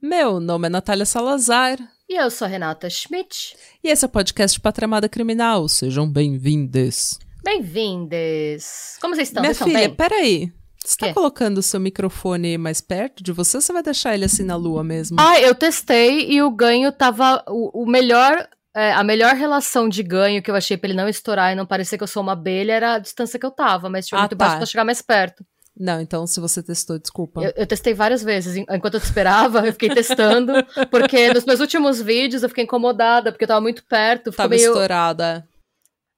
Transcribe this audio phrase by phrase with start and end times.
[0.00, 1.76] Meu nome é Natália Salazar.
[2.08, 3.56] E eu sou a Renata Schmidt.
[3.82, 5.68] E esse é o podcast Patramada Criminal.
[5.68, 7.18] Sejam bem-vindos.
[7.44, 8.96] Bem-vindos.
[9.00, 9.42] Como vocês estão?
[9.42, 10.08] Minha vocês filha, estão bem?
[10.08, 10.52] peraí.
[10.84, 11.12] Você tá Quê?
[11.14, 14.56] colocando o seu microfone mais perto de você ou você vai deixar ele assim na
[14.56, 15.16] lua mesmo?
[15.20, 20.02] Ah, eu testei e o ganho tava o, o melhor é, a melhor relação de
[20.02, 22.32] ganho que eu achei pra ele não estourar e não parecer que eu sou uma
[22.32, 24.44] abelha era a distância que eu tava, mas tinha Ah, muito tá.
[24.44, 25.44] baixo pra chegar mais perto.
[25.80, 27.40] Não, então se você testou, desculpa.
[27.40, 28.56] Eu, eu testei várias vezes.
[28.56, 30.52] en- Enquanto eu te esperava, eu fiquei testando.
[30.90, 34.32] Porque nos meus últimos vídeos eu fiquei incomodada, porque eu tava muito perto.
[34.32, 34.66] Tava meio...
[34.72, 35.46] estourada.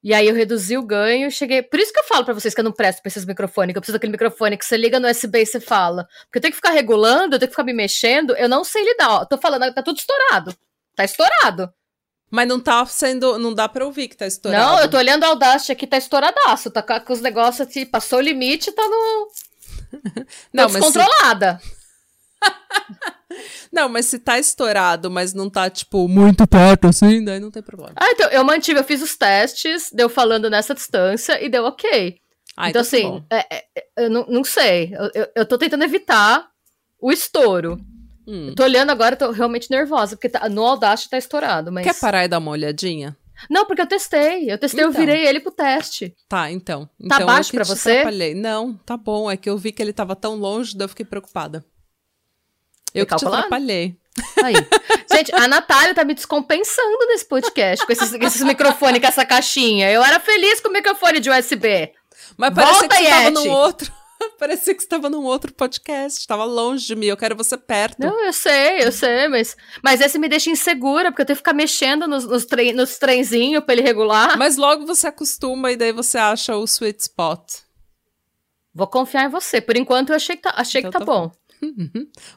[0.02, 1.60] E aí eu reduzi o ganho e cheguei.
[1.62, 3.76] Por isso que eu falo pra vocês que eu não presto pra esses microfones, que
[3.78, 6.08] eu preciso daquele microfone que você liga no USB e você fala.
[6.24, 8.82] Porque eu tenho que ficar regulando, eu tenho que ficar me mexendo, eu não sei
[8.82, 9.10] lidar.
[9.10, 10.54] Ó, tô falando, tá tudo estourado.
[10.96, 11.70] Tá estourado.
[12.30, 13.38] Mas não tá sendo.
[13.38, 14.64] Não dá pra ouvir que tá estourado.
[14.64, 16.70] Não, eu tô olhando o Audacity aqui, tá estouradaço.
[16.70, 19.26] Tá com com os negócios assim, passou o limite, tá no.
[20.52, 21.60] Não, Tô mas se, descontrolada.
[23.72, 27.62] não, mas se tá estourado, mas não tá, tipo, muito perto assim, daí não tem
[27.62, 27.92] problema.
[27.96, 32.18] Ah, então eu mantive, eu fiz os testes, deu falando nessa distância e deu ok.
[32.56, 33.64] Ah, então, tá assim, é- é-
[33.98, 34.94] eu não, não sei.
[34.94, 36.48] Eu, eu, eu tô tentando evitar
[37.00, 37.78] o estouro.
[38.26, 38.48] Hum.
[38.48, 41.84] Eu tô olhando agora, tô realmente nervosa, porque tá- no Audacity tá estourado, mas...
[41.84, 43.16] Quer parar e dar uma olhadinha?
[43.48, 44.50] Não, porque eu testei.
[44.50, 45.00] Eu testei, eu Então.
[45.00, 46.14] virei ele pro teste.
[46.28, 46.88] Tá, então.
[47.00, 47.90] então baixo eu te você?
[47.92, 48.34] atrapalhei.
[48.34, 49.30] Não, tá bom.
[49.30, 51.64] É que eu vi que ele tava tão longe, daí eu fiquei preocupada.
[52.94, 53.96] Eu que te atrapalhei.
[54.42, 54.54] Aí.
[55.12, 59.90] Gente, a Natália tá me descompensando nesse podcast, com esses, esses microfones, com essa caixinha.
[59.90, 61.92] Eu era feliz com o microfone de USB.
[62.36, 63.92] Mas parecia Volta, que você tava num outro.
[64.38, 66.26] parecia que você tava num outro podcast.
[66.26, 67.06] Tava longe de mim.
[67.06, 67.98] Eu quero você perto.
[68.00, 71.40] Não, eu sei, eu sei, mas, mas esse me deixa insegura, porque eu tenho que
[71.40, 74.38] ficar mexendo nos, nos, trem, nos trenzinhos pra ele regular.
[74.38, 77.60] Mas logo você acostuma e daí você acha o sweet spot.
[78.74, 79.60] Vou confiar em você.
[79.60, 81.32] Por enquanto, eu achei que tá, achei Então que tá, tá bom.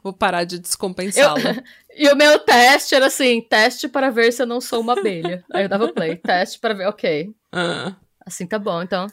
[0.04, 1.40] Vou parar de descompensá-lo.
[1.96, 5.46] E o meu teste era assim: teste para ver se eu não sou uma abelha.
[5.54, 6.16] Aí eu dava play.
[6.16, 7.32] Teste para ver, ok.
[7.52, 7.94] Ah,
[8.26, 9.06] Assim tá bom, então.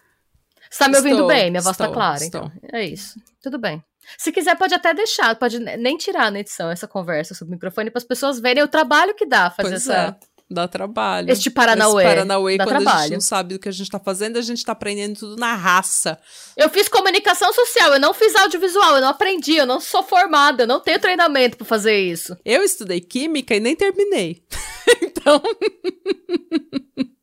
[0.70, 1.50] Você tá me ouvindo Estou, bem?
[1.50, 2.50] Minha voz tá estou, clara, estou.
[2.54, 2.69] então.
[2.72, 3.19] É isso.
[3.42, 3.82] Tudo bem.
[4.16, 7.54] Se quiser, pode até deixar, pode ne- nem tirar na edição essa conversa sobre o
[7.56, 10.16] microfone para as pessoas verem o trabalho que dá fazer pois essa.
[10.25, 10.31] é.
[10.53, 11.31] Dá trabalho.
[11.31, 12.03] Este Paranauê.
[12.03, 13.12] Esse Paranauê, Dá quando a gente trabalho.
[13.12, 16.19] não sabe do que a gente tá fazendo, a gente tá aprendendo tudo na raça.
[16.56, 20.64] Eu fiz comunicação social, eu não fiz audiovisual, eu não aprendi, eu não sou formada,
[20.64, 22.37] eu não tenho treinamento para fazer isso.
[22.44, 24.42] Eu estudei química e nem terminei.
[25.00, 25.41] então.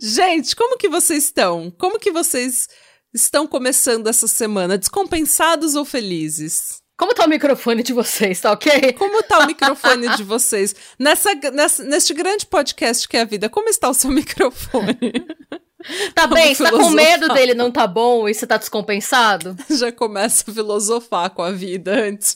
[0.00, 1.70] Gente, como que vocês estão?
[1.78, 2.68] Como que vocês
[3.12, 4.78] estão começando essa semana?
[4.78, 6.80] Descompensados ou felizes?
[6.96, 8.92] Como tá o microfone de vocês, tá ok?
[8.94, 10.74] Como tá o microfone de vocês?
[10.98, 14.96] Nessa, nessa, neste grande podcast que é a vida, como está o seu microfone?
[16.14, 19.56] Tá Vamos bem, você tá com medo dele não tá bom e você tá descompensado?
[19.70, 22.34] Já começa a filosofar com a vida antes.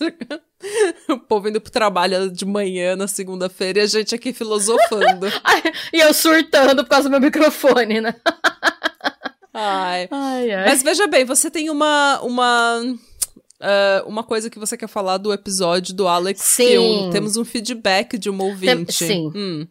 [1.09, 5.27] O povo indo pro trabalho de manhã na segunda-feira e a gente aqui filosofando.
[5.93, 8.15] E eu surtando por causa do meu microfone, né?
[9.53, 10.09] Ai.
[10.11, 10.65] Ai, ai.
[10.69, 12.83] Mas veja bem, você tem uma uma
[13.61, 16.67] ah, uma coisa que você quer falar do episódio do Alex Sim.
[16.69, 17.11] Kill.
[17.11, 18.93] Temos um feedback de uma ouvinte.
[18.93, 19.31] sim.
[19.35, 19.67] Hum.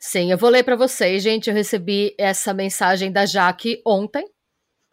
[0.00, 1.50] Sim, eu vou ler pra vocês, gente.
[1.50, 4.24] Eu recebi essa mensagem da Jaque ontem.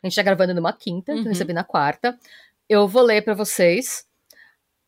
[0.04, 1.22] A gente tá gravando numa quinta, então Uhum.
[1.26, 2.18] eu recebi na quarta.
[2.68, 4.04] Eu vou ler pra vocês.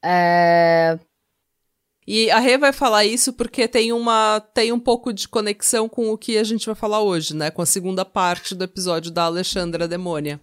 [0.04, 0.98] É,
[2.08, 6.10] E a Rê vai falar isso porque tem uma tem um pouco de conexão com
[6.10, 7.52] o que a gente vai falar hoje, né?
[7.52, 10.40] Com a segunda parte do episódio da Alexandra Demônia.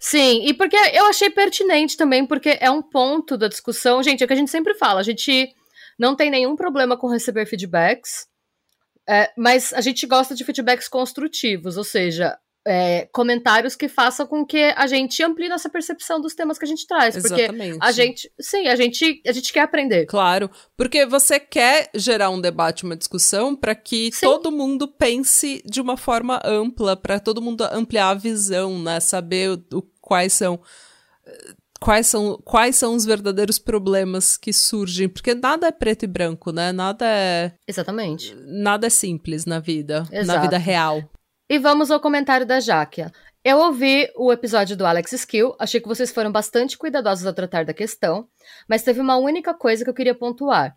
[0.00, 4.02] Sim, e porque eu achei pertinente também, porque é um ponto da discussão.
[4.02, 5.54] Gente, é o que a gente sempre fala, a gente
[5.98, 8.26] não tem nenhum problema com receber feedbacks,
[9.08, 14.44] é, mas a gente gosta de feedbacks construtivos, ou seja, é, comentários que façam com
[14.44, 17.14] que a gente amplie nossa percepção dos temas que a gente traz.
[17.16, 17.78] Porque Exatamente.
[17.80, 20.04] a gente, sim, a gente, a gente quer aprender.
[20.06, 24.26] Claro, porque você quer gerar um debate, uma discussão para que Sim.
[24.26, 28.98] todo mundo pense de uma forma ampla, para todo mundo ampliar a visão, né?
[28.98, 30.60] Saber o, o- quais são
[31.80, 36.50] quais são quais são os verdadeiros problemas que surgem, porque nada é preto e branco,
[36.50, 36.72] né?
[36.72, 38.34] Nada é Exatamente.
[38.46, 40.40] nada é simples na vida, na Exato.
[40.42, 41.02] vida real.
[41.48, 43.12] E vamos ao comentário da Jáquia.
[43.44, 47.64] Eu ouvi o episódio do Alex Skill, achei que vocês foram bastante cuidadosos ao tratar
[47.64, 48.26] da questão,
[48.68, 50.76] mas teve uma única coisa que eu queria pontuar.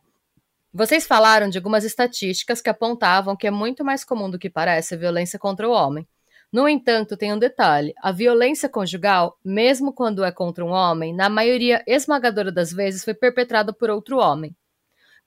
[0.71, 4.93] Vocês falaram de algumas estatísticas que apontavam que é muito mais comum do que parece
[4.93, 6.07] a violência contra o homem.
[6.53, 11.29] No entanto, tem um detalhe: a violência conjugal, mesmo quando é contra um homem, na
[11.29, 14.55] maioria esmagadora das vezes foi perpetrada por outro homem.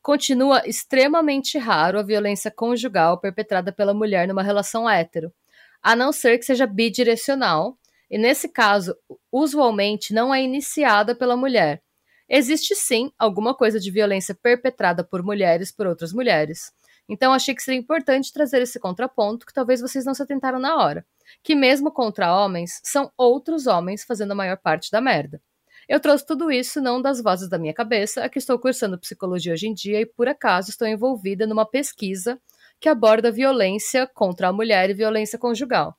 [0.02, 5.32] Continua extremamente raro a violência conjugal perpetrada pela mulher numa relação hétero,
[5.80, 7.78] a não ser que seja bidirecional,
[8.10, 8.96] e nesse caso,
[9.30, 11.80] usualmente não é iniciada pela mulher.
[12.28, 16.72] existe sim alguma coisa de violência perpetrada por mulheres por outras mulheres.
[17.08, 20.76] Então achei que seria importante trazer esse contraponto que talvez vocês não se atentaram na
[20.76, 21.06] hora,
[21.44, 25.40] que mesmo contra homens, são outros homens fazendo a maior parte da merda.
[25.88, 29.52] Eu trouxe tudo isso não das vozes da minha cabeça, é que estou cursando psicologia
[29.52, 32.40] hoje em dia e por acaso estou envolvida numa pesquisa
[32.80, 35.96] que aborda violência contra a mulher e violência conjugal.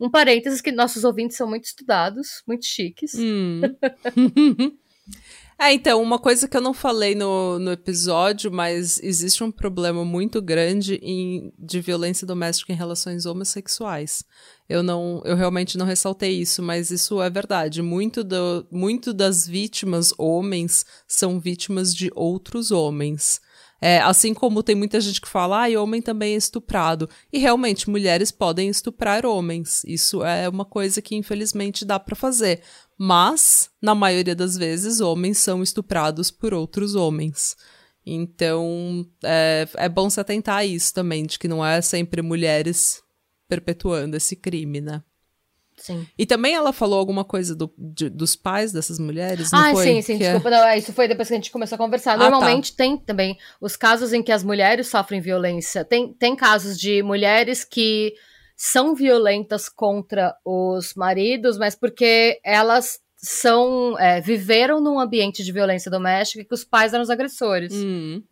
[0.00, 3.14] Um parênteses que nossos ouvintes são muito estudados, muito chiques.
[3.14, 3.60] Hum.
[5.58, 10.04] É, então, uma coisa que eu não falei no, no episódio, mas existe um problema
[10.04, 14.24] muito grande em, de violência doméstica em relações homossexuais.
[14.68, 17.82] Eu não, eu realmente não ressaltei isso, mas isso é verdade.
[17.82, 23.40] Muito, do, muito das vítimas homens são vítimas de outros homens.
[23.80, 27.08] É, assim como tem muita gente que fala, ah, homem também é estuprado.
[27.32, 29.82] E realmente, mulheres podem estuprar homens.
[29.84, 32.62] Isso é uma coisa que infelizmente dá para fazer.
[32.98, 37.56] Mas, na maioria das vezes, homens são estuprados por outros homens.
[38.06, 43.02] Então, é, é bom se atentar a isso também, de que não é sempre mulheres
[43.48, 45.02] perpetuando esse crime, né?
[45.76, 46.06] Sim.
[46.16, 49.84] E também ela falou alguma coisa do, de, dos pais dessas mulheres, não ah, foi?
[49.84, 50.48] sim, sim, que é desculpa.
[50.48, 50.52] É...
[50.52, 52.14] Não, isso foi depois que a gente começou a conversar.
[52.14, 52.30] Ah, tá.
[52.30, 55.84] Normalmente tem também os casos em que as mulheres sofrem violência.
[55.84, 58.14] Tem, tem casos de mulheres que
[58.56, 65.90] são violentas contra os maridos, mas porque elas são é, viveram num ambiente de violência
[65.90, 67.72] doméstica e que os pais eram os agressores.
[67.72, 68.22] Hum.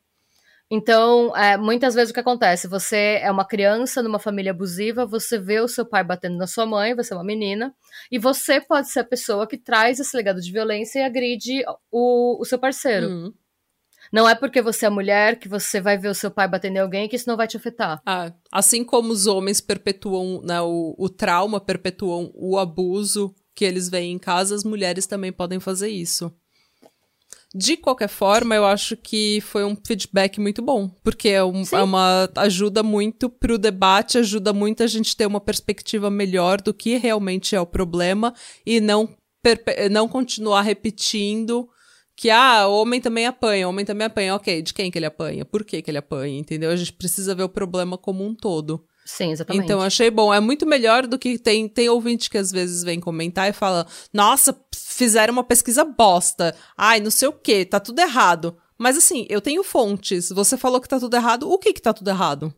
[0.75, 2.67] Então, é, muitas vezes o que acontece?
[2.67, 6.65] Você é uma criança numa família abusiva, você vê o seu pai batendo na sua
[6.65, 7.75] mãe, você é uma menina,
[8.11, 12.41] e você pode ser a pessoa que traz esse legado de violência e agride o,
[12.41, 13.07] o seu parceiro.
[13.07, 13.35] Hum.
[14.11, 16.81] Não é porque você é mulher que você vai ver o seu pai batendo em
[16.81, 18.01] alguém que isso não vai te afetar.
[18.07, 23.91] Ah, assim como os homens perpetuam né, o, o trauma, perpetuam o abuso que eles
[23.91, 26.33] veem em casa, as mulheres também podem fazer isso.
[27.55, 31.83] De qualquer forma, eu acho que foi um feedback muito bom, porque é, um, é
[31.83, 36.97] uma ajuda muito pro debate, ajuda muito a gente ter uma perspectiva melhor do que
[36.97, 38.33] realmente é o problema
[38.65, 39.07] e não,
[39.91, 41.69] não continuar repetindo
[42.17, 44.35] que, ah, homem também apanha, homem também apanha.
[44.35, 45.45] Ok, de quem que ele apanha?
[45.45, 46.39] Por que que ele apanha?
[46.39, 46.71] Entendeu?
[46.71, 48.85] A gente precisa ver o problema como um todo.
[49.05, 49.65] Sim, exatamente.
[49.65, 50.33] Então, achei bom.
[50.33, 53.87] É muito melhor do que tem, tem ouvinte que às vezes vem comentar e fala:
[54.13, 56.55] Nossa, fizeram uma pesquisa bosta.
[56.77, 58.57] Ai, não sei o que, tá tudo errado.
[58.79, 60.31] Mas assim, eu tenho fontes.
[60.31, 61.51] Você falou que tá tudo errado.
[61.51, 62.55] O que que tá tudo errado?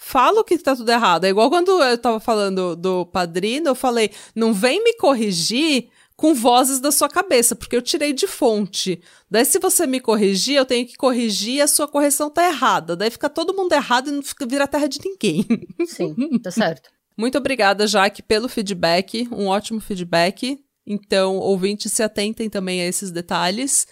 [0.00, 1.24] Fala o que tá tudo errado.
[1.24, 6.34] É igual quando eu tava falando do padrino, eu falei: Não vem me corrigir com
[6.34, 9.00] vozes da sua cabeça, porque eu tirei de fonte.
[9.30, 12.96] Daí, se você me corrigir, eu tenho que corrigir e a sua correção tá errada.
[12.96, 15.46] Daí fica todo mundo errado e não fica, vira terra de ninguém.
[15.86, 16.90] Sim, tá certo.
[17.16, 19.28] Muito obrigada, Jaque, pelo feedback.
[19.30, 20.58] Um ótimo feedback.
[20.84, 23.86] Então, ouvintes, se atentem também a esses detalhes.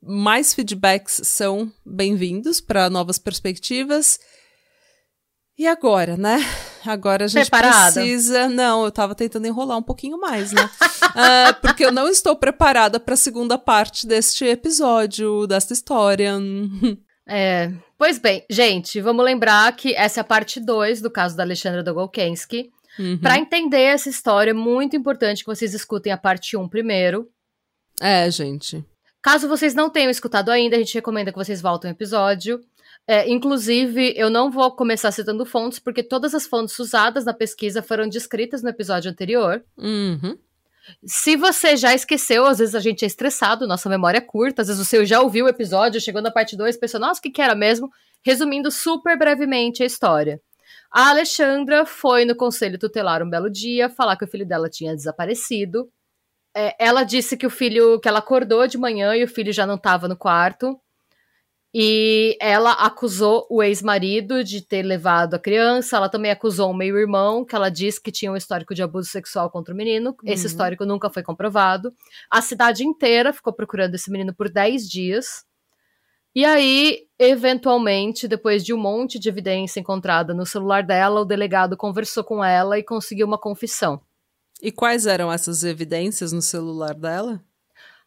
[0.00, 4.20] Mais feedbacks são bem-vindos para novas perspectivas.
[5.58, 6.38] E agora, né?
[6.84, 7.92] Agora a gente preparada.
[7.92, 8.48] precisa.
[8.48, 10.62] Não, eu tava tentando enrolar um pouquinho mais, né?
[10.62, 16.38] uh, porque eu não estou preparada para a segunda parte deste episódio, desta história.
[17.26, 17.72] É.
[17.96, 21.82] Pois bem, gente, vamos lembrar que essa é a parte 2 do caso da Alexandra
[21.82, 22.70] Dogolkensky.
[22.98, 23.18] Uhum.
[23.18, 27.28] Para entender essa história, é muito importante que vocês escutem a parte 1 um primeiro.
[28.00, 28.84] É, gente.
[29.22, 32.60] Caso vocês não tenham escutado ainda, a gente recomenda que vocês voltem ao episódio.
[33.06, 37.82] É, inclusive, eu não vou começar citando fontes, porque todas as fontes usadas na pesquisa
[37.82, 39.64] foram descritas no episódio anterior.
[39.76, 40.38] Uhum.
[41.04, 44.68] Se você já esqueceu, às vezes a gente é estressado, nossa memória é curta, às
[44.68, 47.30] vezes você já ouviu o episódio, chegou na parte 2 e pensou, nossa, o que,
[47.30, 47.90] que era mesmo?
[48.24, 50.40] Resumindo super brevemente a história.
[50.90, 54.94] A Alexandra foi no conselho tutelar um belo dia falar que o filho dela tinha
[54.94, 55.88] desaparecido.
[56.54, 59.66] É, ela disse que o filho, que ela acordou de manhã e o filho já
[59.66, 60.78] não estava no quarto.
[61.74, 65.96] E ela acusou o ex-marido de ter levado a criança.
[65.96, 69.50] Ela também acusou o meio-irmão, que ela disse que tinha um histórico de abuso sexual
[69.50, 70.10] contra o menino.
[70.10, 70.16] Uhum.
[70.30, 71.94] Esse histórico nunca foi comprovado.
[72.30, 75.46] A cidade inteira ficou procurando esse menino por 10 dias.
[76.34, 81.76] E aí, eventualmente, depois de um monte de evidência encontrada no celular dela, o delegado
[81.76, 84.00] conversou com ela e conseguiu uma confissão.
[84.60, 87.42] E quais eram essas evidências no celular dela?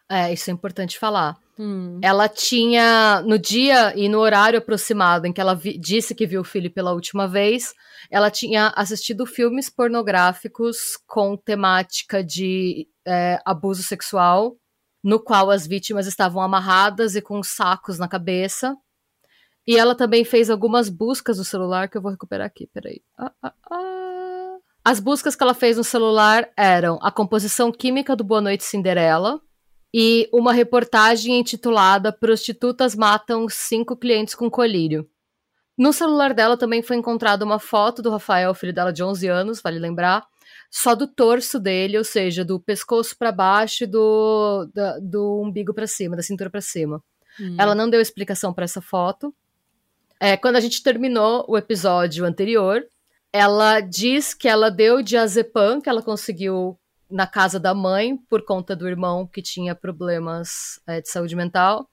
[0.09, 1.37] É, isso é importante falar.
[1.57, 1.99] Hum.
[2.03, 6.41] Ela tinha, no dia e no horário aproximado em que ela vi, disse que viu
[6.41, 7.73] o filho pela última vez,
[8.11, 14.57] ela tinha assistido filmes pornográficos com temática de é, abuso sexual,
[15.03, 18.75] no qual as vítimas estavam amarradas e com sacos na cabeça.
[19.65, 23.01] E ela também fez algumas buscas no celular que eu vou recuperar aqui, peraí.
[23.17, 24.57] Ah, ah, ah.
[24.83, 29.41] As buscas que ela fez no celular eram a composição química do Boa Noite Cinderela
[29.97, 35.09] e uma reportagem intitulada Prostitutas matam cinco clientes com colírio.
[35.77, 39.61] No celular dela também foi encontrada uma foto do Rafael, filho dela de 11 anos,
[39.61, 40.27] vale lembrar,
[40.69, 45.73] só do torso dele, ou seja, do pescoço para baixo e do, da, do umbigo
[45.73, 47.01] para cima, da cintura para cima.
[47.39, 47.55] Hum.
[47.57, 49.33] Ela não deu explicação para essa foto.
[50.19, 52.85] É, quando a gente terminou o episódio anterior,
[53.31, 56.77] ela diz que ela deu diazepam, que ela conseguiu
[57.09, 61.89] na casa da mãe por conta do irmão que tinha problemas é, de saúde mental.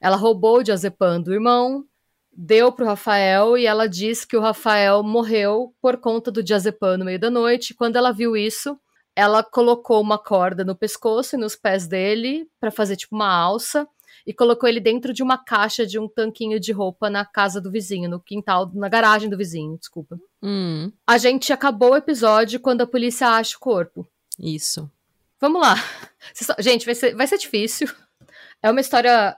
[0.00, 1.84] Ela roubou o diazepam do irmão,
[2.32, 6.96] deu para o Rafael e ela diz que o Rafael morreu por conta do diazepam
[6.96, 7.74] no meio da noite.
[7.74, 8.78] Quando ela viu isso,
[9.14, 13.86] ela colocou uma corda no pescoço e nos pés dele para fazer tipo uma alça
[14.26, 17.70] e colocou ele dentro de uma caixa de um tanquinho de roupa na casa do
[17.70, 20.18] vizinho, no quintal, na garagem do vizinho, desculpa.
[20.42, 20.92] Hum.
[21.06, 24.06] A gente acabou o episódio quando a polícia acha o corpo.
[24.40, 24.90] Isso.
[25.40, 25.76] Vamos lá.
[26.58, 27.88] Gente, vai ser, vai ser difícil.
[28.62, 29.36] É uma história.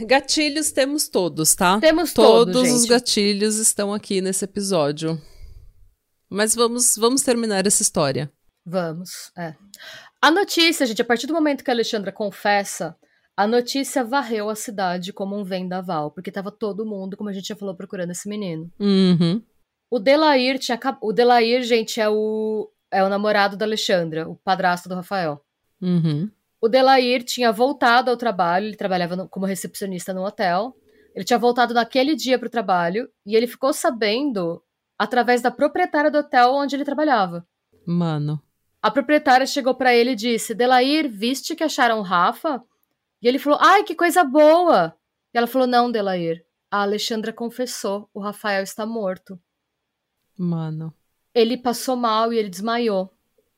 [0.00, 1.80] Gatilhos temos todos, tá?
[1.80, 2.54] Temos todos.
[2.54, 5.20] Todos os gatilhos estão aqui nesse episódio.
[6.30, 8.32] Mas vamos, vamos terminar essa história.
[8.64, 9.54] Vamos, é.
[10.20, 12.96] A notícia, gente, a partir do momento que a Alexandra confessa,
[13.36, 17.48] a notícia varreu a cidade como um vendaval, porque tava todo mundo, como a gente
[17.48, 18.70] já falou, procurando esse menino.
[18.78, 19.42] Uhum.
[19.90, 20.78] O Delair tinha.
[21.02, 25.42] O Delair, gente, é o é o namorado da Alexandra, o padrasto do Rafael.
[25.80, 26.30] Uhum.
[26.60, 30.76] O Delair tinha voltado ao trabalho, ele trabalhava no, como recepcionista no hotel.
[31.14, 34.62] Ele tinha voltado naquele dia para o trabalho e ele ficou sabendo
[34.98, 37.46] através da proprietária do hotel onde ele trabalhava.
[37.84, 38.40] Mano.
[38.80, 42.62] A proprietária chegou para ele e disse: Delair, viste que acharam o Rafa?
[43.20, 44.94] E ele falou: Ai, que coisa boa!
[45.34, 46.44] E ela falou: Não, Delair.
[46.70, 49.38] A Alexandra confessou: o Rafael está morto.
[50.38, 50.94] Mano
[51.34, 53.12] ele passou mal e ele desmaiou.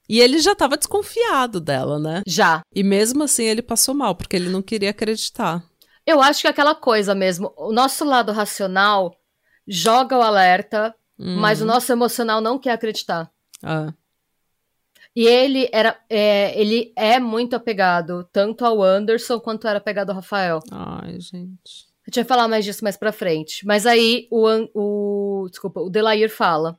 [0.08, 2.22] E ele já estava desconfiado dela, né?
[2.26, 2.62] Já.
[2.74, 5.64] E mesmo assim ele passou mal, porque ele não queria acreditar.
[6.06, 7.52] Eu acho que é aquela coisa mesmo.
[7.56, 9.16] O nosso lado racional
[9.66, 11.36] joga o alerta, uhum.
[11.38, 13.30] mas o nosso emocional não quer acreditar.
[13.62, 13.94] Ah.
[15.16, 20.16] E ele era, é, ele é muito apegado tanto ao Anderson quanto era apegado ao
[20.16, 20.60] Rafael.
[20.70, 21.86] Ai, gente.
[22.02, 23.64] A gente vai falar mais disso mais pra frente.
[23.64, 26.78] Mas aí o, o desculpa, o Delair fala: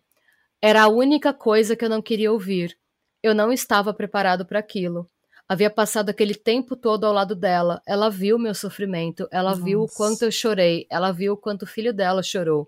[0.66, 2.76] era a única coisa que eu não queria ouvir.
[3.22, 5.08] Eu não estava preparado para aquilo.
[5.48, 7.84] Havia passado aquele tempo todo ao lado dela.
[7.86, 9.62] Ela viu meu sofrimento, ela Nossa.
[9.62, 12.68] viu o quanto eu chorei, ela viu o quanto o filho dela chorou.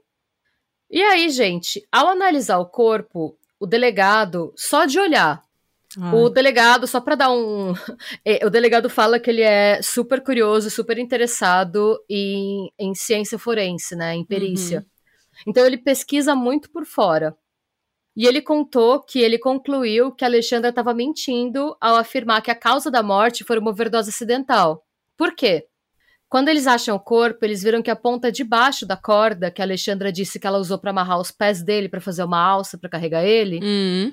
[0.92, 5.42] E aí, gente, ao analisar o corpo, o delegado, só de olhar,
[6.00, 6.14] Ai.
[6.14, 7.74] o delegado, só para dar um.
[8.24, 13.96] É, o delegado fala que ele é super curioso, super interessado em, em ciência forense,
[13.96, 14.14] né?
[14.14, 14.82] Em perícia.
[14.82, 15.44] Uhum.
[15.48, 17.36] Então ele pesquisa muito por fora.
[18.18, 22.90] E ele contou que ele concluiu que Alexandra estava mentindo ao afirmar que a causa
[22.90, 24.84] da morte foi uma overdose acidental.
[25.16, 25.68] Por quê?
[26.28, 29.62] Quando eles acham o corpo, eles viram que a ponta de baixo da corda que
[29.62, 32.76] a Alexandra disse que ela usou para amarrar os pés dele para fazer uma alça
[32.76, 34.12] para carregar ele, uhum.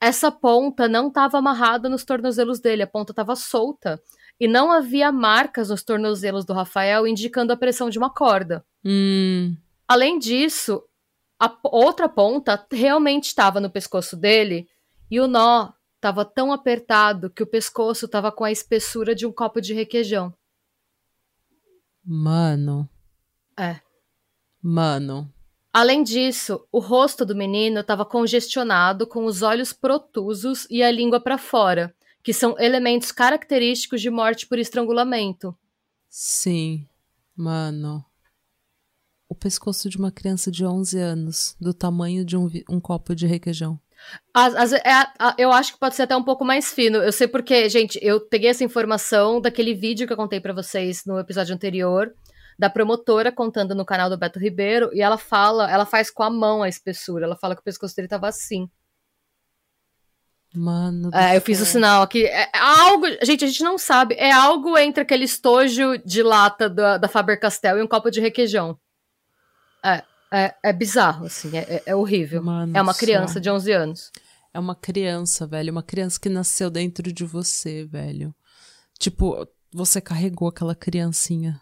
[0.00, 4.02] essa ponta não estava amarrada nos tornozelos dele, a ponta estava solta
[4.38, 8.64] e não havia marcas nos tornozelos do Rafael indicando a pressão de uma corda.
[8.84, 9.56] Uhum.
[9.86, 10.82] Além disso,
[11.38, 14.68] a outra ponta realmente estava no pescoço dele
[15.10, 19.32] e o nó estava tão apertado que o pescoço estava com a espessura de um
[19.32, 20.34] copo de requeijão.
[22.04, 22.88] Mano.
[23.58, 23.80] É.
[24.62, 25.32] Mano.
[25.72, 31.20] Além disso, o rosto do menino estava congestionado, com os olhos protusos e a língua
[31.20, 35.56] para fora, que são elementos característicos de morte por estrangulamento.
[36.08, 36.86] Sim,
[37.34, 38.04] mano
[39.28, 43.26] o pescoço de uma criança de 11 anos, do tamanho de um, um copo de
[43.26, 43.80] requeijão.
[44.32, 44.82] As, as, é,
[45.38, 46.98] eu acho que pode ser até um pouco mais fino.
[46.98, 51.04] Eu sei porque, gente, eu peguei essa informação daquele vídeo que eu contei para vocês
[51.06, 52.12] no episódio anterior,
[52.58, 56.30] da promotora contando no canal do Beto Ribeiro, e ela fala, ela faz com a
[56.30, 57.24] mão a espessura.
[57.24, 58.68] Ela fala que o pescoço dele tava assim.
[60.54, 61.10] Mano.
[61.12, 62.26] É, eu fiz o sinal aqui.
[62.26, 63.06] É, é algo.
[63.22, 64.14] Gente, a gente não sabe.
[64.14, 68.20] É algo entre aquele estojo de lata da, da Faber Castell e um copo de
[68.20, 68.78] requeijão.
[69.84, 72.42] É, é, é bizarro, assim, é, é horrível.
[72.42, 74.12] Mano é uma criança de 11 anos.
[74.52, 78.34] É uma criança, velho, uma criança que nasceu dentro de você, velho.
[78.98, 81.60] Tipo, você carregou aquela criancinha.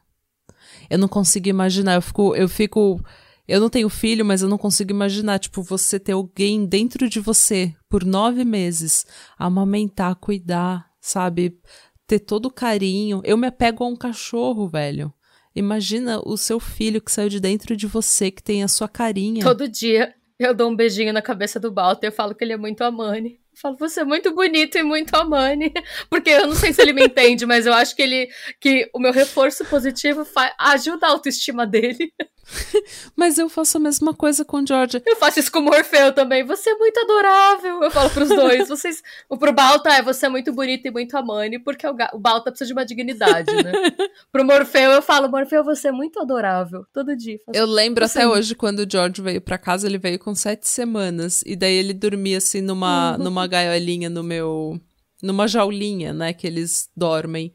[0.88, 3.04] Eu não consigo imaginar, eu fico, eu fico,
[3.48, 7.18] eu não tenho filho, mas eu não consigo imaginar, tipo, você ter alguém dentro de
[7.18, 9.04] você por nove meses,
[9.38, 11.58] amamentar, cuidar, sabe?
[12.06, 13.20] Ter todo o carinho.
[13.24, 15.12] Eu me apego a um cachorro, velho.
[15.54, 19.44] Imagina o seu filho que saiu de dentro de você, que tem a sua carinha.
[19.44, 22.56] Todo dia eu dou um beijinho na cabeça do Balter, eu falo que ele é
[22.56, 23.38] muito amane.
[23.54, 25.72] falo, você é muito bonito e muito amane.
[26.10, 28.28] Porque eu não sei se ele me entende, mas eu acho que ele
[28.60, 30.26] que o meu reforço positivo
[30.58, 32.12] ajuda a autoestima dele.
[33.16, 35.02] Mas eu faço a mesma coisa com o George.
[35.06, 36.44] Eu faço isso com o Morfeu também.
[36.44, 37.82] Você é muito adorável.
[37.82, 38.68] Eu falo pros dois.
[38.68, 39.02] Vocês.
[39.28, 42.68] Pro Balta é você é muito bonito e muito amane, porque o, o Balta precisa
[42.68, 43.72] de uma dignidade, né?
[44.30, 46.84] pro Morfeu eu falo, Morfeu, você é muito adorável.
[46.92, 47.38] Todo dia.
[47.52, 51.42] Eu lembro até hoje quando o George veio pra casa, ele veio com sete semanas.
[51.46, 53.24] E daí ele dormia assim numa, uhum.
[53.24, 54.80] numa gaiolinha no meu.
[55.22, 56.32] numa jaulinha, né?
[56.32, 57.52] Que eles dormem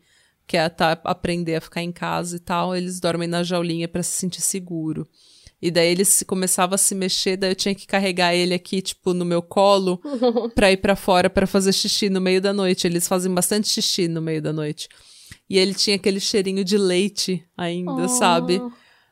[0.48, 4.02] que é tá, aprender a ficar em casa e tal, eles dormem na jaulinha para
[4.02, 5.08] se sentir seguro.
[5.62, 9.14] E daí ele começava a se mexer, daí eu tinha que carregar ele aqui, tipo,
[9.14, 10.00] no meu colo,
[10.56, 12.88] pra ir para fora para fazer xixi no meio da noite.
[12.88, 14.88] Eles fazem bastante xixi no meio da noite.
[15.50, 18.10] E ele tinha aquele cheirinho de leite ainda, oh.
[18.10, 18.62] sabe?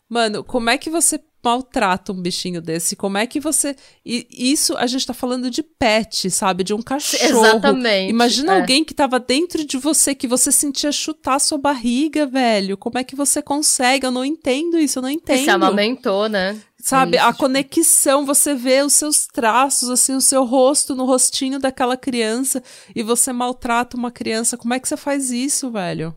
[0.07, 2.95] Mano, como é que você maltrata um bichinho desse?
[2.95, 3.75] Como é que você.
[4.03, 6.63] E isso a gente tá falando de pet, sabe?
[6.63, 7.45] De um cachorro.
[7.45, 8.09] Exatamente.
[8.09, 8.59] Imagina é.
[8.59, 12.75] alguém que tava dentro de você, que você sentia chutar sua barriga, velho.
[12.75, 14.07] Como é que você consegue?
[14.07, 15.43] Eu não entendo isso, eu não entendo.
[15.43, 16.59] se amamentou, né?
[16.81, 17.39] Sabe, isso, a tipo...
[17.39, 22.61] conexão, você vê os seus traços, assim, o seu rosto no rostinho daquela criança
[22.95, 24.57] e você maltrata uma criança.
[24.57, 26.15] Como é que você faz isso, velho?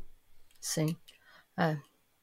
[0.61, 0.95] Sim.
[1.59, 1.79] É.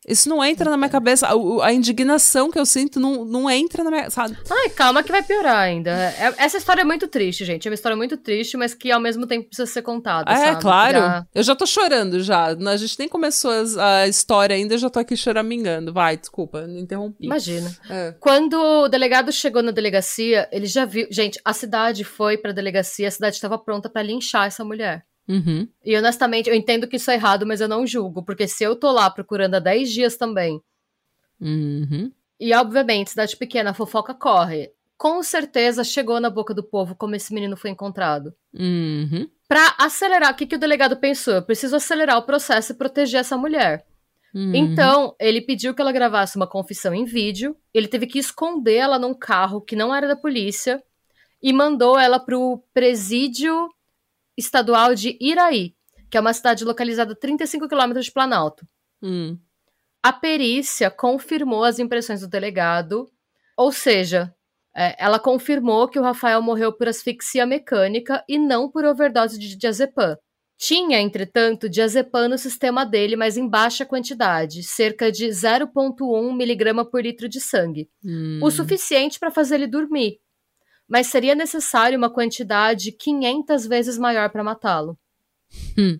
[0.07, 1.27] Isso não entra na minha cabeça.
[1.27, 4.09] A, a, indignação que eu sinto não, não entra na minha.
[4.09, 4.37] Sabe?
[4.49, 5.91] Ai, calma que vai piorar ainda.
[5.91, 7.67] É, essa história é muito triste, gente.
[7.67, 10.31] É uma história muito triste, mas que ao mesmo tempo precisa ser contada.
[10.31, 10.61] É, sabe?
[10.61, 10.97] claro.
[10.97, 11.25] Já...
[11.33, 12.45] Eu já tô chorando já.
[12.45, 15.91] A gente nem começou a história ainda, eu já tô aqui choramingando.
[15.91, 17.25] Vai, desculpa, me interrompi.
[17.25, 17.75] Imagina.
[17.89, 18.13] É.
[18.19, 21.07] Quando o delegado chegou na delegacia, ele já viu.
[21.09, 25.03] Gente, a cidade foi pra delegacia, a cidade estava pronta para linchar essa mulher.
[25.27, 25.67] Uhum.
[25.83, 28.75] E honestamente, eu entendo que isso é errado, mas eu não julgo, porque se eu
[28.75, 30.61] tô lá procurando há 10 dias também.
[31.41, 32.11] Uhum.
[32.39, 34.71] E obviamente, cidade pequena, a fofoca corre.
[34.97, 38.33] Com certeza chegou na boca do povo como esse menino foi encontrado.
[38.53, 39.27] Uhum.
[39.47, 41.35] Pra acelerar, o que, que o delegado pensou?
[41.35, 43.85] Eu preciso acelerar o processo e proteger essa mulher.
[44.33, 44.53] Uhum.
[44.53, 47.55] Então, ele pediu que ela gravasse uma confissão em vídeo.
[47.73, 50.81] Ele teve que esconder ela num carro que não era da polícia
[51.41, 53.69] e mandou ela pro presídio
[54.37, 55.75] estadual de Iraí,
[56.09, 58.67] que é uma cidade localizada a 35 quilômetros de Planalto.
[59.01, 59.37] Hum.
[60.03, 63.09] A perícia confirmou as impressões do delegado,
[63.57, 64.33] ou seja,
[64.75, 69.55] é, ela confirmou que o Rafael morreu por asfixia mecânica e não por overdose de
[69.55, 70.17] diazepam.
[70.57, 77.01] Tinha, entretanto, diazepam no sistema dele, mas em baixa quantidade, cerca de 0,1 miligrama por
[77.01, 77.89] litro de sangue.
[78.03, 78.39] Hum.
[78.41, 80.19] O suficiente para fazer ele dormir
[80.87, 84.97] mas seria necessário uma quantidade 500 vezes maior para matá-lo.
[85.77, 85.99] Hum.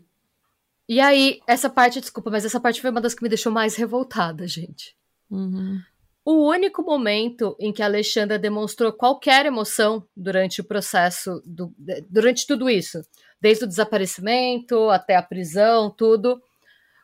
[0.87, 3.75] E aí, essa parte, desculpa, mas essa parte foi uma das que me deixou mais
[3.75, 4.95] revoltada, gente.
[5.29, 5.79] Uhum.
[6.23, 11.73] O único momento em que a Alexandra demonstrou qualquer emoção durante o processo, do,
[12.09, 12.99] durante tudo isso,
[13.41, 16.41] desde o desaparecimento até a prisão, tudo,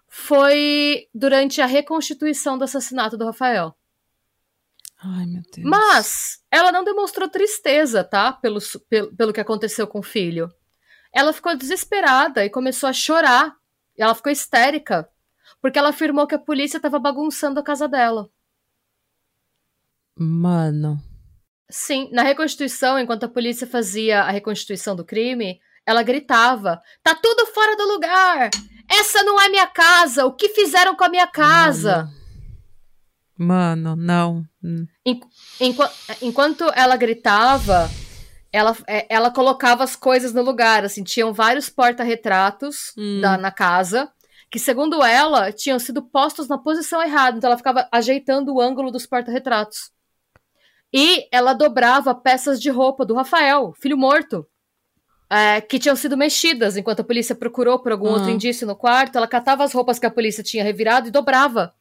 [0.08, 3.76] foi durante a reconstituição do assassinato do Rafael.
[5.04, 5.68] Ai, meu Deus.
[5.68, 8.32] Mas ela não demonstrou tristeza, tá?
[8.32, 10.54] Pelo, pelo, pelo que aconteceu com o filho.
[11.12, 13.56] Ela ficou desesperada e começou a chorar.
[13.98, 15.10] Ela ficou histérica.
[15.60, 18.30] Porque ela afirmou que a polícia estava bagunçando a casa dela.
[20.18, 21.00] Mano.
[21.70, 27.48] Sim, na reconstituição, enquanto a polícia fazia a reconstituição do crime, ela gritava: Tá tudo
[27.48, 28.50] fora do lugar!
[28.90, 30.26] Essa não é minha casa!
[30.26, 32.04] O que fizeram com a minha casa?
[32.04, 32.21] Mano.
[33.42, 34.46] Mano, não.
[36.22, 37.90] enquanto ela gritava,
[38.54, 40.86] ela, é, ela colocava as coisas no lugar.
[40.86, 43.20] Assim, tinham vários porta-retratos hum.
[43.20, 44.12] na casa,
[44.52, 47.38] que, segundo ela, tinham sido postos na posição errada.
[47.38, 49.90] Então ela ficava ajeitando o ângulo dos porta-retratos.
[50.94, 54.46] E ela dobrava peças de roupa do Rafael, filho morto.
[55.34, 59.18] É, que tinham sido mexidas enquanto a polícia procurou por algum outro indício no quarto.
[59.18, 61.74] Ela catava as roupas que a polícia tinha revirado e dobrava.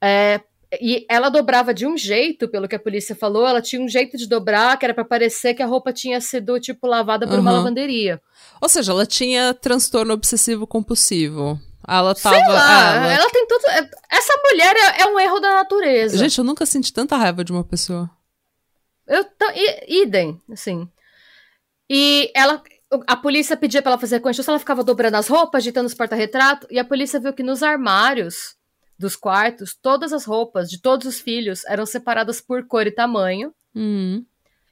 [0.00, 0.40] É,
[0.80, 4.16] e ela dobrava de um jeito, pelo que a polícia falou, ela tinha um jeito
[4.16, 7.40] de dobrar que era para parecer que a roupa tinha sido, tipo, lavada por uhum.
[7.40, 8.20] uma lavanderia.
[8.60, 11.60] Ou seja, ela tinha transtorno obsessivo compulsivo.
[11.86, 12.36] Ela tava.
[12.36, 13.12] Sei lá, ela...
[13.12, 13.30] ela...
[13.30, 13.62] tem tudo.
[14.10, 16.18] Essa mulher é, é, um erro da natureza.
[16.18, 18.10] Gente, eu nunca senti tanta raiva de uma pessoa.
[19.06, 19.24] Eu.
[19.86, 20.88] Idem, assim.
[21.88, 22.60] E ela.
[23.06, 25.94] A polícia pedia pra ela fazer a constituição, ela ficava dobrando as roupas, agitando os
[25.94, 28.55] porta-retratos, e a polícia viu que nos armários
[28.98, 33.54] dos quartos, todas as roupas de todos os filhos eram separadas por cor e tamanho.
[33.74, 34.24] Uhum.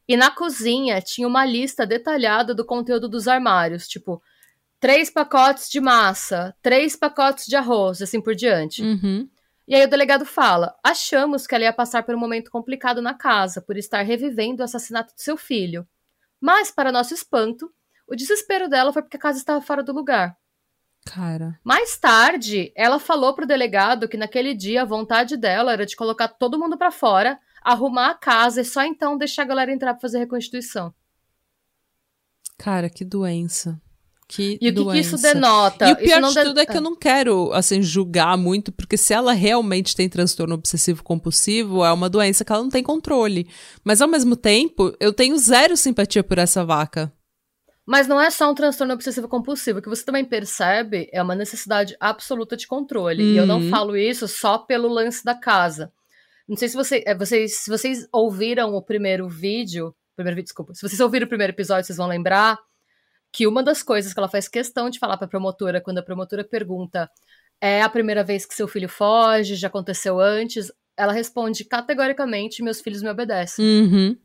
[0.09, 4.23] E na cozinha tinha uma lista detalhada do conteúdo dos armários, tipo,
[4.81, 8.83] três pacotes de massa, três pacotes de arroz, assim por diante.
[8.83, 9.29] Uhum.
[9.67, 13.15] E aí o delegado fala: achamos que ela ia passar por um momento complicado na
[13.15, 15.87] casa, por estar revivendo o assassinato de seu filho.
[16.39, 17.73] Mas, para nosso espanto,
[18.07, 20.37] O desespero dela foi porque a casa estava fora do lugar.
[21.05, 21.59] Cara.
[21.63, 26.29] Mais tarde, ela falou pro delegado que naquele dia a vontade dela era de colocar
[26.29, 30.01] todo mundo para fora, arrumar a casa e só então deixar a galera entrar pra
[30.01, 30.93] fazer reconstituição.
[32.59, 33.81] Cara, que doença.
[34.27, 35.87] Que E o que, que isso denota?
[35.87, 38.97] E o pior de de- tudo é que eu não quero, assim, julgar muito, porque
[38.97, 43.47] se ela realmente tem transtorno obsessivo compulsivo, é uma doença que ela não tem controle.
[43.85, 47.13] Mas ao mesmo tempo, eu tenho zero simpatia por essa vaca.
[47.87, 49.79] Mas não é só um transtorno obsessivo compulsivo.
[49.79, 53.23] O que você também percebe é uma necessidade absoluta de controle.
[53.23, 53.69] E eu não Uhum.
[53.71, 55.93] falo isso só pelo lance da casa.
[56.49, 59.95] Não sei se você, é, vocês, se vocês ouviram o primeiro vídeo.
[60.17, 60.75] Primeiro vídeo, desculpa.
[60.75, 62.59] Se vocês ouviram o primeiro episódio, vocês vão lembrar
[63.33, 66.45] que uma das coisas que ela faz questão de falar pra promotora, quando a promotora
[66.45, 67.11] pergunta
[67.61, 72.81] é a primeira vez que seu filho foge, já aconteceu antes, ela responde categoricamente: meus
[72.81, 73.65] filhos me obedecem.
[73.65, 74.17] Uhum.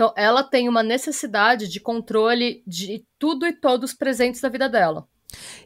[0.00, 5.06] Então, ela tem uma necessidade de controle de tudo e todos presentes da vida dela.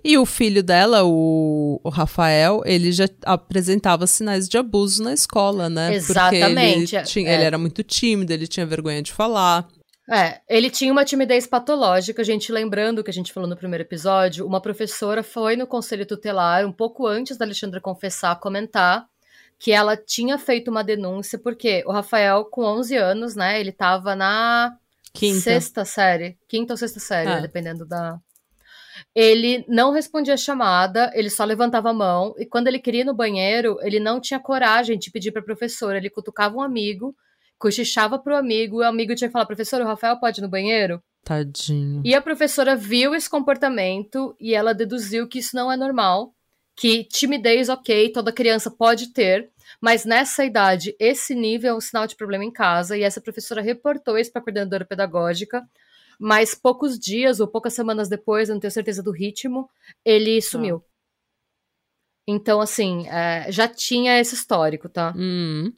[0.03, 5.71] E o filho dela, o, o Rafael, ele já apresentava sinais de abuso na escola,
[5.71, 5.95] né?
[5.95, 7.35] Exatamente, Porque ele, tinha- é.
[7.35, 9.69] ele era muito tímido, ele tinha vergonha de falar.
[10.11, 13.85] É, ele tinha uma timidez patológica, a gente lembrando que a gente falou no primeiro
[13.85, 19.07] episódio, uma professora foi no conselho tutelar um pouco antes da Alexandra confessar, comentar
[19.59, 24.15] que ela tinha feito uma denúncia porque o Rafael com 11 anos, né, ele tava
[24.15, 24.77] na
[25.13, 25.41] Quinta.
[25.41, 27.41] sexta série, quinta ou sexta série, É.
[27.41, 28.19] dependendo da.
[29.15, 33.05] Ele não respondia a chamada, ele só levantava a mão, e quando ele queria ir
[33.05, 35.97] no banheiro, ele não tinha coragem de pedir pra professora.
[35.99, 37.15] Ele cutucava um amigo,
[37.59, 40.49] cochichava pro amigo, e o amigo tinha que falar: professor, o Rafael pode ir no
[40.49, 41.03] banheiro?
[41.25, 42.03] Tadinho.
[42.05, 46.35] E a professora viu esse comportamento e ela deduziu que isso não é normal,
[46.77, 52.07] que timidez, ok, toda criança pode ter, mas nessa idade, esse nível é um sinal
[52.07, 55.63] de problema em casa, e essa professora reportou isso para a coordenadora pedagógica,
[56.19, 59.69] mas poucos dias ou poucas semanas depois, eu não tenho certeza do ritmo,
[60.05, 60.83] ele sumiu.
[62.27, 65.13] Então, assim, é, já tinha esse histórico, tá?
[65.17, 65.73] Hum.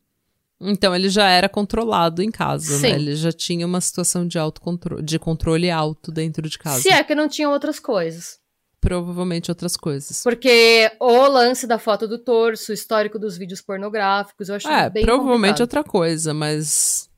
[0.61, 2.83] Então ele já era controlado em casa, Sim.
[2.83, 2.91] né?
[2.93, 6.81] Ele já tinha uma situação de autocontrole, de controle alto dentro de casa.
[6.81, 8.39] Se é que não tinham outras coisas.
[8.87, 10.23] Provavelmente outras coisas.
[10.23, 14.89] Porque o lance da foto do torso, o histórico dos vídeos pornográficos, eu acho É,
[14.89, 15.61] bem provavelmente complicado.
[15.61, 17.11] outra coisa, mas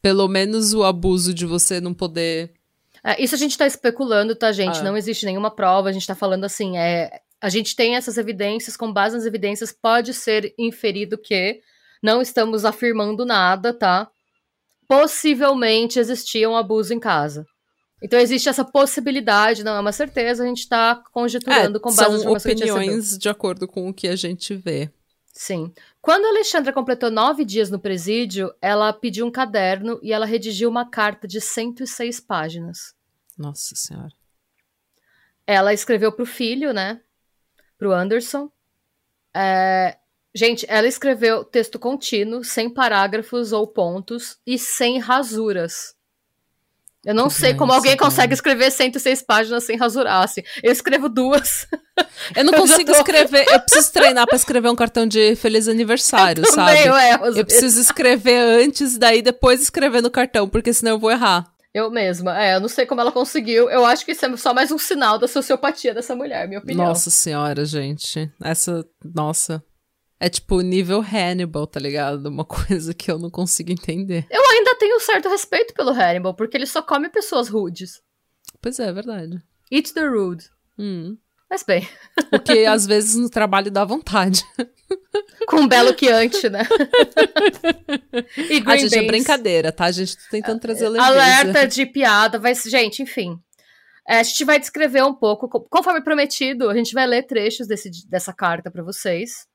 [0.00, 2.52] pelo menos o abuso de você não poder.
[3.02, 4.78] É, isso a gente tá especulando, tá, gente?
[4.78, 4.82] Ah.
[4.84, 7.20] Não existe nenhuma prova, a gente tá falando assim, é.
[7.40, 11.60] A gente tem essas evidências, com base nas evidências, pode ser inferido que
[12.02, 14.08] não estamos afirmando nada, tá?
[14.88, 17.44] Possivelmente existia um abuso em casa.
[18.02, 22.22] Então existe essa possibilidade, não é uma certeza, a gente tá conjecturando É, com base
[22.22, 24.90] são opiniões de acordo com o que a gente vê.
[25.32, 25.72] Sim.
[26.00, 30.68] Quando a Alexandra completou nove dias no presídio, ela pediu um caderno e ela redigiu
[30.68, 32.94] uma carta de 106 páginas.
[33.36, 34.12] Nossa senhora.
[35.46, 37.00] Ela escreveu pro filho, né?
[37.78, 38.50] Pro Anderson.
[39.34, 39.98] É,
[40.36, 45.95] Gente, ela escreveu texto contínuo, sem parágrafos ou pontos e sem rasuras.
[47.06, 48.10] Eu não Que sei como alguém cara.
[48.10, 50.42] consegue escrever 106 páginas sem rasurar, assim.
[50.62, 51.68] Eu escrevo duas.
[52.36, 53.46] Eu não Eu consigo tô- escrever.
[53.48, 57.24] Eu preciso treinar pra escrever um cartão de feliz aniversário, Também sabe?
[57.24, 61.46] eu Eu preciso escrever antes, daí depois escrever no cartão, porque senão eu vou errar.
[61.72, 62.42] Eu mesma.
[62.42, 63.70] É, eu não sei como ela conseguiu.
[63.70, 66.86] Eu acho que isso é só mais um sinal da sociopatia dessa mulher, minha opinião.
[66.86, 68.30] Nossa senhora, gente.
[68.42, 68.84] Essa.
[69.14, 69.62] Nossa.
[70.18, 72.26] É tipo nível Hannibal, tá ligado?
[72.26, 74.26] Uma coisa que eu não consigo entender.
[74.30, 78.00] Eu ainda tenho certo respeito pelo Hannibal, porque ele só come pessoas rudes.
[78.62, 79.42] Pois é, é verdade.
[79.70, 80.44] Eat the rude.
[80.78, 81.16] Hum.
[81.48, 81.86] Mas bem,
[82.32, 84.42] O que às vezes no trabalho dá vontade.
[85.46, 86.66] com um belo quiante, né?
[88.50, 89.84] e A green gente é brincadeira, tá?
[89.84, 91.06] A gente tá tentando trazer leveza.
[91.10, 93.38] Alerta de piada, vai, gente, enfim.
[94.08, 97.66] É, a gente vai descrever um pouco, co- conforme prometido, a gente vai ler trechos
[97.66, 99.46] desse, dessa carta pra vocês.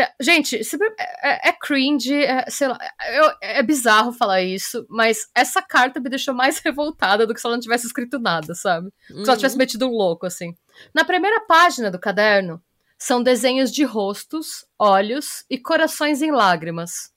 [0.00, 0.78] É, gente, se-
[1.22, 2.78] é, é cringe, é, sei lá,
[3.14, 7.46] eu- é bizarro falar isso, mas essa carta me deixou mais revoltada do que se
[7.46, 8.92] ela não tivesse escrito nada, sabe?
[9.08, 10.54] Se ela tivesse metido um louco, assim.
[10.94, 12.62] Na primeira página do caderno,
[12.96, 17.10] são desenhos de rostos, olhos e corações em lágrimas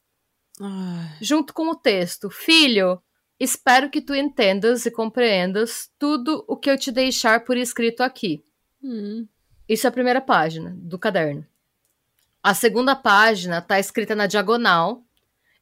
[0.59, 3.01] Ai, junto com o texto: Filho,
[3.39, 8.43] espero que tu entendas e compreendas tudo o que eu te deixar por escrito aqui.
[8.83, 9.27] hum.
[9.69, 11.45] Isso é a primeira página do caderno.
[12.43, 15.03] A segunda página está escrita na diagonal,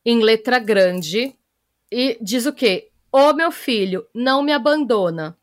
[0.05, 1.35] em letra grande,
[1.91, 2.89] e diz o quê?
[3.11, 5.37] Ô meu filho, não me abandona.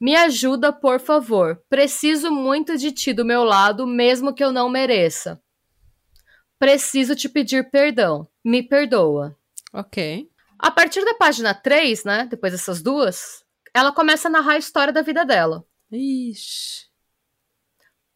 [0.00, 1.62] Me ajuda, por favor.
[1.70, 5.40] Preciso muito de ti do meu lado, mesmo que eu não mereça.
[6.58, 8.28] Preciso te pedir perdão.
[8.44, 9.36] Me perdoa.
[9.72, 10.28] Ok.
[10.58, 12.26] A partir da página 3, né?
[12.30, 15.64] Depois dessas duas, ela começa a narrar a história da vida dela.
[15.90, 16.86] Ixi.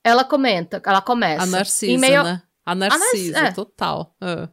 [0.05, 1.43] Ela comenta, ela começa.
[1.43, 2.23] A Narcisa, meio...
[2.23, 2.43] né?
[2.71, 3.53] A Narcisa, é.
[3.53, 4.15] total.
[4.21, 4.49] Ah.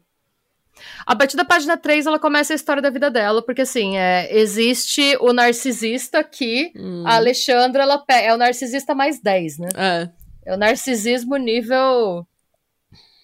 [1.06, 4.34] A partir da página 3, ela começa a história da vida dela, porque assim, é,
[4.38, 7.04] existe o narcisista que Hum.
[7.06, 9.70] a Alexandra ela é o narcisista mais 10, né?
[9.76, 10.10] É.
[10.46, 12.26] É o narcisismo nível.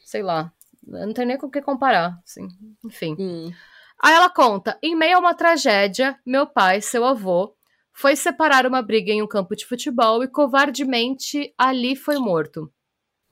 [0.03, 0.51] Sei lá.
[0.85, 2.19] Não tenho nem com o que comparar.
[2.25, 2.47] Assim.
[2.83, 3.15] Enfim.
[3.19, 3.51] Hum.
[4.01, 7.55] Aí ela conta: em meio a uma tragédia, meu pai, seu avô,
[7.93, 12.71] foi separar uma briga em um campo de futebol e covardemente ali foi morto.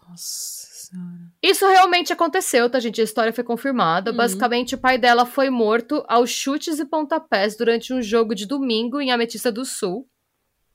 [0.08, 1.29] Nossa senhora.
[1.42, 3.00] Isso realmente aconteceu, tá, gente?
[3.00, 4.12] A história foi confirmada.
[4.12, 4.18] Uhum.
[4.18, 9.00] Basicamente, o pai dela foi morto aos chutes e pontapés durante um jogo de domingo
[9.00, 10.08] em Ametista do Sul.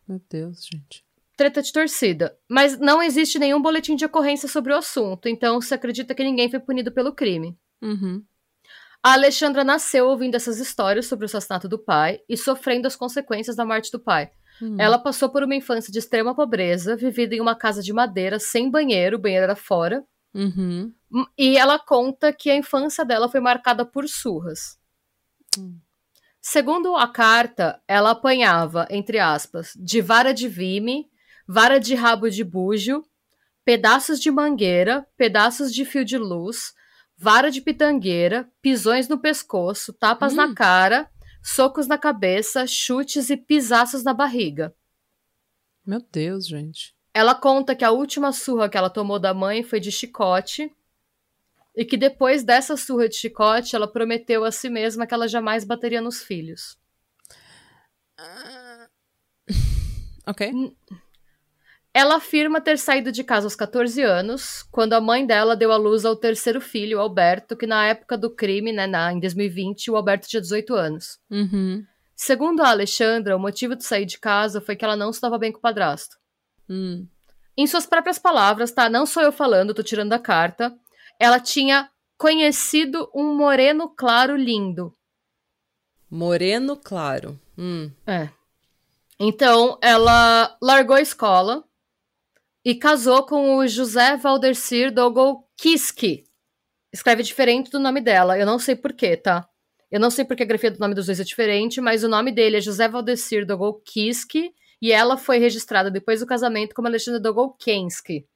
[0.09, 1.05] Meu Deus, gente.
[1.37, 2.37] Treta de torcida.
[2.49, 6.49] Mas não existe nenhum boletim de ocorrência sobre o assunto, então se acredita que ninguém
[6.49, 7.59] foi punido pelo crime.
[7.83, 8.23] Uhum.
[9.03, 13.55] A Alexandra nasceu ouvindo essas histórias sobre o assassinato do pai e sofrendo as consequências
[13.55, 14.31] da morte do pai.
[14.63, 14.77] Hum.
[14.79, 18.71] Ela passou por uma infância de extrema pobreza, vivida em uma casa de madeira sem
[18.71, 20.03] banheiro, o banheiro era fora.
[20.35, 20.93] Uhum.
[21.13, 24.79] Hum, E ela conta que a infância dela foi marcada por surras.
[25.59, 25.79] Hum.
[26.41, 31.09] Segundo a carta, ela apanhava, entre aspas, de vara de vime,
[31.47, 33.03] vara de rabo de bujo,
[33.65, 36.75] pedaços de mangueira, pedaços de fio de luz,
[37.17, 40.37] vara de pitangueira, pisões no pescoço, tapas Hum.
[40.37, 41.11] na cara,
[41.43, 44.75] socos na cabeça, chutes e pisaços na barriga.
[45.87, 46.94] Meu Deus, gente.
[47.15, 50.75] Ela conta que a última surra que ela tomou da mãe foi de chicote.
[51.77, 55.65] E que depois dessa surra de chicote, ela prometeu a si mesma que ela jamais
[55.65, 56.77] bateria nos filhos.
[60.27, 60.51] Ok.
[61.93, 65.77] Ela afirma ter saído de casa aos 14 anos, quando a mãe dela deu à
[65.77, 69.97] luz ao terceiro filho, Alberto, que na época do crime, né, na, em 2020, o
[69.97, 71.21] Alberto tinha 18 anos.
[71.31, 71.85] Uhum.
[72.17, 75.53] Segundo a Alexandra, o motivo de sair de casa foi que ela não estava bem
[75.53, 76.17] com o padrasto.
[76.69, 77.07] Hum.
[77.57, 78.89] Em suas próprias palavras, tá?
[78.89, 80.77] Não sou eu falando, tô tirando da carta.
[81.21, 84.93] Ela tinha conhecido um moreno claro lindo.
[86.11, 87.39] Moreno claro.
[87.57, 87.91] Hum.
[88.07, 88.29] É.
[89.19, 91.65] Então, ela largou a escola
[92.65, 96.25] e casou com o José Valdecir Dogolkiski.
[96.93, 99.49] Escreve diferente do nome dela, eu não sei porquê, tá?
[99.91, 102.33] Eu não sei porque a grafia do nome dos dois é diferente, mas o nome
[102.33, 108.27] dele é José Valdecir Dogolkiski e ela foi registrada depois do casamento como Alexandra Dogolkensky.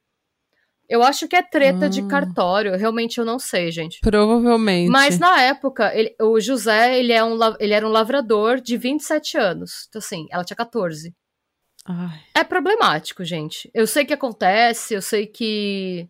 [0.87, 2.07] Eu acho que é treta de Hum.
[2.07, 3.99] cartório, realmente eu não sei, gente.
[4.01, 4.89] Provavelmente.
[4.89, 9.37] Mas na época, ele- o José, ele, é um, ele era um lavrador de 27
[9.37, 9.85] anos.
[9.87, 11.13] Então, assim, ela tinha 14.
[11.85, 12.19] Ai.
[12.35, 13.69] É problemático, gente.
[13.73, 16.09] Eu sei que acontece, eu sei que,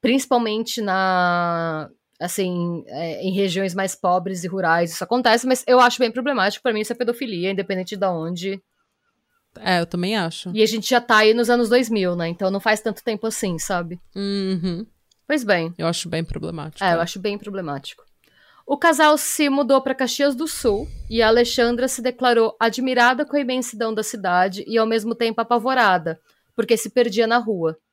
[0.00, 1.88] principalmente na.
[2.20, 6.62] Assim, é, em regiões mais pobres e rurais, isso acontece, mas eu acho bem problemático.
[6.62, 8.62] Pra mim, isso é pedofilia, independente de onde.
[9.58, 10.50] É, eu também acho.
[10.54, 12.28] E a gente já tá aí nos anos 2000, né?
[12.28, 14.00] Então não faz tanto tempo assim, sabe?
[14.14, 14.86] Uhum.
[15.26, 15.74] Pois bem.
[15.78, 16.84] Eu acho bem problemático.
[16.84, 18.04] É, eu acho bem problemático.
[18.66, 23.36] O casal se mudou para Caxias do Sul e a Alexandra se declarou admirada com
[23.36, 26.20] a imensidão da cidade e ao mesmo tempo apavorada,
[26.54, 27.76] porque se perdia na rua.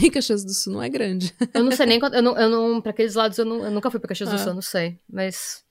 [0.00, 1.32] E Caxias do Sul não é grande.
[1.54, 2.14] Eu não sei nem quando.
[2.14, 4.34] Eu não, eu não, pra aqueles lados eu, não, eu nunca fui pra Caxias do
[4.34, 4.38] Ah.
[4.38, 4.98] Sul, eu não sei.
[5.08, 5.63] Mas.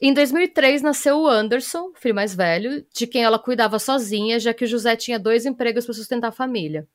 [0.00, 4.64] Em 2003 nasceu o Anderson, filho mais velho, de quem ela cuidava sozinha, já que
[4.64, 6.86] o José tinha dois empregos para sustentar a família.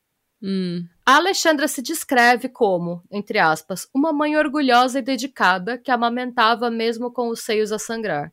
[0.42, 0.86] Hum.
[1.06, 7.12] A Alexandra se descreve como, entre aspas, uma mãe orgulhosa e dedicada que amamentava mesmo
[7.12, 8.32] com os seios a sangrar.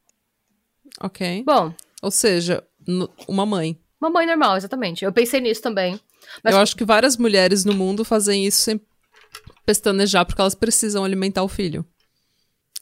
[1.00, 1.42] Ok.
[1.44, 2.62] Bom, Ou seja,
[3.26, 3.78] uma mãe.
[4.00, 5.04] uma mãe normal, exatamente.
[5.04, 5.98] Eu pensei nisso também.
[6.42, 8.80] Mas- Eu acho que várias mulheres no mundo fazem isso sem
[9.66, 11.84] pestanejar, porque elas precisam alimentar o filho.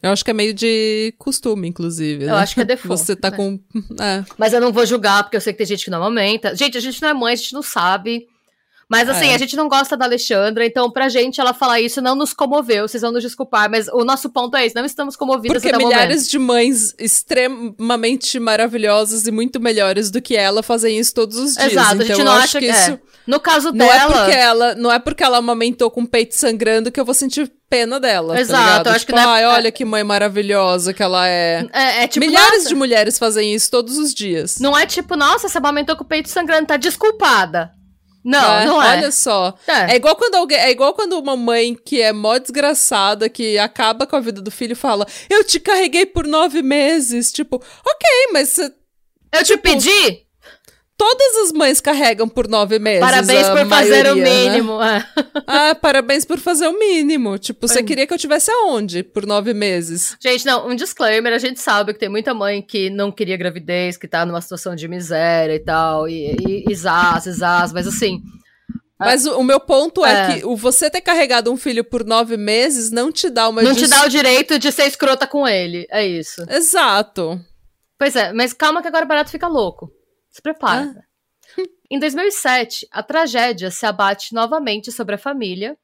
[0.02, 2.24] Eu acho que é meio de costume, inclusive.
[2.24, 2.34] Eu né?
[2.36, 3.36] acho que é default, Você tá né?
[3.36, 3.58] com.
[4.00, 4.24] É.
[4.38, 6.54] Mas eu não vou julgar, porque eu sei que tem gente que não amamenta.
[6.54, 8.26] Gente, a gente não é mãe, a gente não sabe.
[8.88, 9.34] Mas assim, É.
[9.34, 12.86] a gente não gosta da Alexandra, então pra gente ela falar isso não nos comoveu,
[12.86, 15.84] vocês vão nos desculpar, mas o nosso ponto é esse, não estamos comovidas Porque até
[15.84, 16.30] milhares momento.
[16.30, 21.72] de mães extremamente maravilhosas e muito melhores do que ela fazem isso todos os dias.
[21.72, 22.90] Exato, a então gente eu não acha que que isso.
[22.92, 23.00] é.
[23.26, 26.36] No caso Não é, dela, porque ela, não é porque ela amamentou com o peito
[26.36, 28.38] sangrando que eu vou sentir pena dela.
[28.38, 28.86] Exato, tá ligado?
[28.86, 31.66] eu acho tipo, que não é- ai, olha que mãe maravilhosa que ela é.
[31.72, 34.58] é, é tipo, Milhares nossa, de mulheres fazem isso todos os dias.
[34.58, 37.72] não é tipo, nossa, você amamentou com o peito sangrando, tá desculpada.
[38.24, 38.96] Não, É, não é.
[38.96, 39.54] Olha só.
[39.68, 39.92] É.
[39.92, 44.04] É igual quando alguém, é igual quando uma mãe que é mó desgraçada, que acaba
[44.04, 47.30] com a vida do filho, fala: Eu te carreguei por nove meses.
[47.30, 48.72] Tipo, ok, mas Eu
[49.44, 50.25] te tipo, pedi?
[50.98, 53.00] Todas as mães carregam por nove meses.
[53.00, 53.66] Parabéns por maioria,
[54.04, 54.24] fazer o né?
[54.24, 54.82] mínimo.
[54.82, 55.06] é.
[55.48, 57.38] Ah, parabéns por fazer o mínimo.
[57.38, 60.16] Tipo, você queria que eu tivesse aonde por nove meses?
[60.20, 63.96] Gente, não, um disclaimer, a gente sabe que tem muita mãe que não queria gravidez,
[63.96, 68.20] que tá numa situação de miséria e tal, e, e, e zaz, zaz, mas assim,
[68.98, 70.38] Mas o, o meu ponto é, É.
[70.38, 73.74] que o você ter carregado um filho por nove meses não te dá uma não
[73.74, 76.42] te dá o direito de ser escrota com ele, é isso.
[76.50, 77.38] Exato.
[77.98, 79.90] Pois é, mas calma que agora o barato fica louco.
[80.36, 81.02] Se prepara.
[81.90, 85.78] Em 2007, a tragédia se abate novamente sobre a família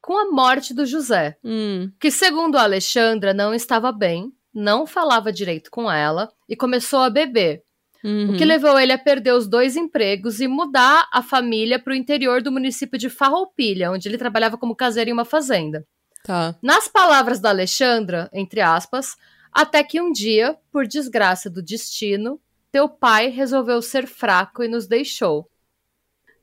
[0.00, 1.90] com a morte do José, Hum.
[2.00, 7.10] que, segundo a Alexandra, não estava bem, não falava direito com ela e começou a
[7.10, 7.62] beber,
[8.04, 8.30] Uhum.
[8.32, 11.96] o que levou ele a perder os dois empregos e mudar a família para o
[11.96, 15.86] interior do município de Farroupilha, onde ele trabalhava como caseiro em uma fazenda.
[16.24, 16.56] Tá.
[16.62, 19.16] Nas palavras da Alexandra, entre aspas,
[19.52, 22.40] até que um dia, por desgraça do destino,
[22.72, 25.48] teu pai resolveu ser fraco e nos deixou.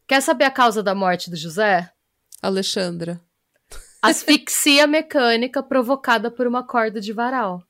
[0.08, 1.92] Quer saber a causa da morte do José?
[2.42, 3.20] Alexandra.
[4.02, 7.64] Asfixia mecânica provocada por uma corda de varal.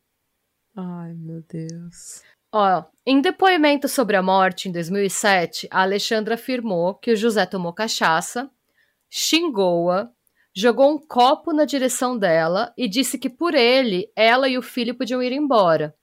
[0.75, 2.21] Ai, meu Deus.
[2.51, 7.73] Ó, em depoimento sobre a morte em 2007, a Alexandra afirmou que o José tomou
[7.73, 8.49] cachaça,
[9.09, 10.09] xingou-a,
[10.53, 14.95] jogou um copo na direção dela e disse que por ele, ela e o filho
[14.95, 15.95] podiam ir embora.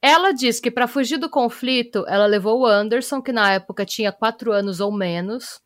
[0.00, 4.12] Ela diz que para fugir do conflito, ela levou o Anderson, que na época tinha
[4.12, 5.60] quatro anos ou menos,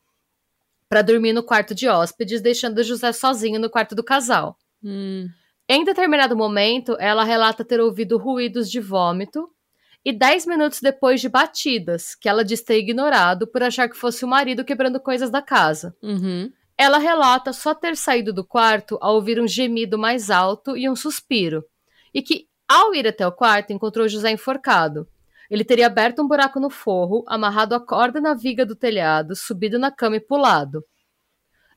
[0.89, 4.57] para dormir no quarto de hóspedes, deixando José sozinho no quarto do casal.
[4.83, 5.27] Hum.
[5.69, 9.49] Em determinado momento, ela relata ter ouvido ruídos de vômito
[10.03, 14.25] e 10 minutos depois de batidas, que ela diz ter ignorado por achar que fosse
[14.25, 15.95] o marido quebrando coisas da casa.
[16.01, 16.51] Uhum.
[16.77, 20.95] Ela relata só ter saído do quarto ao ouvir um gemido mais alto e um
[20.95, 21.63] suspiro,
[22.13, 25.07] e que, ao ir até o quarto, encontrou José enforcado.
[25.49, 29.77] Ele teria aberto um buraco no forro, amarrado a corda na viga do telhado, subido
[29.77, 30.85] na cama e pulado.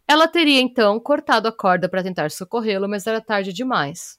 [0.06, 4.18] Ela teria então cortado a corda para tentar socorrê-lo, mas era tarde demais.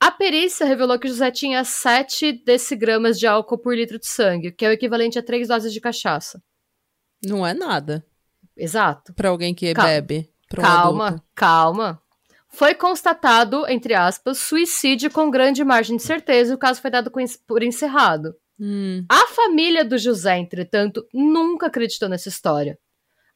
[0.00, 4.64] A perícia revelou que José tinha 7 decigramas de álcool por litro de sangue, que
[4.64, 6.42] é o equivalente a 3 doses de cachaça.
[7.24, 8.04] Não é nada
[8.56, 9.14] Exato.
[9.14, 10.30] pra alguém que bebe.
[10.52, 11.24] Um calma, adulto.
[11.34, 12.02] calma.
[12.54, 17.10] Foi constatado, entre aspas, suicídio com grande margem de certeza e o caso foi dado
[17.48, 18.34] por encerrado.
[18.58, 19.04] Hum.
[19.08, 22.78] A família do José, entretanto, nunca acreditou nessa história.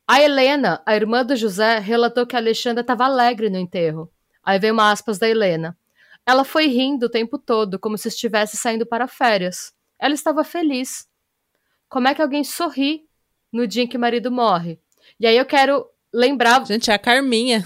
[0.07, 4.09] A Helena, a irmã do José, relatou que a Alexandra estava alegre no enterro.
[4.43, 5.77] Aí vem uma aspas da Helena.
[6.25, 9.73] Ela foi rindo o tempo todo, como se estivesse saindo para férias.
[9.99, 11.09] Ela estava feliz.
[11.89, 13.03] Como é que alguém sorri
[13.53, 14.79] no dia em que o marido morre?
[15.19, 17.65] E aí eu quero lembrar Gente, é a Carminha.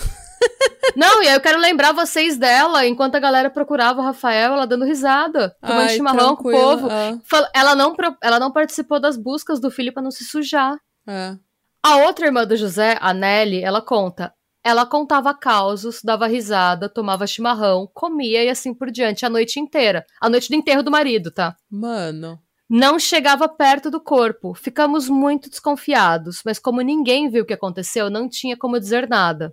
[0.97, 4.67] Não, e aí eu quero lembrar vocês dela, enquanto a galera procurava o Rafael, ela
[4.67, 6.89] dando risada, tomando Ai, chimarrão com o povo.
[6.91, 10.77] ah, Ela não, ela não participou das buscas do filho pra não se sujar.
[11.09, 11.37] é.
[11.85, 14.33] A outra irmã do José, a Nelly, ela conta.
[14.63, 20.07] Ela contava causos, dava risada, tomava chimarrão, comia e assim por diante a noite inteira.
[20.21, 21.57] A noite do enterro do marido, tá?
[21.69, 22.39] Mano.
[22.71, 24.55] Não chegava perto do corpo.
[24.55, 29.53] Ficamos muito desconfiados, mas como ninguém viu o que aconteceu, não tinha como dizer nada.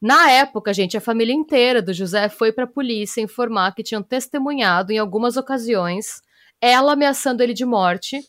[0.00, 4.02] Na época, gente, a família inteira do José foi para a polícia informar que tinham
[4.02, 6.22] testemunhado em algumas ocasiões
[6.60, 8.20] ela ameaçando ele de morte.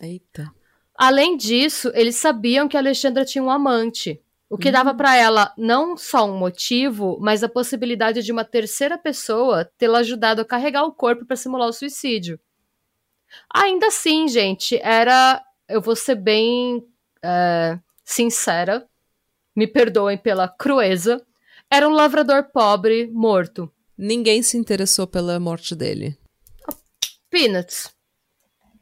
[0.00, 0.50] Eita.
[0.94, 5.52] Além disso, eles sabiam que a Alexandra tinha um amante, o que dava para ela
[5.58, 10.84] não só um motivo, mas a possibilidade de uma terceira pessoa tê-la ajudado a carregar
[10.84, 12.40] o corpo para simular o suicídio.
[13.52, 15.42] Ainda assim, gente, era.
[15.68, 16.86] Eu vou ser bem
[17.22, 18.88] é, sincera,
[19.56, 21.20] me perdoem pela crueza.
[21.70, 23.72] Era um lavrador pobre morto.
[23.96, 26.16] Ninguém se interessou pela morte dele.
[27.30, 27.90] Peanuts.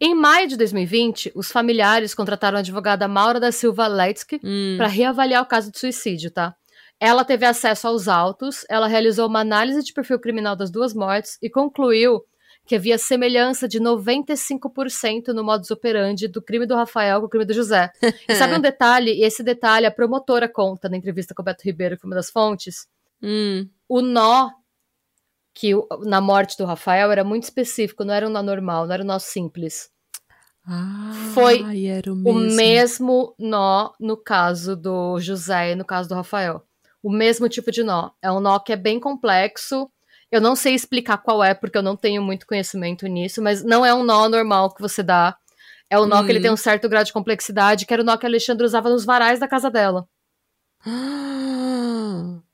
[0.01, 4.75] Em maio de 2020, os familiares contrataram a advogada Maura da Silva Letsky Hum.
[4.77, 6.55] para reavaliar o caso de suicídio, tá?
[7.01, 11.39] Ela teve acesso aos autos, ela realizou uma análise de perfil criminal das duas mortes
[11.41, 12.23] e concluiu
[12.67, 17.45] que havia semelhança de 95% no modus operandi do crime do Rafael com o crime
[17.45, 17.91] do José.
[18.29, 19.13] E sabe um detalhe?
[19.13, 22.17] E esse detalhe a promotora conta na entrevista com o Beto Ribeiro, que foi uma
[22.17, 22.87] das fontes.
[23.23, 23.69] Hum.
[23.89, 24.51] O nó
[25.55, 28.95] que o- na morte do Rafael era muito específico, não era um nó normal, não
[28.95, 29.89] era um nó simples.
[30.67, 32.57] Ah, Foi era o O mesmo.
[32.57, 36.63] mesmo nó no caso do José e no caso do Rafael.
[37.03, 38.11] O mesmo tipo de nó.
[38.23, 39.91] É um nó que é bem complexo.
[40.35, 43.87] Eu não sei explicar qual é, porque eu não tenho muito conhecimento nisso, mas não
[43.87, 45.37] é um nó normal que você dá.
[45.89, 46.43] É um nó que ele Hum.
[46.43, 49.05] tem um certo grau de complexidade, que era o nó que a Alexandra usava nos
[49.05, 50.09] varais da casa dela.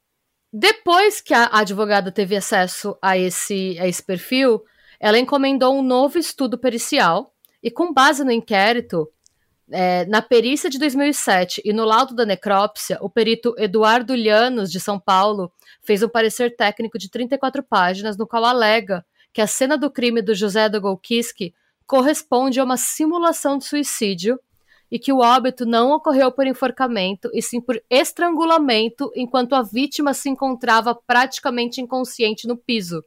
[0.53, 4.63] Depois que a advogada teve acesso a esse, a esse perfil,
[5.01, 9.09] ela encomendou um novo estudo pericial E com base no inquérito,
[9.71, 14.81] é, na perícia de 2007 e no laudo da necrópsia, o perito Eduardo Llanos, de
[14.81, 15.53] São Paulo,
[15.83, 20.21] fez um parecer técnico de 34 páginas, no qual alega que a cena do crime
[20.21, 21.55] do José Dogolkiski
[21.87, 24.39] corresponde a uma simulação de suicídio
[24.91, 30.13] e que o óbito não ocorreu por enforcamento, e sim por estrangulamento, enquanto a vítima
[30.13, 33.05] se encontrava praticamente inconsciente no piso.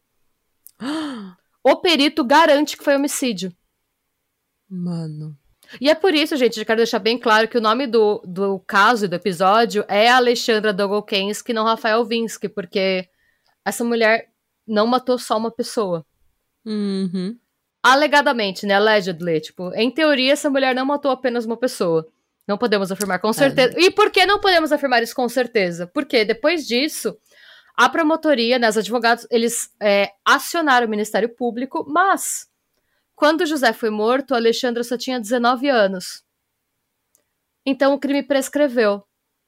[1.65, 3.55] O perito garante que foi homicídio.
[4.69, 5.33] Mano.
[5.79, 8.59] E é por isso, gente, eu quero deixar bem claro que o nome do, do
[8.59, 13.07] caso e do episódio é Alexandra Dogolkensky, não Rafael Vinsky, porque
[13.65, 14.29] essa mulher
[14.67, 16.05] não matou só uma pessoa.
[16.65, 17.37] Uhum.
[17.81, 18.75] Alegadamente, né?
[18.75, 19.41] Allegedly.
[19.41, 22.07] Tipo, em teoria, essa mulher não matou apenas uma pessoa.
[22.47, 23.77] Não podemos afirmar com certeza.
[23.77, 23.81] É.
[23.83, 25.87] E por que não podemos afirmar isso com certeza?
[25.87, 27.17] Porque depois disso,
[27.75, 32.47] a promotoria, né, os advogados, eles é, acionaram o Ministério Público, mas
[33.23, 36.25] quando José foi morto, Alexandra só tinha 19 anos.
[37.65, 39.01] Então o crime prescreveu.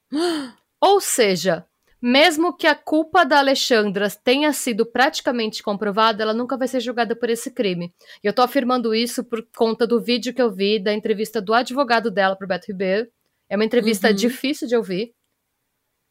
[0.80, 1.68] Ou seja,
[2.02, 7.18] mesmo que a culpa da Alexandra tenha sido praticamente comprovada, ela nunca vai ser julgada
[7.18, 7.94] por esse crime.
[8.24, 11.54] E eu tô afirmando isso por conta do vídeo que eu vi da entrevista do
[11.54, 13.12] advogado dela pro Beto Ribeiro.
[13.50, 14.16] É uma entrevista uhum.
[14.16, 15.14] difícil de ouvir.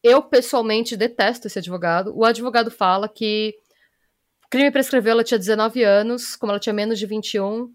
[0.02, 2.14] Eu, pessoalmente, detesto esse advogado.
[2.14, 3.54] O advogado fala que
[4.54, 7.72] crime prescreveu, ela tinha 19 anos, como ela tinha menos de 21,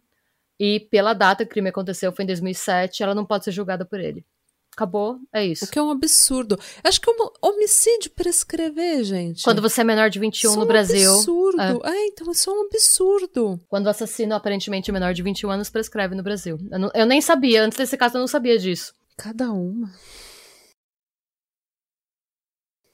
[0.57, 3.84] e pela data que o crime aconteceu, foi em 2007, ela não pode ser julgada
[3.84, 4.25] por ele.
[4.73, 5.65] Acabou, é isso.
[5.65, 6.57] O que é um absurdo.
[6.82, 9.43] Acho que é um homicídio prescrever, gente.
[9.43, 11.13] Quando você é menor de 21 isso no é um Brasil.
[11.15, 11.61] absurdo.
[11.61, 11.89] É.
[11.91, 13.59] é, então isso é um absurdo.
[13.67, 16.57] Quando o assassino aparentemente menor de 21 anos prescreve no Brasil.
[16.71, 18.93] Eu, não, eu nem sabia, antes desse caso eu não sabia disso.
[19.17, 19.91] Cada uma.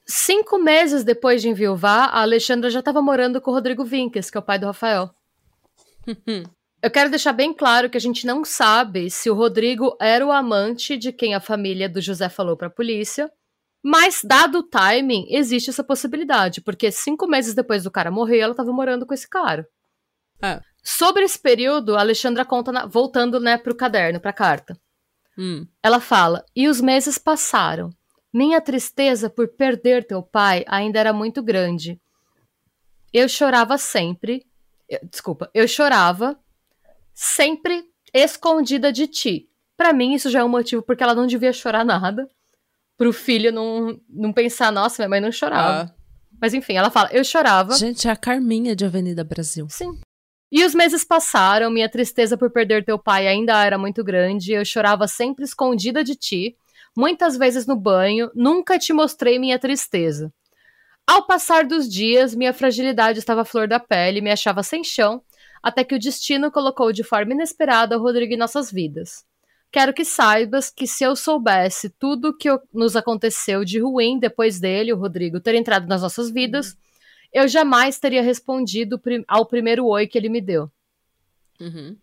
[0.06, 4.38] Cinco meses depois de enviuvar, a Alexandra já estava morando com o Rodrigo Vinques, que
[4.38, 5.10] é o pai do Rafael.
[6.82, 10.32] Eu quero deixar bem claro que a gente não sabe se o Rodrigo era o
[10.32, 13.32] amante de quem a família do José falou para a polícia,
[13.84, 18.52] mas dado o timing, existe essa possibilidade, porque cinco meses depois do cara morrer, ela
[18.52, 19.68] estava morando com esse cara.
[20.42, 20.62] É.
[20.84, 24.78] Sobre esse período, a Alexandra conta, na, voltando né, para o caderno, para a carta.
[25.36, 25.66] Hum.
[25.82, 27.90] Ela fala: e os meses passaram.
[28.36, 31.98] Minha tristeza por perder teu pai ainda era muito grande.
[33.14, 34.46] Eu chorava sempre.
[34.90, 36.38] Eu, desculpa, eu chorava
[37.14, 39.48] sempre escondida de ti.
[39.78, 42.28] Para mim, isso já é um motivo porque ela não devia chorar nada.
[42.98, 45.90] Pro filho não, não pensar, nossa, minha mãe não chorava.
[45.90, 45.96] Ah.
[46.42, 47.78] Mas enfim, ela fala, eu chorava.
[47.78, 49.66] Gente, é a Carminha de Avenida Brasil.
[49.70, 49.98] Sim.
[50.52, 54.66] E os meses passaram, minha tristeza por perder teu pai ainda era muito grande, eu
[54.66, 56.58] chorava sempre escondida de ti
[56.96, 60.32] muitas vezes no banho, nunca te mostrei minha tristeza.
[61.06, 65.22] Ao passar dos dias, minha fragilidade estava à flor da pele, me achava sem chão,
[65.62, 69.26] até que o destino colocou de forma inesperada o Rodrigo em nossas vidas.
[69.72, 74.60] Quero que saibas que se eu soubesse tudo o que nos aconteceu de ruim depois
[74.60, 76.78] dele, o Rodrigo, ter entrado nas nossas vidas,
[77.34, 80.72] eu jamais teria respondido ao primeiro oi que ele me deu.
[81.60, 81.98] Uhum.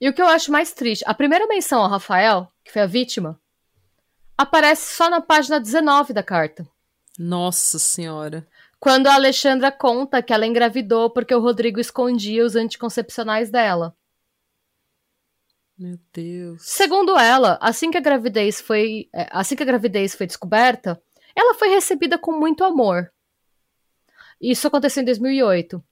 [0.00, 2.86] E o que eu acho mais triste, a primeira menção ao Rafael, que foi a
[2.86, 3.38] vítima,
[4.36, 6.66] aparece só na página 19 da carta.
[7.18, 8.46] Nossa Senhora.
[8.80, 13.96] Quando a Alexandra conta que ela engravidou porque o Rodrigo escondia os anticoncepcionais dela.
[15.78, 16.62] Meu Deus.
[16.62, 21.00] Segundo ela, assim que a gravidez foi, é, assim que a gravidez foi descoberta,
[21.34, 23.12] ela foi recebida com muito amor.
[24.40, 25.82] Isso aconteceu em 2008.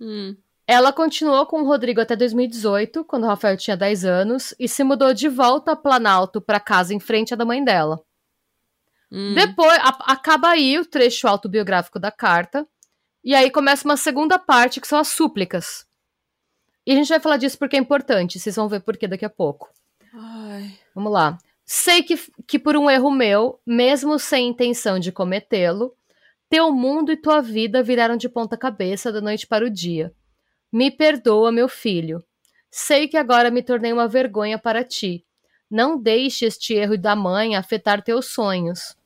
[0.00, 0.36] Hum.
[0.68, 4.82] Ela continuou com o Rodrigo até 2018, quando o Rafael tinha 10 anos, e se
[4.82, 8.02] mudou de volta a Planalto para casa em frente à da mãe dela.
[9.10, 9.34] Hum.
[9.34, 12.66] Depois, a, acaba aí o trecho autobiográfico da carta,
[13.22, 15.86] e aí começa uma segunda parte, que são as súplicas.
[16.84, 19.24] E a gente vai falar disso porque é importante, vocês vão ver por que daqui
[19.24, 19.70] a pouco.
[20.12, 20.72] Ai.
[20.94, 21.38] Vamos lá.
[21.64, 25.94] Sei que, que por um erro meu, mesmo sem intenção de cometê-lo,
[26.48, 30.12] teu mundo e tua vida viraram de ponta cabeça da noite para o dia.
[30.72, 32.24] Me perdoa, meu filho.
[32.70, 35.24] Sei que agora me tornei uma vergonha para ti.
[35.70, 38.96] Não deixe este erro da mãe afetar teus sonhos.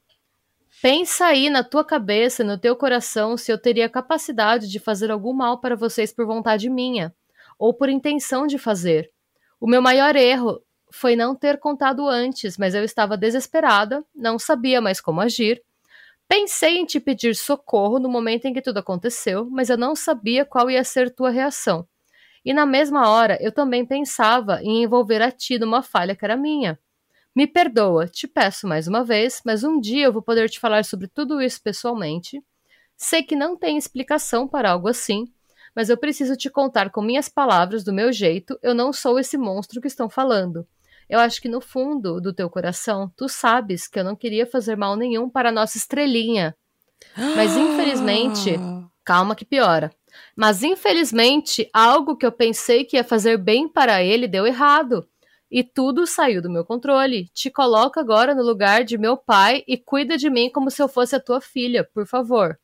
[0.83, 5.33] Pensa aí na tua cabeça, no teu coração, se eu teria capacidade de fazer algum
[5.33, 7.15] mal para vocês por vontade minha,
[7.59, 9.11] ou por intenção de fazer.
[9.61, 14.81] O meu maior erro foi não ter contado antes, mas eu estava desesperada, não sabia
[14.81, 15.63] mais como agir,
[16.33, 20.45] Pensei em te pedir socorro no momento em que tudo aconteceu, mas eu não sabia
[20.45, 21.85] qual ia ser tua reação.
[22.45, 26.37] E na mesma hora, eu também pensava em envolver a ti numa falha que era
[26.37, 26.79] minha.
[27.35, 30.85] Me perdoa, te peço mais uma vez, mas um dia eu vou poder te falar
[30.85, 32.41] sobre tudo isso pessoalmente.
[32.97, 35.25] Sei que não tem explicação para algo assim,
[35.75, 39.37] mas eu preciso te contar com minhas palavras, do meu jeito, eu não sou esse
[39.37, 40.65] monstro que estão falando.
[41.11, 44.77] Eu acho que no fundo do teu coração, tu sabes que eu não queria fazer
[44.77, 46.57] mal nenhum para a nossa estrelinha.
[47.35, 48.55] Mas infelizmente,
[49.05, 49.91] calma que piora.
[50.37, 55.07] Mas infelizmente, algo que eu pensei que ia fazer bem para ele deu errado.
[55.51, 57.29] E tudo saiu do meu controle.
[57.35, 60.87] Te coloca agora no lugar de meu pai e cuida de mim como se eu
[60.87, 62.57] fosse a tua filha, por favor.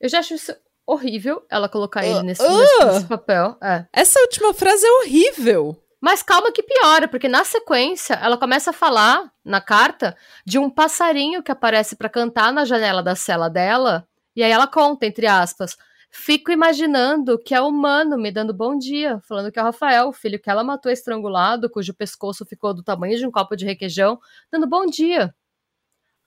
[0.00, 0.54] Eu já acho isso
[0.86, 3.56] horrível, ela colocar ele nesse, Uh, nesse- nesse papel.
[3.60, 3.86] É.
[3.92, 5.81] Essa última frase é horrível.
[6.04, 10.68] Mas calma que piora, porque na sequência ela começa a falar na carta de um
[10.68, 15.28] passarinho que aparece pra cantar na janela da cela dela, e aí ela conta, entre
[15.28, 15.76] aspas,
[16.10, 20.12] fico imaginando que é humano me dando bom dia, falando que é o Rafael, o
[20.12, 24.18] filho que ela matou estrangulado, cujo pescoço ficou do tamanho de um copo de requeijão,
[24.50, 25.32] dando bom dia.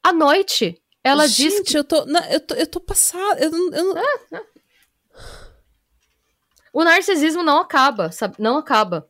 [0.02, 3.44] À noite, ela Gente, diz que eu tô, não, eu tô, eu tô passada.
[3.44, 4.02] Eu, não- eu, não-
[6.72, 8.36] o narcisismo não acaba, sabe?
[8.40, 9.06] Não acaba.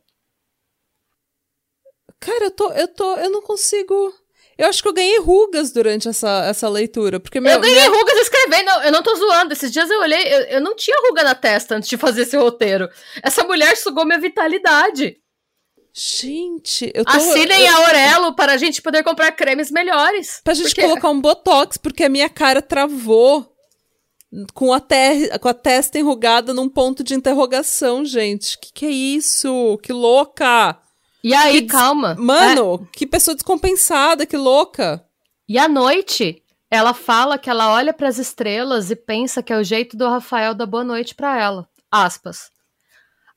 [2.26, 4.12] Cara, eu tô, eu tô, eu não consigo.
[4.58, 7.90] Eu acho que eu ganhei rugas durante essa, essa leitura, porque meu, eu ganhei minha-
[7.90, 9.52] rugas escrevendo, eu não tô zoando.
[9.52, 12.36] Esses dias eu olhei, eu, eu não tinha ruga na testa antes de fazer esse
[12.36, 12.88] roteiro.
[13.22, 15.18] Essa mulher sugou minha vitalidade.
[15.94, 20.40] gente, eu tô Assinem eu, a Aurelo para a gente poder comprar cremes melhores.
[20.42, 23.46] pra gente Porque- colocar um botox, porque a minha cara travou
[24.52, 28.58] com a, ter, com a testa enrugada num ponto de interrogação, gente.
[28.58, 29.78] Que que é isso?
[29.82, 30.78] Que louca!
[31.26, 32.14] E aí, Que des- calma.
[32.14, 35.04] Mano, que pessoa descompensada, que louca!
[35.48, 39.56] E à noite, ela fala que ela olha para as estrelas e pensa que é
[39.58, 41.68] o jeito do Rafael dar boa noite para ela.
[41.90, 42.48] Aspas.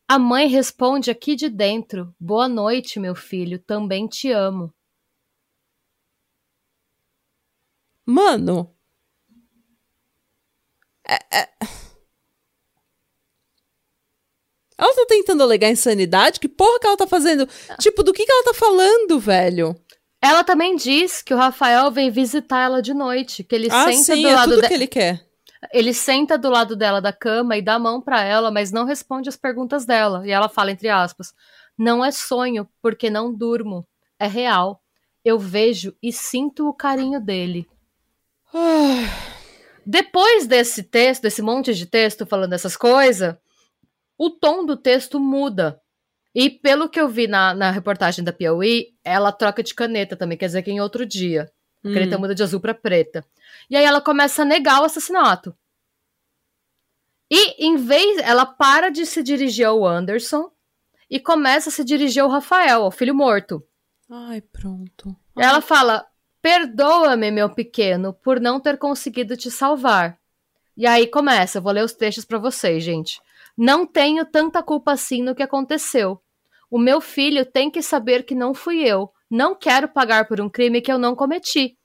[0.08, 4.72] A mãe responde aqui de dentro: Boa noite, meu filho, também te amo.
[8.06, 8.76] Mano.
[11.08, 11.50] É- é-
[14.80, 16.40] Ela tá tentando alegar insanidade?
[16.40, 17.48] Que porra que ela tá fazendo?
[17.80, 19.76] Tipo, do que que ela tá falando, velho?
[20.22, 24.16] Ela também diz que o Rafael vem visitar ela de noite, que ele ah, senta
[24.16, 25.22] sim, do é lado tudo de- que ele quer.
[25.74, 28.86] ele senta do lado dela da cama e dá a mão pra ela, mas não
[28.86, 30.26] responde as perguntas dela.
[30.26, 31.34] E ela fala entre aspas:
[31.78, 33.86] "Não é sonho, porque não durmo,
[34.18, 34.82] é real.
[35.26, 37.68] Eu vejo e sinto o carinho dele."
[38.54, 39.06] Ah,
[39.86, 43.36] Depois desse texto, desse monte de texto falando essas coisas,
[44.20, 45.82] o tom do texto muda.
[46.36, 50.38] E pelo que eu vi na, na reportagem da Piauí, ela troca de caneta também,
[50.38, 51.50] quer dizer que em outro dia.
[51.84, 52.20] A caneta hum.
[52.20, 53.26] muda de azul pra preta.
[53.70, 55.56] E aí ela começa a negar o assassinato.
[57.32, 60.52] E em vez, ela para de se dirigir ao Anderson
[61.10, 63.64] e começa a se dirigir ao Rafael, ao filho morto.
[64.10, 65.16] Ai, pronto.
[65.38, 66.06] E ela fala:
[66.42, 70.20] Perdoa-me, meu pequeno, por não ter conseguido te salvar.
[70.76, 73.22] E aí começa, eu vou ler os trechos pra vocês, gente.
[73.62, 76.22] Não tenho tanta culpa assim no que aconteceu.
[76.72, 79.12] O meu filho tem que saber que não fui eu.
[79.30, 81.78] Não quero pagar por um crime que eu não cometi.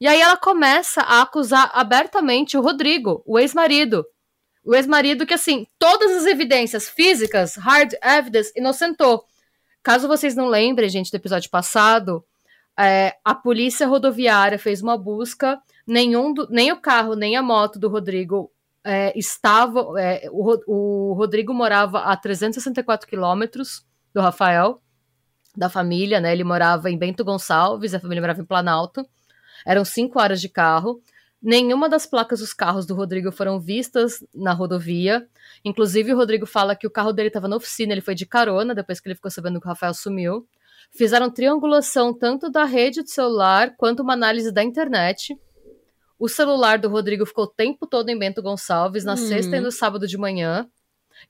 [0.00, 4.04] E aí ela começa a acusar abertamente o Rodrigo, o ex-marido.
[4.64, 9.24] O ex-marido que, assim, todas as evidências físicas, hard evidence, inocentou.
[9.84, 12.24] Caso vocês não lembrem, gente, do episódio passado,
[12.76, 17.78] é, a polícia rodoviária fez uma busca, nenhum do- nem o carro, nem a moto
[17.78, 18.50] do Rodrigo
[18.84, 20.00] é, estava.
[20.00, 24.80] é, o, o Rodrigo morava a 364 quilômetros do Rafael,
[25.56, 26.32] da família, né?
[26.32, 29.04] Ele morava em Bento Gonçalves, a família morava em Planalto.
[29.66, 31.00] Eram cinco horas de carro.
[31.42, 35.26] Nenhuma das placas dos carros do Rodrigo foram vistas na rodovia.
[35.64, 38.74] Inclusive, o Rodrigo fala que o carro dele estava na oficina, ele foi de carona
[38.74, 40.46] depois que ele ficou sabendo que o Rafael sumiu.
[40.90, 45.36] Fizeram triangulação tanto da rede de celular quanto uma análise da internet.
[46.24, 49.16] O celular do Rodrigo ficou o tempo todo em Bento Gonçalves, na Hum.
[49.18, 50.66] sexta e no sábado de manhã.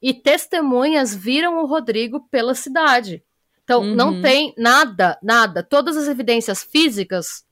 [0.01, 3.21] E testemunhas viram o Rodrigo pela cidade.
[3.65, 3.95] Então, Uhum.
[3.97, 5.65] não tem nada, nada.
[5.65, 7.45] Todas as evidências físicas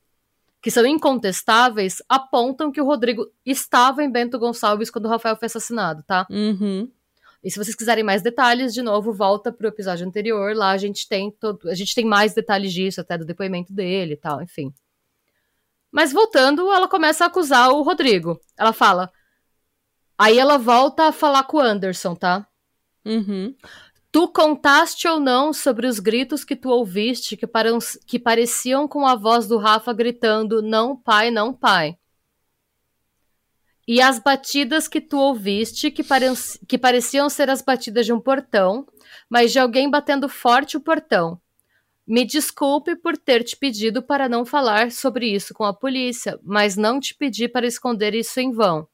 [0.63, 5.47] que são incontestáveis apontam que o Rodrigo estava em Bento Gonçalves quando o Rafael foi
[5.47, 6.25] assassinado, tá?
[6.31, 6.89] Uhum.
[7.43, 10.55] E se vocês quiserem mais detalhes, de novo, volta pro episódio anterior.
[10.55, 14.13] Lá a gente tem todo, a gente tem mais detalhes disso, até do depoimento dele
[14.13, 14.73] e tal, enfim.
[15.93, 18.41] Mas voltando, ela começa a acusar o Rodrigo.
[18.57, 19.13] Ela fala.
[20.19, 22.47] Aí ela volta a falar com o Anderson, tá?
[23.05, 23.55] Uhum.
[24.11, 29.07] Tu contaste ou não sobre os gritos que tu ouviste que, param- que pareciam com
[29.07, 31.97] a voz do Rafa gritando: Não, pai, não, pai.
[33.87, 36.35] E as batidas que tu ouviste que, paren-
[36.69, 38.87] que pareciam ser as batidas de um portão,
[39.29, 41.41] mas de alguém batendo forte o portão.
[42.07, 46.77] Me desculpe por ter te pedido para não falar sobre isso com a polícia, mas
[46.77, 48.89] não te pedi para esconder isso em vão.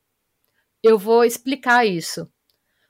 [0.83, 2.31] Eu vou explicar isso.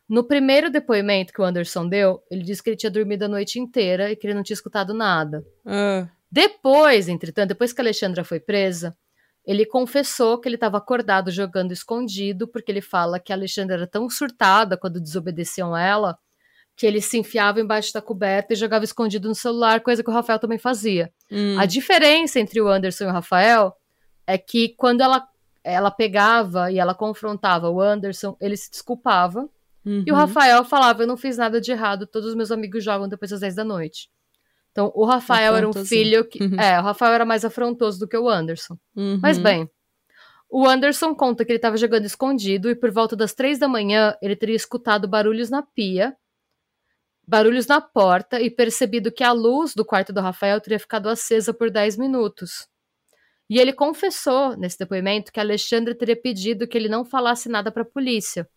[0.09, 3.61] No primeiro depoimento que o Anderson deu, ele disse que ele tinha dormido a noite
[3.61, 5.45] inteira e que ele não tinha escutado nada.
[5.65, 8.97] Ah, Depois, entretanto, depois que a Alexandra foi presa,
[9.47, 13.87] ele confessou que ele estava acordado jogando escondido, porque ele fala que a Alexandra era
[13.87, 16.19] tão surtada quando desobedeciam ela,
[16.79, 20.13] que ele se enfiava embaixo da coberta e jogava escondido no celular, coisa que o
[20.13, 21.13] Rafael também fazia.
[21.31, 23.75] hum, A diferença entre o Anderson e o Rafael
[24.25, 25.27] é que quando ela,
[25.65, 29.49] ela pegava e ela confrontava o Anderson, ele se desculpava.
[29.85, 30.21] E o uhum.
[30.21, 33.41] Rafael falava: Eu não fiz nada de errado, todos os meus amigos jogam depois das
[33.41, 34.11] 10 da noite.
[34.71, 36.45] Então, o Rafael era um filho que.
[36.45, 36.61] Uhum.
[36.61, 38.77] É, o Rafael era mais afrontoso do que o Anderson.
[38.95, 39.19] Uhum.
[39.21, 39.69] Mas bem,
[40.49, 44.15] o Anderson conta que ele estava jogando escondido e por volta das três da manhã
[44.21, 46.15] ele teria escutado barulhos na pia,
[47.29, 51.53] barulhos na porta e percebido que a luz do quarto do Rafael teria ficado acesa
[51.53, 52.67] por 10 minutos.
[53.51, 57.71] E ele confessou nesse depoimento que a Alexandra teria pedido que ele não falasse nada
[57.71, 58.49] para a polícia,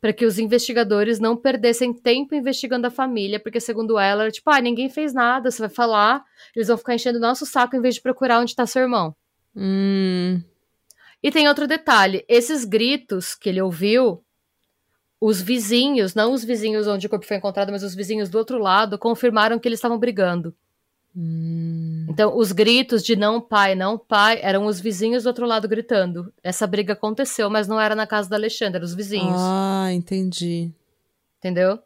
[0.00, 4.50] para que os investigadores não perdessem tempo investigando a família, porque segundo ela, era tipo,
[4.50, 6.24] ah, ninguém fez nada, você vai falar,
[6.56, 9.14] eles vão ficar enchendo o nosso saco em vez de procurar onde está seu irmão.
[9.54, 10.42] Hum,
[11.22, 14.24] E tem outro detalhe: esses gritos que ele ouviu,
[15.20, 18.58] os vizinhos, não os vizinhos onde o corpo foi encontrado, mas os vizinhos do outro
[18.58, 20.54] lado, confirmaram que eles estavam brigando.
[21.16, 22.06] hum.
[22.08, 26.32] Então, os gritos de não pai, não pai, eram os vizinhos do outro lado gritando.
[26.42, 29.40] Essa briga aconteceu, mas não era na casa da Alexandra, os vizinhos.
[29.40, 30.72] Ah, entendi.
[31.38, 31.78] Entendeu?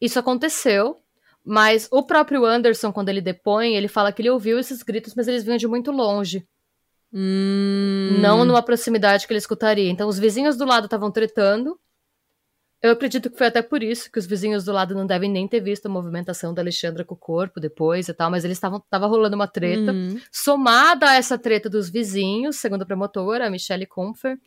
[0.00, 0.96] Isso aconteceu,
[1.44, 5.28] mas o próprio Anderson, quando ele depõe, ele fala que ele ouviu esses gritos, mas
[5.28, 6.46] eles vinham de muito longe.
[7.12, 9.90] Hum, não numa proximidade que ele escutaria.
[9.90, 11.78] Então, os vizinhos do lado estavam tretando.
[12.86, 15.48] Eu acredito que foi até por isso que os vizinhos do lado não devem nem
[15.48, 18.80] ter visto a movimentação da Alexandra com o corpo depois e tal, mas eles estavam
[18.88, 19.92] tava rolando uma treta.
[19.92, 20.20] Uhum.
[20.30, 24.38] Somada a essa treta dos vizinhos, segundo a promotora, a Michelle Comfer,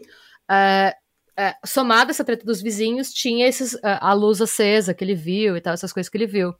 [0.50, 0.96] é,
[1.38, 5.16] é, somada a essa treta dos vizinhos, tinha esses, é, a luz acesa que ele
[5.16, 6.54] viu e tal, essas coisas que ele viu.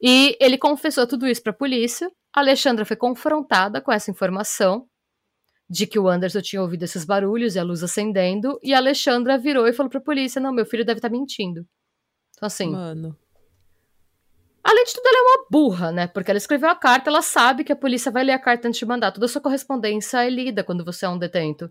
[0.00, 2.10] E ele confessou tudo isso para a polícia.
[2.34, 4.86] A Alexandra foi confrontada com essa informação
[5.68, 9.36] de que o Anderson tinha ouvido esses barulhos e a luz acendendo, e a Alexandra
[9.36, 11.66] virou e falou pra polícia: Não, meu filho deve estar mentindo.
[12.36, 13.16] Então, assim, Mano.
[14.62, 16.06] além de tudo, ela é uma burra, né?
[16.06, 18.78] Porque ela escreveu a carta, ela sabe que a polícia vai ler a carta antes
[18.78, 19.10] de mandar.
[19.12, 21.70] Toda a sua correspondência é lida quando você é um detento.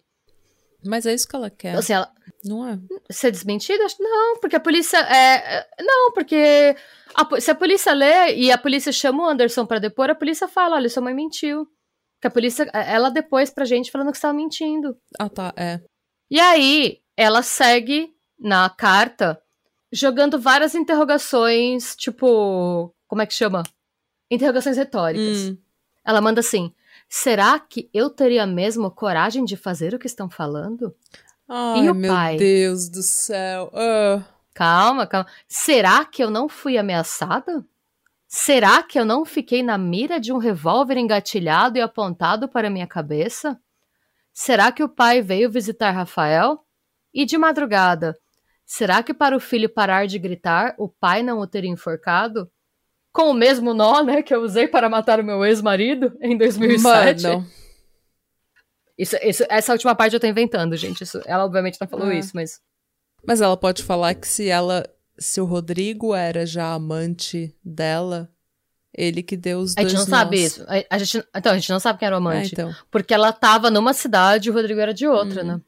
[0.86, 2.12] Mas é isso que ela quer, Então, assim, ela,
[2.43, 2.78] não é?
[3.10, 3.84] ser desmentida?
[4.00, 5.58] Não, porque a polícia é.
[5.58, 6.76] é- Não, porque
[7.16, 10.48] a se a polícia lê e a polícia chama o Anderson pra depor, a polícia
[10.48, 11.68] fala: olha, sua mãe mentiu.
[12.22, 12.70] Que a polícia.
[12.74, 14.97] Ela depois pra gente falando que você tava mentindo.
[15.20, 15.82] Ah, tá, é.
[16.30, 19.41] E aí, ela segue na carta
[19.91, 22.93] jogando várias interrogações, tipo.
[23.07, 23.63] Como é que chama?
[24.30, 25.49] Interrogações retóricas.
[25.49, 25.57] Hum.
[26.03, 26.74] Ela manda assim:
[27.09, 30.95] será que eu teria mesmo coragem de fazer o que estão falando?
[31.47, 32.38] Ai, o meu pai?
[32.38, 33.72] Deus do céu.
[33.74, 34.24] Ah.
[34.53, 35.28] Calma, calma.
[35.47, 37.66] Será que eu não fui ameaçada?
[38.38, 42.86] Será que eu não fiquei na mira de um revólver engatilhado e apontado para minha
[42.86, 43.57] cabeça?
[44.33, 46.59] Será que o pai veio visitar Rafael?
[47.13, 48.13] E de madrugada,
[48.65, 52.51] será que para o filho parar de gritar, o pai não o teria enforcado?
[53.13, 57.23] Com o mesmo nó, né, que eu usei para matar o meu ex-marido em 2007?
[57.23, 57.47] Mano.
[58.97, 61.05] Isso, isso- essa última parte eu tô inventando, gente.
[61.05, 62.19] Isso- ela obviamente não falou É.
[62.19, 62.59] isso, mas
[63.25, 64.83] Mas ela pode falar que se ela.
[65.18, 68.30] Se o Rodrigo era já amante dela,
[68.93, 70.51] ele que deu os a dois gente não sabe nós.
[70.51, 70.66] isso.
[70.68, 72.51] A, a gente, então, a gente não sabe quem era o É, amante.
[72.53, 72.74] então.
[72.91, 75.47] Porque ela tava numa cidade e o Rodrigo era de outra, Uhum.
[75.47, 75.61] né?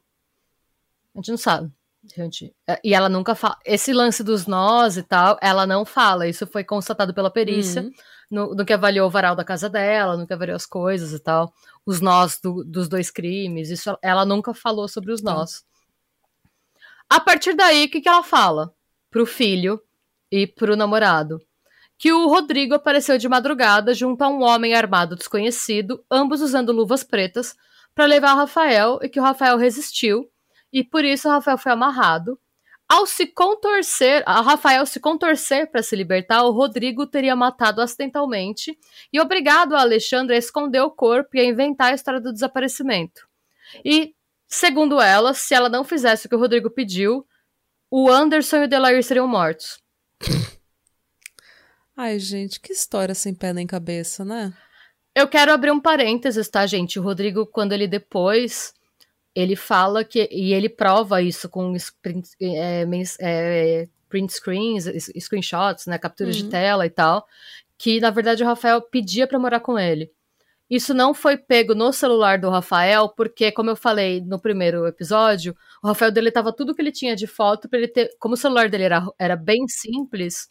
[1.16, 1.72] A gente não sabe.
[2.16, 2.54] Gente.
[2.68, 3.58] É, E ela nunca fala.
[3.66, 6.28] Esse lance dos nós e tal, ela não fala.
[6.28, 7.92] Isso foi constatado pela perícia, Uhum.
[8.32, 11.20] no, no que avaliou o varal da casa dela, no que avaliou as coisas e
[11.20, 11.54] tal.
[11.86, 13.70] Os nós do- dos dois crimes.
[13.70, 15.34] Isso ela nunca falou sobre os Tá.
[15.34, 15.66] nós.
[17.10, 18.74] A partir daí, o que, que ela fala?
[19.10, 19.82] Pro filho
[20.32, 21.42] e pro namorado.
[21.98, 27.04] Que o Rodrigo apareceu de madrugada junto a um homem armado desconhecido, ambos usando luvas
[27.04, 27.56] pretas,
[27.96, 30.30] para levar o Rafael e que o Rafael resistiu
[30.72, 32.40] e por isso o Rafael foi amarrado.
[32.88, 38.78] Ao se contorcer, a Rafael se contorcer para se libertar, o Rodrigo teria matado acidentalmente
[39.12, 43.28] e obrigado a Alexandra a esconder o corpo e a inventar a história do desaparecimento.
[43.84, 44.14] E,
[44.48, 47.28] segundo ela, se ela não fizesse o que o Rodrigo pediu,
[47.90, 49.80] o Anderson e o Delair seriam mortos.
[51.96, 54.54] Ai, gente, que história sem pé nem cabeça, né?
[55.16, 57.00] Eu quero abrir um parênteses, tá, gente?
[57.00, 58.74] O Rodrigo, quando ele depois,
[59.34, 60.30] ele fala que.
[60.32, 62.86] E ele prova isso com sprint, é,
[63.20, 64.86] é, print screens,
[65.20, 65.98] screenshots, né?
[65.98, 66.50] Capturas de Uhum.
[66.50, 67.26] tela e tal.
[67.80, 70.12] Que, na verdade, o Rafael pedia pra morar com ele.
[70.70, 75.56] Isso não foi pego no celular do Rafael, porque, como eu falei no primeiro episódio,
[75.82, 78.10] o Rafael deletava tudo que ele tinha de foto para ele ter.
[78.20, 80.50] Como o celular dele era, era bem simples,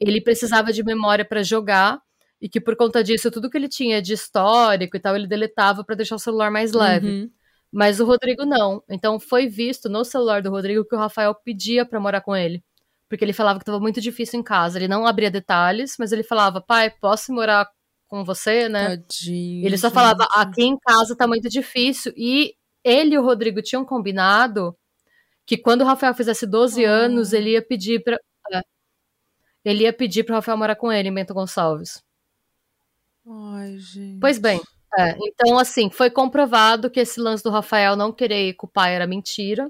[0.00, 2.00] ele precisava de memória para jogar
[2.40, 5.84] e que por conta disso tudo que ele tinha de histórico e tal ele deletava
[5.84, 7.06] para deixar o celular mais leve.
[7.08, 7.30] Uhum.
[7.72, 8.82] Mas o Rodrigo não.
[8.88, 12.62] Então foi visto no celular do Rodrigo que o Rafael pedia para morar com ele.
[13.08, 14.78] Porque ele falava que estava muito difícil em casa.
[14.78, 17.68] Ele não abria detalhes, mas ele falava: pai, posso morar
[18.14, 18.96] com você, né?
[18.96, 22.12] Tadinho, ele só falava: aqui em casa tá muito difícil.
[22.16, 22.54] E
[22.84, 24.76] ele e o Rodrigo tinham combinado
[25.44, 26.88] que quando o Rafael fizesse 12 oh.
[26.88, 28.20] anos, ele ia pedir para
[28.52, 28.60] é,
[29.64, 32.04] ele ia pedir para Rafael morar com ele em Bento Gonçalves.
[33.26, 34.20] Ai, gente.
[34.20, 34.60] Pois bem,
[34.96, 38.70] é, então assim, foi comprovado que esse lance do Rafael não querer ir com o
[38.70, 39.68] pai era mentira.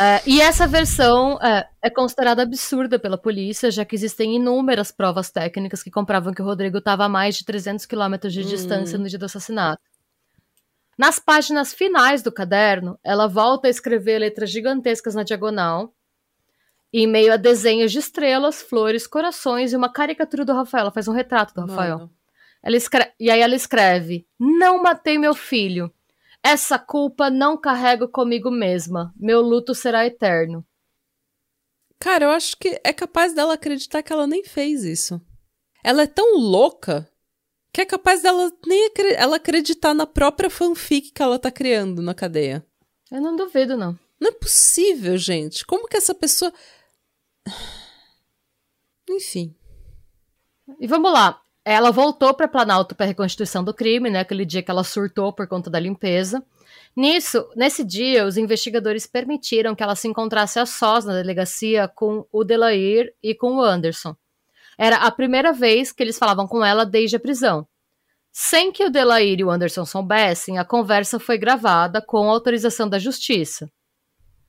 [0.00, 5.30] É, e essa versão é, é, considerada absurda pela polícia, já que existem inúmeras provas
[5.30, 8.46] técnicas que comprovam que o Rodrigo estava a mais de 300 quilômetros de hum.
[8.46, 9.82] distância no dia do assassinato.
[10.96, 15.94] Nas páginas finais do caderno, ela volta a escrever letras gigantescas na diagonal,
[16.90, 20.82] em meio a desenhos de estrelas, flores, corações e uma caricatura do Rafael.
[20.82, 22.10] Ela faz um retrato do Rafael.
[22.62, 25.92] Ela escreve, e aí ela escreve: Não matei meu filho.
[26.42, 29.12] Essa culpa não carrego comigo mesma.
[29.16, 30.66] Meu luto será eterno.
[31.98, 35.20] Cara, eu acho que é capaz dela acreditar que ela nem fez isso.
[35.84, 37.10] Ela é tão louca
[37.72, 42.14] que é capaz dela nem ela acreditar na própria fanfic que ela tá criando na
[42.14, 42.66] cadeia.
[43.10, 43.98] Eu não duvido, não.
[44.18, 45.64] Não é possível, gente.
[45.66, 46.52] Como que essa pessoa.
[49.08, 49.54] Enfim.
[50.78, 51.42] E vamos lá.
[51.72, 54.18] Ela voltou para Planalto para a reconstituição do crime, né?
[54.18, 56.44] Aquele dia que ela surtou por conta da limpeza.
[56.96, 62.26] Nisso, nesse dia, os investigadores permitiram que ela se encontrasse a sós na delegacia com
[62.32, 64.16] o Delair e com o Anderson.
[64.76, 67.64] Era a primeira vez que eles falavam com ela desde a prisão.
[68.32, 72.98] Sem que o Delair e o Anderson soubessem, a conversa foi gravada com autorização da
[72.98, 73.70] justiça.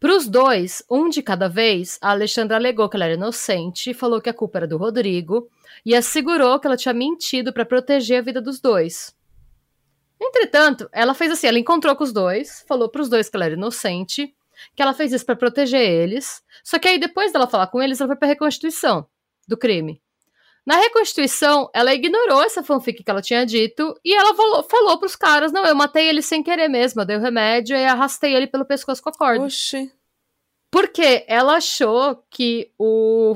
[0.01, 4.19] Para os dois, um de cada vez, a Alexandra alegou que ela era inocente, falou
[4.19, 5.47] que a culpa era do Rodrigo
[5.85, 9.15] e assegurou que ela tinha mentido para proteger a vida dos dois.
[10.19, 13.45] Entretanto, ela fez assim: ela encontrou com os dois, falou para os dois que ela
[13.45, 14.33] era inocente,
[14.75, 16.41] que ela fez isso para proteger eles.
[16.63, 19.05] Só que aí, depois dela falar com eles, ela foi para reconstituição
[19.47, 20.01] do crime.
[20.65, 25.15] Na reconstituição, ela ignorou essa fanfic que ela tinha dito e ela falou, falou pros
[25.15, 28.47] caras: não, eu matei ele sem querer mesmo, eu dei o remédio e arrastei ele
[28.47, 29.45] pelo pescoço com a corda.
[29.45, 29.91] Oxi.
[30.71, 33.35] Porque ela achou que o,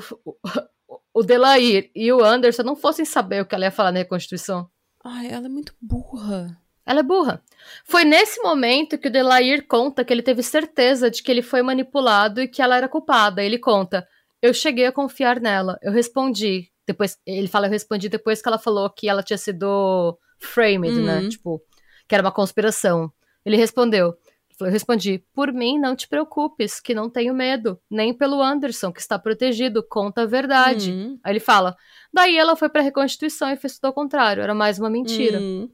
[1.14, 4.70] o Delair e o Anderson não fossem saber o que ela ia falar na reconstituição.
[5.04, 6.58] Ai, ela é muito burra.
[6.86, 7.44] Ela é burra.
[7.84, 11.62] Foi nesse momento que o Delair conta que ele teve certeza de que ele foi
[11.64, 13.44] manipulado e que ela era culpada.
[13.44, 14.08] Ele conta:
[14.42, 15.80] Eu cheguei a confiar nela.
[15.82, 16.72] Eu respondi.
[16.88, 21.18] Depois, ele fala, eu respondi depois que ela falou que ela tinha sido framed, né?
[21.18, 21.24] uhum.
[21.24, 21.30] né?
[21.30, 21.62] Tipo,
[22.08, 23.12] que era uma conspiração.
[23.46, 24.16] Ele respondeu.
[24.60, 29.02] Eu respondi: Por mim, não te preocupes, que não tenho medo, nem pelo Anderson, que
[29.02, 30.92] está protegido, conta a verdade.
[30.92, 31.20] Uhum.
[31.24, 31.76] Aí ele fala:
[32.14, 35.40] Daí ela foi para a reconstituição e fez tudo ao contrário, era mais uma mentira.
[35.40, 35.70] Uhum.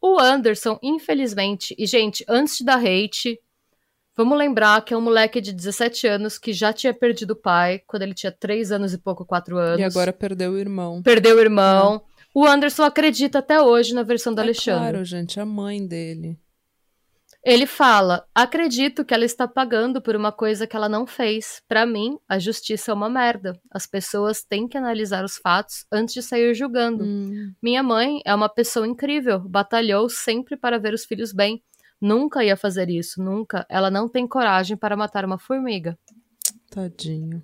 [0.00, 3.38] O Anderson, infelizmente, e gente, antes de dar hate,
[4.18, 7.80] Vamos lembrar que é um moleque de 17 anos que já tinha perdido o pai
[7.86, 9.78] quando ele tinha 3 anos e pouco, 4 anos.
[9.78, 11.00] E agora perdeu o irmão.
[11.04, 12.02] Perdeu o irmão.
[12.04, 12.18] É.
[12.34, 14.80] O Anderson acredita até hoje na versão da é Alexandre.
[14.80, 16.36] Claro, gente, a mãe dele.
[17.44, 21.62] Ele fala: Acredito que ela está pagando por uma coisa que ela não fez.
[21.68, 23.56] Para mim, a justiça é uma merda.
[23.70, 27.04] As pessoas têm que analisar os fatos antes de sair julgando.
[27.04, 27.52] Hum.
[27.62, 31.62] Minha mãe é uma pessoa incrível, batalhou sempre para ver os filhos bem.
[32.00, 33.66] Nunca ia fazer isso, nunca.
[33.68, 35.98] Ela não tem coragem para matar uma formiga.
[36.70, 37.42] Tadinho.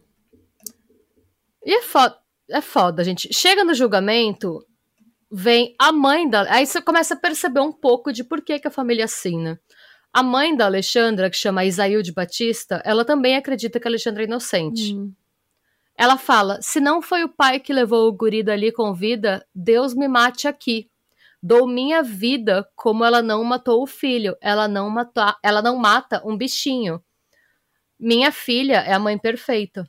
[1.64, 2.16] E é foda,
[2.50, 3.28] é foda, gente.
[3.32, 4.64] Chega no julgamento,
[5.32, 6.42] vem a mãe da.
[6.52, 9.60] Aí você começa a perceber um pouco de por que, que a família assina.
[10.12, 14.26] A mãe da Alexandra, que chama Isaíde Batista, ela também acredita que a Alexandra é
[14.26, 14.94] inocente.
[14.94, 15.12] Hum.
[15.96, 19.94] Ela fala: se não foi o pai que levou o guri dali com vida, Deus
[19.94, 20.88] me mate aqui.
[21.46, 24.34] Dou minha vida como ela não matou o filho.
[24.40, 27.04] Ela não, mata, ela não mata um bichinho.
[28.00, 29.86] Minha filha é a mãe perfeita.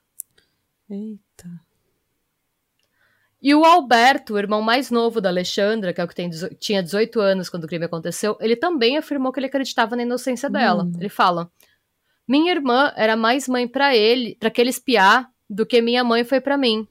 [0.89, 1.49] Eita.
[3.41, 6.29] E o Alberto, o irmão mais novo da Alexandra, que é o que tem,
[6.59, 10.49] tinha 18 anos quando o crime aconteceu, ele também afirmou que ele acreditava na inocência
[10.49, 10.83] dela.
[10.83, 10.91] Hum.
[10.99, 11.49] Ele fala:
[12.27, 16.41] Minha irmã era mais mãe para ele, para aquele espiar, do que minha mãe foi
[16.41, 16.85] para mim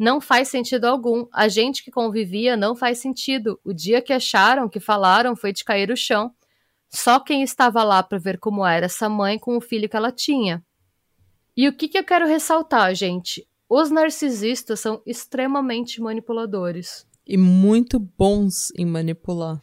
[0.00, 1.26] não faz sentido algum.
[1.30, 3.60] A gente que convivia não faz sentido.
[3.62, 6.32] O dia que acharam, que falaram, foi de cair o chão.
[6.88, 10.10] Só quem estava lá para ver como era essa mãe com o filho que ela
[10.10, 10.64] tinha.
[11.54, 13.46] E o que, que eu quero ressaltar, gente?
[13.68, 17.06] Os narcisistas são extremamente manipuladores.
[17.26, 19.60] E muito bons em manipular.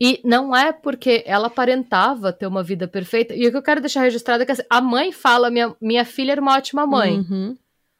[0.00, 3.34] E não é porque ela aparentava ter uma vida perfeita.
[3.34, 6.04] E o que eu quero deixar registrado é que assim, a mãe fala: minha, minha
[6.04, 7.18] filha era uma ótima mãe.
[7.18, 7.56] Uhum.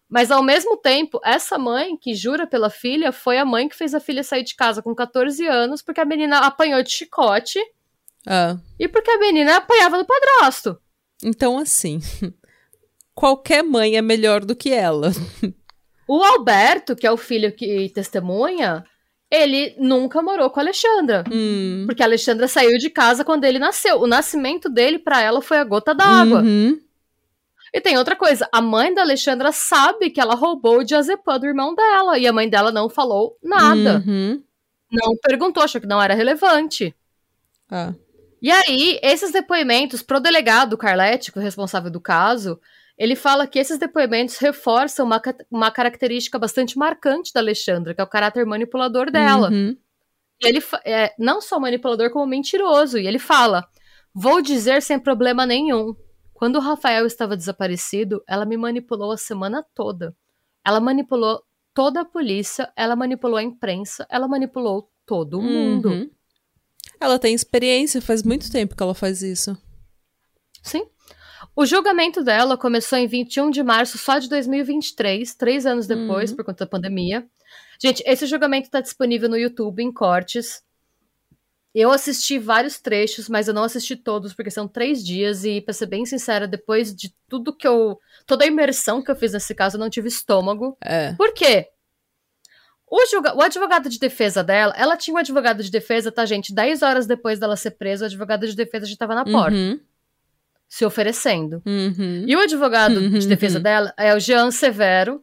[0.09, 3.93] Mas ao mesmo tempo, essa mãe que jura pela filha foi a mãe que fez
[3.95, 7.59] a filha sair de casa com 14 anos porque a menina apanhou de chicote
[8.27, 8.57] Ah.
[8.79, 10.79] e porque a menina apanhava do padrasto.
[11.25, 11.99] Então, assim,
[13.15, 15.11] qualquer mãe é melhor do que ela.
[16.09, 18.85] O Alberto, que é o filho que testemunha,
[19.29, 21.25] ele nunca morou com a Alexandra.
[21.29, 21.83] Hum.
[21.85, 24.01] Porque a Alexandra saiu de casa quando ele nasceu.
[24.01, 26.43] O nascimento dele, pra ela, foi a gota d'água.
[26.43, 26.79] Uhum.
[27.73, 31.47] E tem outra coisa: a mãe da Alexandra sabe que ela roubou o diazepam do
[31.47, 32.19] irmão dela.
[32.19, 34.03] E a mãe dela não falou nada.
[34.07, 34.43] Uhum.
[34.91, 36.95] Não perguntou, achou que não era relevante.
[37.71, 37.93] Ah.
[38.41, 42.61] E aí, esses depoimentos, pro delegado Carletti, que é o responsável do caso,
[42.97, 48.05] ele fala que esses depoimentos reforçam uma, uma característica bastante marcante da Alexandra, que é
[48.05, 49.51] o caráter manipulador dela.
[49.51, 49.77] Uhum.
[50.41, 52.99] E ele é não só manipulador, como mentiroso.
[52.99, 53.67] E ele fala:
[54.15, 55.95] Vou dizer sem problema nenhum.
[56.37, 60.15] Quando o Rafael estava desaparecido, ela me manipulou a semana toda.
[60.65, 61.43] Ela manipulou
[61.75, 65.89] toda a polícia, ela manipulou a imprensa, ela manipulou todo mundo.
[65.89, 66.11] Uhum.
[67.01, 69.57] Ela tem experiência, faz muito tempo que ela faz isso.
[70.63, 70.87] Sim.
[71.55, 76.37] O julgamento dela começou em 21 de março só de 2023, três anos depois, Uhum.
[76.37, 77.27] por conta da pandemia.
[77.81, 80.63] Gente, esse julgamento está disponível no YouTube em cortes.
[81.79, 85.75] Eu assisti vários trechos, mas eu não assisti todos, porque são três dias, e pra
[85.75, 87.99] ser bem sincera, depois de tudo que eu.
[88.27, 90.75] toda a imersão que eu fiz nesse caso, eu não tive estômago.
[90.83, 91.13] É.
[91.13, 91.67] Por quê?
[92.89, 96.55] O, julga- o advogado de defesa dela, ela tinha um advogado de defesa, tá, gente?
[96.55, 99.79] 10 horas depois dela ser presa, o advogado de defesa já estava na porta, Uhum.
[100.69, 101.61] se oferecendo.
[101.67, 102.25] Uhum.
[102.27, 103.63] E o advogado Uhum, de defesa uhum.
[103.63, 105.23] dela é o Jean Severo,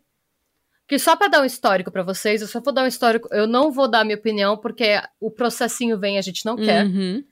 [0.88, 3.47] que só pra dar um histórico pra vocês, eu só vou dar um histórico, eu
[3.47, 6.86] não vou dar a minha opinião, porque o processinho vem e a gente não quer.
[6.86, 7.23] Uhum.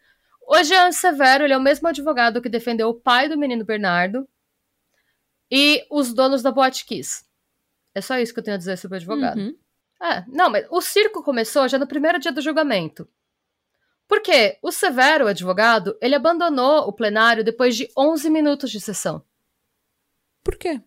[0.48, 4.28] O Jean Severo, ele é o mesmo advogado que defendeu o pai do menino Bernardo
[5.50, 7.24] e os donos da Boate Kiss.
[7.94, 9.38] É só isso que eu tenho a dizer sobre o advogado.
[9.38, 9.56] Uhum.
[10.02, 13.08] É, não, mas o circo começou já no primeiro dia do julgamento.
[14.08, 19.24] Porque o Severo, o advogado, ele abandonou o plenário depois de 11 minutos de sessão.
[20.44, 20.82] Por quê?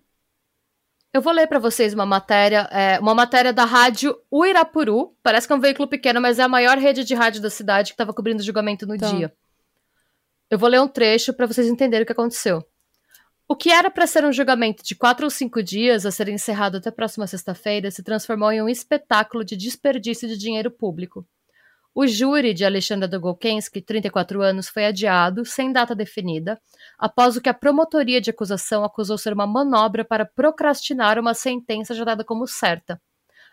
[1.15, 5.15] Eu vou ler pra vocês uma matéria, é, uma matéria da rádio Uirapuru.
[5.23, 7.91] Parece que é um veículo pequeno, mas é a maior rede de rádio da cidade
[7.91, 9.09] que estava cobrindo o julgamento no Tá.
[9.12, 9.33] dia.
[10.51, 12.65] Eu vou ler um trecho pra vocês entenderem o que aconteceu.
[13.47, 16.79] O que era pra ser um julgamento de quatro ou cinco dias a ser encerrado
[16.79, 21.25] até a próxima sexta-feira se transformou em um espetáculo de desperdício de dinheiro público.
[21.97, 26.61] O júri de Alexandra Dogolkensky, 34 anos, foi adiado, sem data definida,
[26.99, 31.95] após o que a promotoria de acusação acusou ser uma manobra para procrastinar uma sentença
[31.95, 33.01] já dada como certa.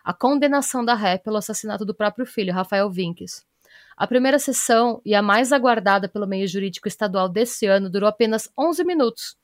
[0.02, 3.44] A condenação da ré pelo assassinato do próprio filho, Rafael Vinques.
[3.96, 8.50] A primeira sessão, e a mais aguardada pelo meio jurídico estadual desse ano, durou apenas
[8.58, 9.36] 11 minutos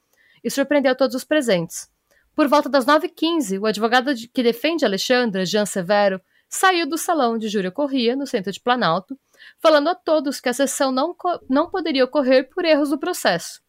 [0.43, 1.89] e surpreendeu todos os presentes.
[2.35, 7.49] Por volta das 9h15, o advogado que defende Alexandra, Jean Severo, saiu do salão de
[7.49, 9.19] júri Corria, no centro de Planalto,
[9.61, 11.15] falando a todos que a sessão não,
[11.49, 13.61] não poderia ocorrer por erros do processo.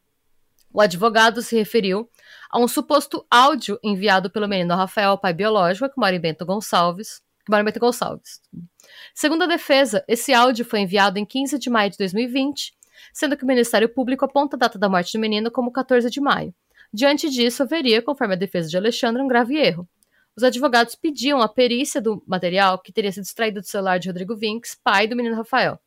[0.72, 2.10] O advogado se referiu
[2.50, 7.22] a um suposto áudio enviado pelo menino Rafael, pai biológico, que mora em Bento Gonçalves.
[7.44, 8.40] Que mora em Bento Gonçalves.
[9.14, 12.74] Segundo a defesa, esse áudio foi enviado em 15 de maio de 2020,
[13.12, 16.22] sendo que o Ministério Público aponta a data da morte do menino como 14 de
[16.22, 16.54] maio.
[16.94, 19.88] Diante disso, haveria, conforme a defesa de Alexandre, um grave erro.
[20.40, 24.38] Os advogados pediam a perícia do material que teria sido extraído do celular de Rodrigo
[24.38, 25.78] Vinks, pai do menino Rafael.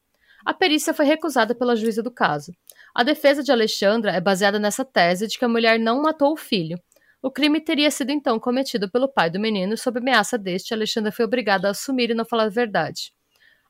[0.45, 2.53] A perícia foi recusada pela juíza do caso.
[2.95, 6.37] A defesa de Alexandra é baseada nessa tese de que a mulher não matou o
[6.37, 6.79] filho.
[7.23, 11.25] O crime teria sido então cometido pelo pai do menino sob ameaça deste, Alexandra foi
[11.25, 13.11] obrigada a assumir e não falar a verdade.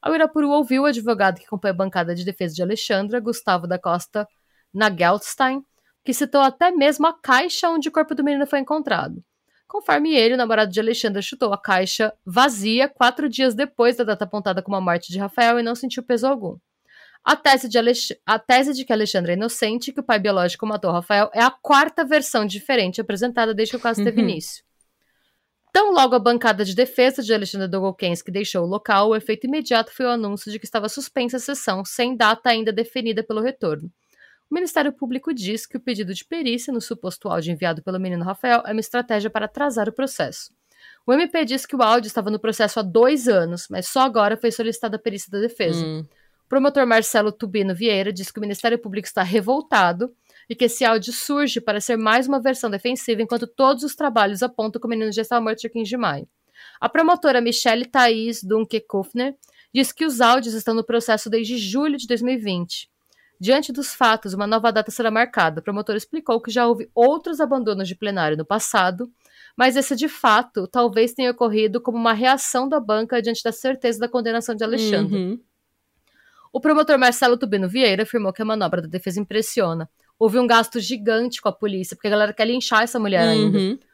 [0.03, 3.79] A Uirapuru ouviu o advogado que acompanha a bancada de defesa de Alexandra, Gustavo da
[3.79, 4.27] Costa
[4.75, 5.65] Nagelstein,
[6.05, 9.23] que citou até mesmo a caixa onde o corpo do menino foi encontrado.
[9.73, 14.25] Conforme ele, o namorado de Alexandra chutou a caixa vazia quatro dias depois da data
[14.25, 16.59] apontada como a morte de Rafael e não sentiu peso algum.
[17.25, 18.09] A tese, de Alex...
[18.27, 21.41] a tese de que Alexandra é inocente e que o pai biológico matou Rafael é
[21.41, 24.29] a quarta versão diferente apresentada desde que o caso teve Uhum.
[24.29, 24.63] início.
[25.73, 29.91] Tão logo a bancada de defesa de Alexandre Dogolkensky deixou o local, o efeito imediato
[29.91, 33.91] foi o anúncio de que estava suspensa a sessão, sem data ainda definida pelo retorno.
[34.53, 38.23] O Ministério Público diz que o pedido de perícia no suposto áudio enviado pelo menino
[38.23, 40.53] Rafael é uma estratégia para atrasar o processo.
[41.07, 44.37] O MP diz que o áudio estava no processo há dois anos, mas só agora
[44.37, 45.83] foi solicitada a perícia da defesa.
[45.83, 46.05] Hum.
[46.45, 50.15] O promotor Marcelo Tubino Vieira diz que o Ministério Público está revoltado
[50.51, 54.43] e que esse áudio surge para ser mais uma versão defensiva, enquanto todos os trabalhos
[54.43, 56.29] apontam que o menino já estava morto dia 15 de maio.
[56.79, 59.35] A promotora Michelle Thaís Dunke-Kufner
[59.73, 62.92] diz que os áudios estão no processo desde julho de 2020.
[63.43, 65.59] Diante dos fatos, uma nova data será marcada.
[65.59, 69.11] O promotor explicou que já houve outros abandonos de plenário no passado,
[69.57, 73.99] mas esse de fato talvez tenha ocorrido como uma reação da banca diante da certeza
[73.99, 75.17] da condenação de Alexandre.
[75.17, 75.41] Uhum.
[76.53, 79.91] O promotor Marcelo Tubino Vieira afirmou que a manobra da defesa impressiona.
[80.17, 83.33] Houve um gasto gigante com a polícia, porque a galera quer linchar essa mulher uhum.
[83.33, 83.85] ainda.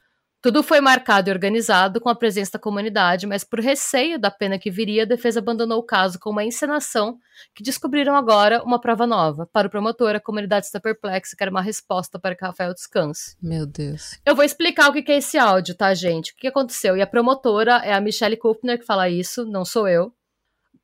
[0.41, 4.57] Tudo foi marcado e organizado com a presença da comunidade, mas por receio da pena
[4.57, 7.19] que viria, a defesa abandonou o caso com uma encenação
[7.53, 9.49] que descobriram agora uma prova nova.
[9.53, 13.37] Para o promotor, a comunidade está perplexa e quer uma resposta para que Rafael descanse.
[13.43, 14.17] Meu Deus.
[14.25, 16.31] Eu vou explicar o que é esse áudio, tá, gente?
[16.31, 16.97] O que aconteceu?
[16.97, 20.15] E a promotora é a Michelle Kupner que fala isso, não sou eu.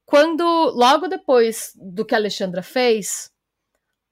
[0.05, 0.43] Quando,
[0.75, 3.31] logo depois do que a Alexandra fez,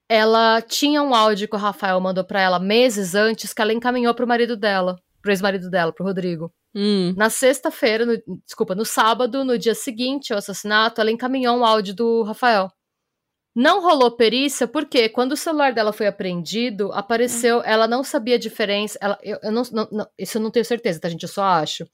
[0.09, 4.15] ela tinha um áudio que o Rafael mandou para ela meses antes que ela encaminhou
[4.15, 6.53] para o marido dela pro ex-marido dela, pro Rodrigo.
[6.75, 7.15] Hum.
[7.17, 8.05] Na sexta-feira,
[8.45, 12.71] desculpa, no sábado, no dia seguinte ao assassinato, ela encaminhou um áudio do Rafael.
[13.55, 17.63] Não rolou perícia porque quando o celular dela foi apreendido, apareceu, hum.
[17.65, 18.99] ela não sabia a diferença.
[19.01, 21.23] Ela, eu, eu não, não, não, isso eu não tenho certeza, tá, gente?
[21.23, 21.87] Eu só acho.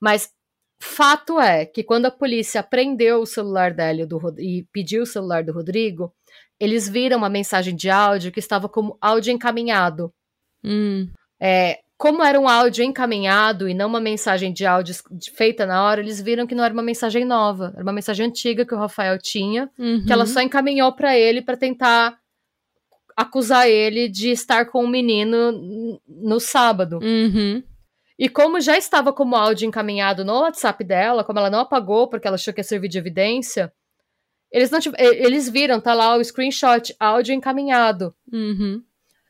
[0.00, 0.32] Mas
[0.80, 5.44] fato é que quando a polícia apreendeu o celular dela do, e pediu o celular
[5.44, 6.12] do Rodrigo,
[6.58, 10.12] eles viram uma mensagem de áudio que estava como áudio encaminhado.
[10.62, 11.08] Hum.
[11.40, 14.92] É, como era um áudio encaminhado e não uma mensagem de áudio
[15.36, 18.66] feita na hora, eles viram que não era uma mensagem nova, era uma mensagem antiga
[18.66, 20.04] que o Rafael tinha, uhum.
[20.04, 22.18] que ela só encaminhou para ele para tentar
[23.16, 26.98] acusar ele de estar com o um menino no sábado.
[27.00, 27.62] Uhum.
[28.18, 32.26] E como já estava como áudio encaminhado no WhatsApp dela, como ela não apagou porque
[32.26, 33.72] ela achou que ia servir de evidência,
[34.50, 38.12] eles não eles viram, tá lá o screenshot, áudio encaminhado.
[38.32, 38.82] Uhum.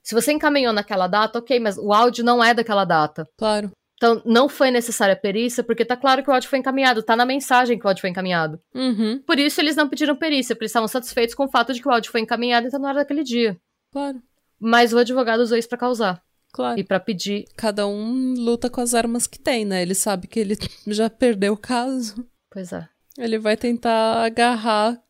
[0.03, 3.29] Se você encaminhou naquela data, ok, mas o áudio não é daquela data.
[3.39, 3.71] Claro.
[3.97, 7.15] Então, não foi necessária a perícia, porque tá claro que o áudio foi encaminhado, tá
[7.15, 8.61] na mensagem que o áudio foi encaminhado.
[8.75, 9.23] Uhum.
[9.25, 11.87] Por isso, eles não pediram perícia, porque eles estavam satisfeitos com o fato de que
[11.87, 13.57] o áudio foi encaminhado, então não era daquele dia.
[13.93, 14.21] Claro.
[14.59, 16.21] Mas o advogado usou isso pra causar.
[16.53, 16.81] Claro.
[16.81, 17.45] E para pedir.
[17.57, 19.83] Cada um luta com as armas que tem, né?
[19.83, 20.57] Ele sabe que ele
[20.89, 22.27] já perdeu o caso.
[22.51, 22.89] Pois é.
[23.17, 25.01] Ele vai tentar agarrar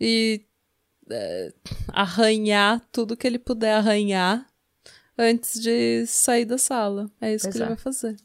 [0.00, 0.42] e
[1.10, 1.52] é,
[1.88, 4.46] arranhar tudo que ele puder arranhar
[5.18, 7.10] antes de sair da sala.
[7.20, 7.64] É isso pois que é.
[7.64, 8.16] ele vai fazer.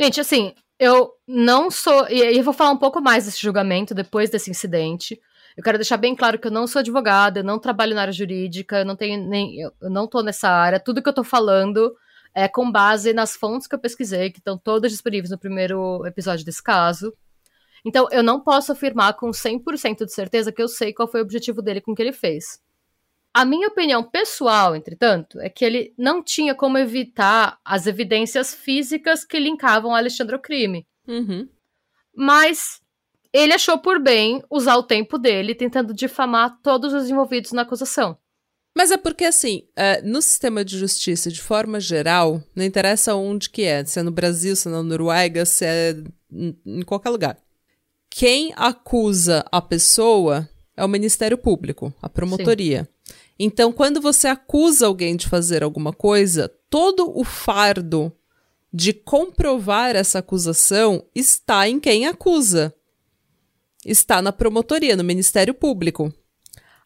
[0.00, 2.08] Gente, assim, eu não sou.
[2.08, 5.20] E eu vou falar um pouco mais desse julgamento depois desse incidente.
[5.56, 8.12] Eu quero deixar bem claro que eu não sou advogada, eu não trabalho na área
[8.12, 9.60] jurídica, eu não tenho nem.
[9.60, 10.78] Eu não tô nessa área.
[10.78, 11.94] Tudo que eu tô falando
[12.32, 16.44] é com base nas fontes que eu pesquisei, que estão todas disponíveis no primeiro episódio
[16.44, 17.12] desse caso.
[17.84, 21.22] Então, eu não posso afirmar com 100% de certeza que eu sei qual foi o
[21.22, 22.60] objetivo dele com o que ele fez.
[23.32, 29.24] A minha opinião pessoal, entretanto, é que ele não tinha como evitar as evidências físicas
[29.24, 30.86] que linkavam Alexandre ao crime.
[31.06, 31.48] Uhum.
[32.16, 32.80] Mas
[33.32, 38.18] ele achou por bem usar o tempo dele tentando difamar todos os envolvidos na acusação.
[38.76, 43.50] Mas é porque, assim, é, no sistema de justiça, de forma geral, não interessa onde
[43.50, 45.96] que é, se é no Brasil, se é na Noruega, se é
[46.30, 47.36] em qualquer lugar.
[48.18, 52.82] Quem acusa a pessoa é o Ministério Público, a promotoria.
[53.04, 53.14] Sim.
[53.38, 58.12] Então, quando você acusa alguém de fazer alguma coisa, todo o fardo
[58.74, 62.74] de comprovar essa acusação está em quem acusa.
[63.86, 66.12] Está na promotoria, no Ministério Público.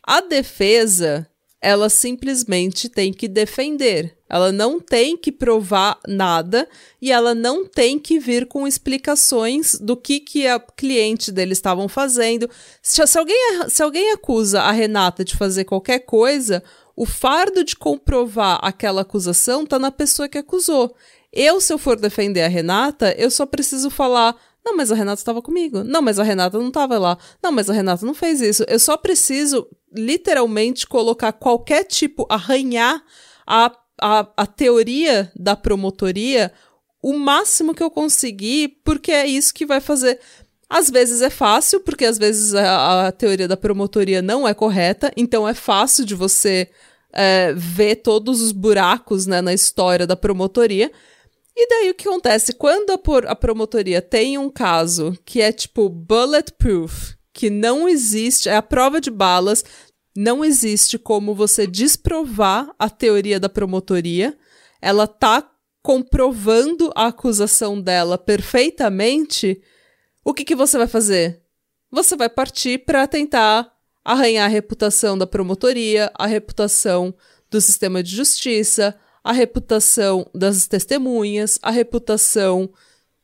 [0.07, 1.27] A defesa
[1.63, 4.17] ela simplesmente tem que defender.
[4.29, 6.69] Ela não tem que provar nada
[7.01, 11.89] e ela não tem que vir com explicações do que, que a cliente dele estavam
[11.89, 12.51] fazendo.
[12.83, 13.37] Se, se, alguém,
[13.69, 16.65] se alguém acusa a Renata de fazer qualquer coisa,
[16.97, 20.93] o fardo de comprovar aquela acusação está na pessoa que acusou.
[21.33, 24.37] Eu, se eu for defender a Renata, eu só preciso falar.
[24.65, 25.83] Não, mas a Renata estava comigo.
[25.83, 27.19] Não, mas a Renata não estava lá.
[27.43, 28.65] Não, mas a Renata não fez isso.
[28.69, 33.03] Eu só preciso literalmente colocar qualquer tipo, arranhar
[33.47, 36.53] a, a, a teoria da promotoria
[37.03, 40.21] o máximo que eu conseguir, porque é isso que vai fazer.
[40.71, 45.13] Às vezes é fácil, porque às vezes a, a teoria da promotoria não é correta,
[45.17, 46.71] então é fácil de você
[47.13, 50.91] é, ver todos os buracos né, na história da promotoria.
[51.55, 52.53] E daí o que acontece?
[52.55, 58.57] Quando a, a promotoria tem um caso que é tipo bulletproof, que não existe, é
[58.57, 59.65] a prova de balas,
[60.17, 64.37] não existe como você desprovar a teoria da promotoria.
[64.81, 65.51] Ela tá
[65.83, 69.61] comprovando a acusação dela perfeitamente.
[70.25, 71.43] O que, que você vai fazer?
[71.91, 73.73] Você vai partir para tentar
[74.05, 77.15] arranhar a reputação da promotoria, a reputação
[77.51, 82.73] do sistema de justiça, a reputação das testemunhas, a reputação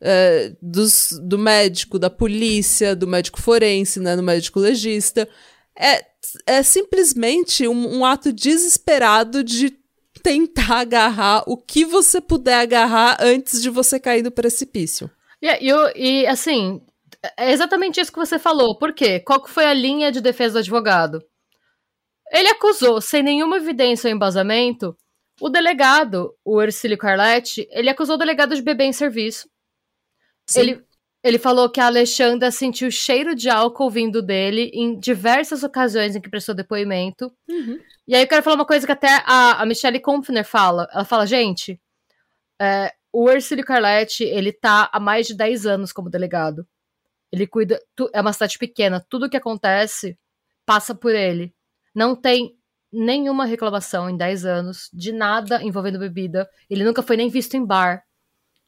[0.01, 5.29] é, dos, do médico, da polícia, do médico forense, né, do médico legista.
[5.77, 6.05] É,
[6.47, 9.77] é simplesmente um, um ato desesperado de
[10.23, 15.11] tentar agarrar o que você puder agarrar antes de você cair do precipício.
[15.41, 16.81] E, e, e assim,
[17.37, 18.77] é exatamente isso que você falou.
[18.79, 19.21] Por quê?
[19.21, 21.23] Qual foi a linha de defesa do advogado?
[22.31, 24.97] Ele acusou, sem nenhuma evidência ou embasamento,
[25.41, 29.49] o delegado, o Ercílio Carletti, ele acusou o delegado de beber em serviço.
[30.55, 30.83] Ele,
[31.23, 36.21] ele falou que a Alexandra sentiu cheiro de álcool vindo dele em diversas ocasiões em
[36.21, 37.33] que prestou depoimento.
[37.49, 37.79] Uhum.
[38.07, 40.89] E aí eu quero falar uma coisa que até a, a Michelle Kompfner fala.
[40.93, 41.81] Ela fala, gente,
[42.61, 46.67] é, o Ercílio Carletti, ele tá há mais de 10 anos como delegado.
[47.31, 47.79] Ele cuida.
[47.95, 49.05] Tu, é uma cidade pequena.
[49.09, 50.19] Tudo que acontece
[50.65, 51.55] passa por ele.
[51.95, 52.58] Não tem
[52.93, 56.49] nenhuma reclamação em 10 anos de nada envolvendo bebida.
[56.69, 58.03] Ele nunca foi nem visto em bar.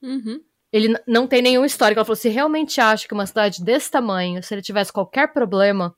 [0.03, 0.41] Uhum.
[0.73, 1.99] Ele não tem nenhum histórico.
[1.99, 5.95] Ela falou: se realmente acha que uma cidade desse tamanho, se ele tivesse qualquer problema,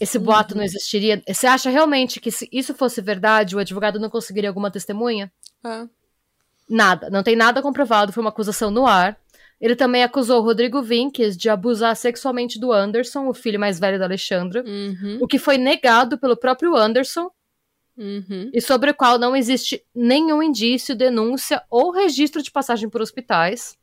[0.00, 0.58] esse boato uhum.
[0.58, 1.22] não existiria.
[1.26, 5.32] Você acha realmente que se isso fosse verdade, o advogado não conseguiria alguma testemunha?
[5.64, 5.88] É.
[6.68, 7.10] Nada.
[7.10, 8.12] Não tem nada comprovado.
[8.12, 9.18] Foi uma acusação no ar.
[9.60, 14.04] Ele também acusou Rodrigo Vinques de abusar sexualmente do Anderson, o filho mais velho da
[14.04, 15.18] Alexandra, uhum.
[15.20, 17.30] o que foi negado pelo próprio Anderson,
[17.96, 18.50] uhum.
[18.52, 23.76] e sobre o qual não existe nenhum indício, denúncia ou registro de passagem por hospitais.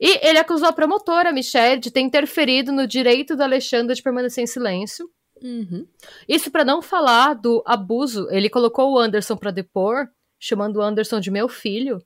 [0.00, 4.44] E ele acusou a promotora, Michelle, de ter interferido no direito da Alexandra de permanecer
[4.44, 5.08] em silêncio.
[5.42, 5.86] Uhum.
[6.28, 8.28] Isso para não falar do abuso.
[8.30, 12.02] Ele colocou o Anderson para depor, chamando o Anderson de meu filho.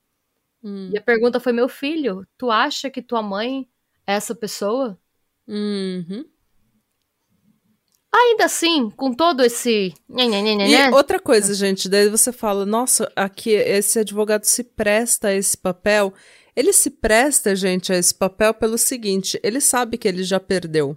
[0.62, 0.90] Hum.
[0.92, 3.68] E a pergunta foi: meu filho, tu acha que tua mãe
[4.06, 4.98] é essa pessoa?
[5.46, 6.24] Uhum.
[8.12, 9.94] Ainda assim, com todo esse.
[10.90, 15.56] E outra coisa, gente, daí você fala: nossa, aqui esse advogado se presta a esse
[15.56, 16.12] papel.
[16.56, 20.96] Ele se presta, gente, a esse papel pelo seguinte: ele sabe que ele já perdeu.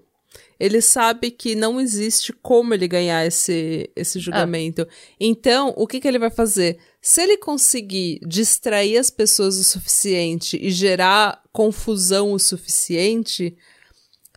[0.61, 4.21] Ele sabe que não existe como ele ganhar esse, esse ah.
[4.21, 4.83] julgamento.
[4.83, 4.93] Ah.
[5.19, 6.77] Então, o que, que ele vai fazer?
[7.01, 13.57] Se ele conseguir distrair as pessoas o suficiente e gerar confusão o suficiente,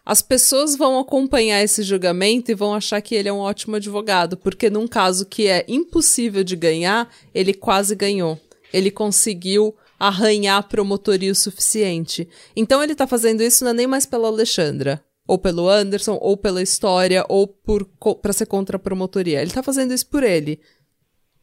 [0.03, 4.35] as pessoas vão acompanhar esse julgamento e vão achar que ele é um ótimo advogado,
[4.35, 8.41] porque num caso que é impossível de ganhar, ele quase ganhou.
[8.73, 12.27] Ele conseguiu arranhar a promotoria o suficiente.
[12.57, 16.37] Então ele tá fazendo isso não é nem mais pela Alexandra, ou pelo Anderson, ou
[16.37, 17.87] pela história, ou por
[18.21, 19.41] para ser contra a promotoria.
[19.41, 20.61] Ele tá fazendo isso por ele.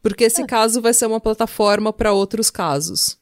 [0.02, 0.46] Porque esse é.
[0.46, 3.20] caso vai ser uma plataforma para outros casos.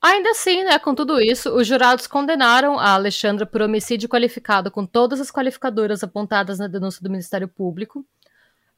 [0.00, 4.84] Ainda assim, né, com tudo isso, os jurados condenaram a Alexandra por homicídio qualificado com
[4.84, 8.04] todas as qualificadoras apontadas na denúncia do Ministério Público.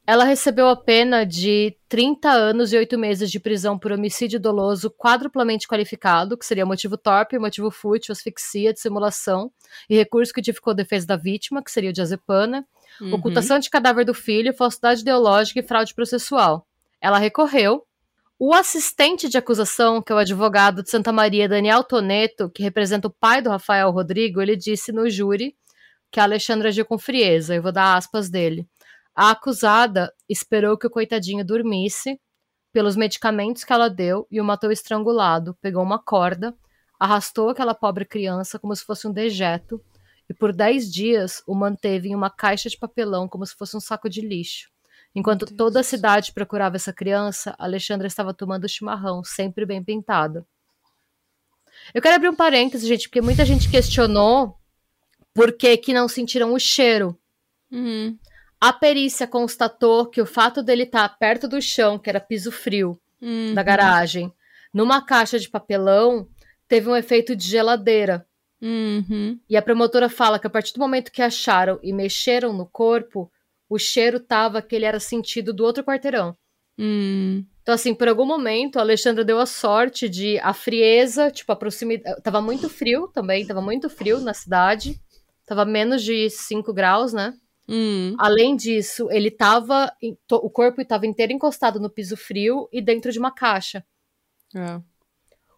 [0.07, 4.91] Ela recebeu a pena de 30 anos e 8 meses de prisão por homicídio doloso
[4.91, 9.51] quadruplamente qualificado, que seria motivo torpe, motivo fútil, asfixia, dissimulação
[9.89, 12.67] e recurso que dificultou a defesa da vítima, que seria o diazepana,
[13.01, 13.15] uhum.
[13.15, 16.67] ocultação de cadáver do filho, falsidade ideológica e fraude processual.
[17.01, 17.83] Ela recorreu.
[18.39, 23.09] O assistente de acusação, que é o advogado de Santa Maria, Daniel Toneto, que representa
[23.09, 25.57] o pai do Rafael Rodrigo, ele disse no júri
[26.11, 27.55] que a Alexandra agiu com frieza.
[27.55, 28.69] Eu vou dar aspas dele.
[29.15, 32.21] A acusada esperou que o coitadinho dormisse
[32.73, 35.57] pelos medicamentos que ela deu e o matou estrangulado.
[35.61, 36.53] Pegou uma corda,
[36.99, 39.81] arrastou aquela pobre criança como se fosse um dejeto
[40.29, 43.81] e por dez dias o manteve em uma caixa de papelão como se fosse um
[43.81, 44.69] saco de lixo.
[45.15, 50.45] Enquanto toda a cidade procurava essa criança, Alexandra estava tomando chimarrão, sempre bem pintada.
[51.93, 54.59] Eu quero abrir um parênteses, gente, porque muita gente questionou
[55.33, 57.17] por que, que não sentiram o cheiro.
[57.71, 58.19] Uhum.
[58.65, 62.51] A perícia constatou que o fato dele estar tá perto do chão, que era piso
[62.51, 63.53] frio, uhum.
[63.53, 64.33] da garagem,
[64.73, 66.27] numa caixa de papelão,
[66.67, 68.27] teve um efeito de geladeira.
[68.63, 69.39] Uhum.
[69.51, 73.31] E a promotora fala que a partir do momento que acharam e mexeram no corpo,
[73.69, 76.35] o cheiro tava que ele era sentido do outro quarteirão.
[76.79, 77.45] Hum.
[77.61, 81.57] Então, assim, por algum momento, a Alexandra deu a sorte de a frieza, tipo, a
[81.57, 82.23] proximidade.
[82.23, 84.99] Tava muito frio também, tava muito frio na cidade.
[85.45, 87.35] Tava menos de 5 graus, né?
[87.69, 88.15] Hum.
[88.19, 89.93] Além disso, ele tava.
[90.31, 93.85] O corpo estava inteiro encostado no piso frio e dentro de uma caixa.
[94.55, 94.81] É.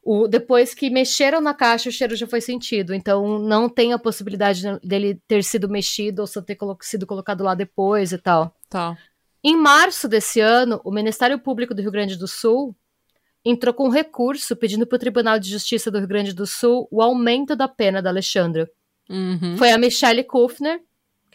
[0.03, 2.95] O, depois que mexeram na caixa, o cheiro já foi sentido.
[2.95, 7.43] Então, não tem a possibilidade dele ter sido mexido ou só ter colo sido colocado
[7.43, 8.55] lá depois e tal.
[8.71, 8.97] Tá.
[9.43, 12.75] Em março desse ano, o Ministério Público do Rio Grande do Sul
[13.45, 16.87] entrou com um recurso pedindo para o Tribunal de Justiça do Rio Grande do Sul
[16.91, 18.71] o aumento da pena da Alexandra.
[19.09, 19.57] Uhum.
[19.57, 20.81] Foi a Michelle Kufner,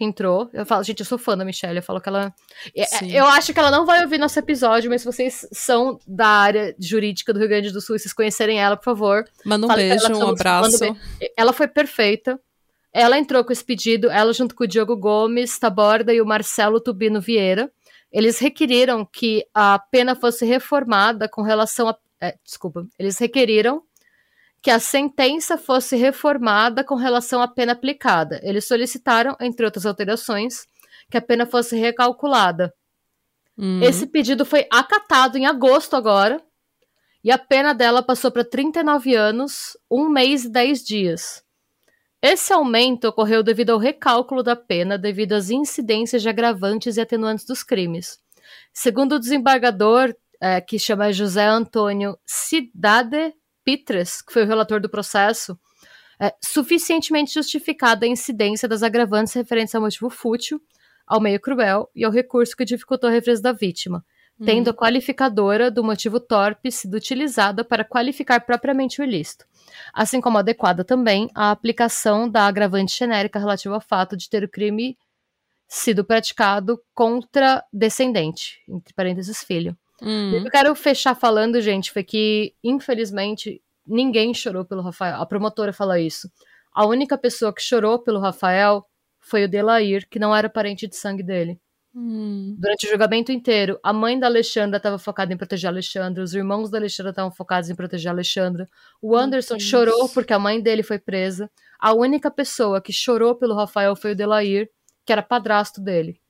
[0.01, 0.49] que entrou.
[0.51, 1.77] Eu falo, gente, eu sou fã da Michelle.
[1.77, 2.33] Eu falo que ela.
[2.75, 3.11] É, Sim.
[3.11, 6.75] Eu acho que ela não vai ouvir nosso episódio, mas se vocês são da área
[6.79, 9.25] jurídica do Rio Grande do Sul e vocês conhecerem ela, por favor.
[9.45, 10.97] Manda um beijo, ela, um abraço.
[11.37, 12.39] Ela foi perfeita.
[12.91, 16.81] Ela entrou com esse pedido, ela junto com o Diogo Gomes, Taborda e o Marcelo
[16.81, 17.71] Tubino Vieira.
[18.11, 21.95] Eles requeriram que a pena fosse reformada com relação a.
[22.19, 22.87] É, desculpa.
[22.97, 23.83] Eles requeriram
[24.61, 28.39] que a sentença fosse reformada com relação à pena aplicada.
[28.43, 30.67] Eles solicitaram, entre outras alterações,
[31.09, 32.73] que a pena fosse recalculada.
[33.57, 33.81] Uhum.
[33.81, 36.41] Esse pedido foi acatado em agosto agora,
[37.23, 41.43] e a pena dela passou para 39 anos, um mês e 10 dias.
[42.21, 47.45] Esse aumento ocorreu devido ao recálculo da pena devido às incidências de agravantes e atenuantes
[47.45, 48.19] dos crimes.
[48.71, 53.33] Segundo o desembargador, é, que chama José Antônio Cidade
[53.63, 55.57] Pitres, que foi o relator do processo,
[56.19, 60.61] é suficientemente justificada a incidência das agravantes referentes ao motivo fútil,
[61.07, 64.05] ao meio cruel e ao recurso que dificultou a defesa da vítima,
[64.39, 64.45] uhum.
[64.45, 69.45] tendo a qualificadora do motivo torpe sido utilizada para qualificar propriamente o ilícito,
[69.93, 74.49] assim como adequada também a aplicação da agravante genérica relativa ao fato de ter o
[74.49, 74.95] crime
[75.67, 79.75] sido praticado contra descendente, entre parênteses filho.
[80.01, 80.33] Hum.
[80.33, 85.21] Eu quero fechar falando, gente, foi que, infelizmente, ninguém chorou pelo Rafael.
[85.21, 86.31] A promotora fala isso.
[86.73, 88.85] A única pessoa que chorou pelo Rafael
[89.19, 91.59] foi o Delair, que não era parente de sangue dele.
[91.93, 92.55] Hum.
[92.57, 96.33] Durante o julgamento inteiro, a mãe da Alexandra estava focada em proteger a Alexandra, os
[96.33, 98.69] irmãos da Alexandra estavam focados em proteger a Alexandra.
[99.01, 101.51] O Anderson chorou porque a mãe dele foi presa.
[101.77, 104.69] A única pessoa que chorou pelo Rafael foi o Delair,
[105.05, 106.21] que era padrasto dele.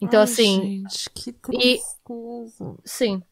[0.00, 0.60] Então, Ai, assim.
[0.62, 1.84] Gente, que tristeza.
[2.60, 3.22] E, sim.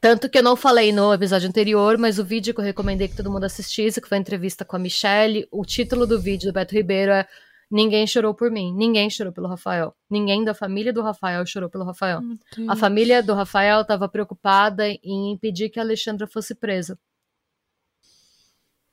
[0.00, 3.16] Tanto que eu não falei no episódio anterior, mas o vídeo que eu recomendei que
[3.16, 6.54] todo mundo assistisse, que foi a entrevista com a Michelle, o título do vídeo do
[6.54, 7.26] Beto Ribeiro é
[7.70, 9.94] Ninguém chorou por mim, ninguém chorou pelo Rafael.
[10.10, 12.20] Ninguém da família do Rafael chorou pelo Rafael.
[12.68, 16.98] A família do Rafael estava preocupada em impedir que a Alexandra fosse presa.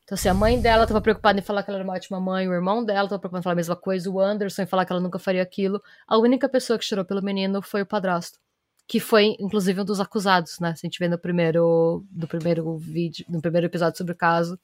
[0.07, 2.47] Então, assim, a mãe dela estava preocupada em falar que ela era uma ótima mãe,
[2.47, 4.93] o irmão dela estava preocupado em falar a mesma coisa, o Anderson em falar que
[4.93, 5.83] ela nunca faria aquilo.
[6.07, 8.39] A única pessoa que chorou pelo menino foi o padrasto.
[8.87, 10.73] Que foi, inclusive, um dos acusados, né?
[10.75, 14.57] Se a gente vê no primeiro, no primeiro vídeo, no primeiro episódio sobre o caso,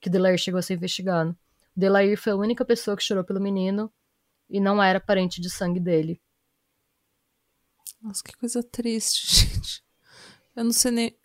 [0.00, 1.30] que o Delair chegou a ser investigado.
[1.76, 3.92] O Delair foi a única pessoa que chorou pelo menino
[4.48, 6.20] e não era parente de sangue dele.
[8.02, 9.84] Nossa, que coisa triste, gente.
[10.56, 11.19] Eu não sei nem.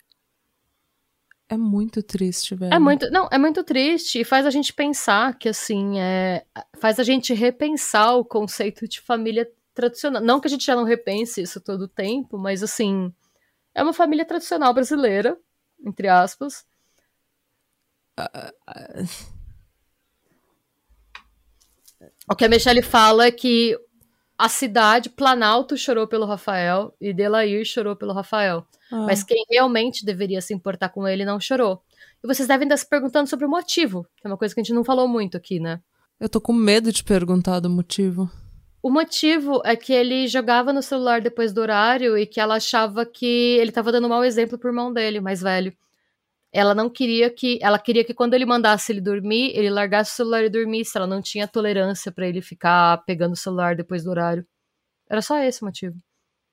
[1.48, 2.74] É muito triste, velho.
[2.74, 6.44] É muito, não, é muito triste e faz a gente pensar que assim, é,
[6.78, 10.20] faz a gente repensar o conceito de família tradicional.
[10.20, 13.12] Não que a gente já não repense isso todo o tempo, mas assim,
[13.74, 15.38] é uma família tradicional brasileira,
[15.84, 16.66] entre aspas.
[22.28, 23.78] O que a Michelle fala é que
[24.38, 28.66] a cidade, Planalto chorou pelo Rafael e Delair chorou pelo Rafael.
[28.90, 29.06] Ah.
[29.06, 31.82] Mas quem realmente deveria se importar com ele não chorou.
[32.22, 34.62] E vocês devem estar se perguntando sobre o motivo, que é uma coisa que a
[34.62, 35.80] gente não falou muito aqui, né?
[36.20, 38.30] Eu tô com medo de perguntar do motivo.
[38.82, 43.04] O motivo é que ele jogava no celular depois do horário e que ela achava
[43.04, 45.72] que ele tava dando um mau exemplo pro irmão dele, mais velho.
[46.52, 47.58] Ela não queria que.
[47.62, 50.96] Ela queria que quando ele mandasse ele dormir, ele largasse o celular e dormisse.
[50.96, 54.46] Ela não tinha tolerância para ele ficar pegando o celular depois do horário.
[55.10, 55.96] Era só esse o motivo.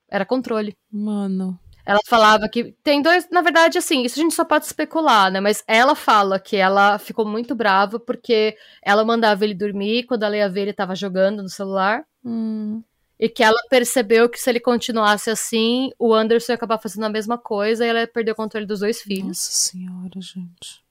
[0.09, 0.75] Era controle.
[0.91, 1.59] Mano.
[1.85, 5.41] Ela falava que tem dois, na verdade, assim, isso a gente só pode especular, né?
[5.41, 10.37] Mas ela fala que ela ficou muito brava porque ela mandava ele dormir, quando ela
[10.37, 12.05] ia ver, ele tava jogando no celular.
[12.23, 12.81] Hum.
[13.23, 17.09] E que ela percebeu que se ele continuasse assim, o Anderson ia acabar fazendo a
[17.09, 19.27] mesma coisa e ela ia perder o controle dos dois filhos.
[19.27, 20.83] Nossa senhora, gente.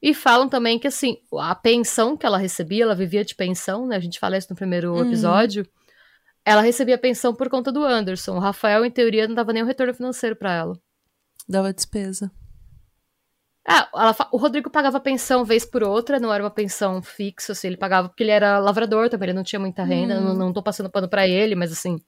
[0.00, 3.96] E falam também que, assim, a pensão que ela recebia, ela vivia de pensão, né?
[3.96, 5.04] A gente fala isso no primeiro hum.
[5.04, 5.68] episódio
[6.44, 8.36] ela recebia pensão por conta do Anderson.
[8.36, 10.78] O Rafael, em teoria, não dava nenhum retorno financeiro para ela.
[11.48, 12.30] Dava despesa.
[13.66, 17.68] Ah, ela, o Rodrigo pagava pensão vez por outra, não era uma pensão fixa, assim,
[17.68, 20.22] ele pagava porque ele era lavrador também, ele não tinha muita renda, hum.
[20.22, 21.98] não, não tô passando pano pra ele, mas assim.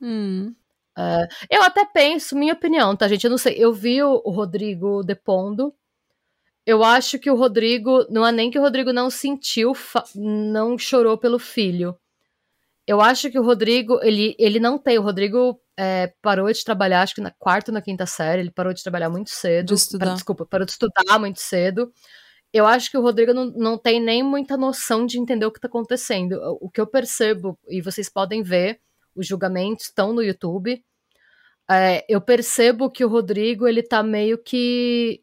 [0.00, 0.54] Hum.
[0.96, 3.24] Uh, eu até penso, minha opinião, tá, gente?
[3.24, 5.74] Eu não sei, eu vi o, o Rodrigo depondo.
[6.64, 9.72] Eu acho que o Rodrigo, não é nem que o Rodrigo não sentiu,
[10.14, 11.96] não chorou pelo filho.
[12.86, 14.98] Eu acho que o Rodrigo, ele, ele não tem.
[14.98, 18.50] O Rodrigo é, parou de trabalhar, acho que na quarta ou na quinta série, ele
[18.50, 19.66] parou de trabalhar muito cedo.
[19.66, 20.14] De estudar.
[20.14, 21.92] desculpa, parou de estudar muito cedo.
[22.52, 25.58] Eu acho que o Rodrigo não, não tem nem muita noção de entender o que
[25.58, 26.38] está acontecendo.
[26.60, 28.80] O que eu percebo, e vocês podem ver,
[29.14, 30.82] os julgamentos estão no YouTube.
[31.68, 35.20] É, eu percebo que o Rodrigo, ele tá meio que.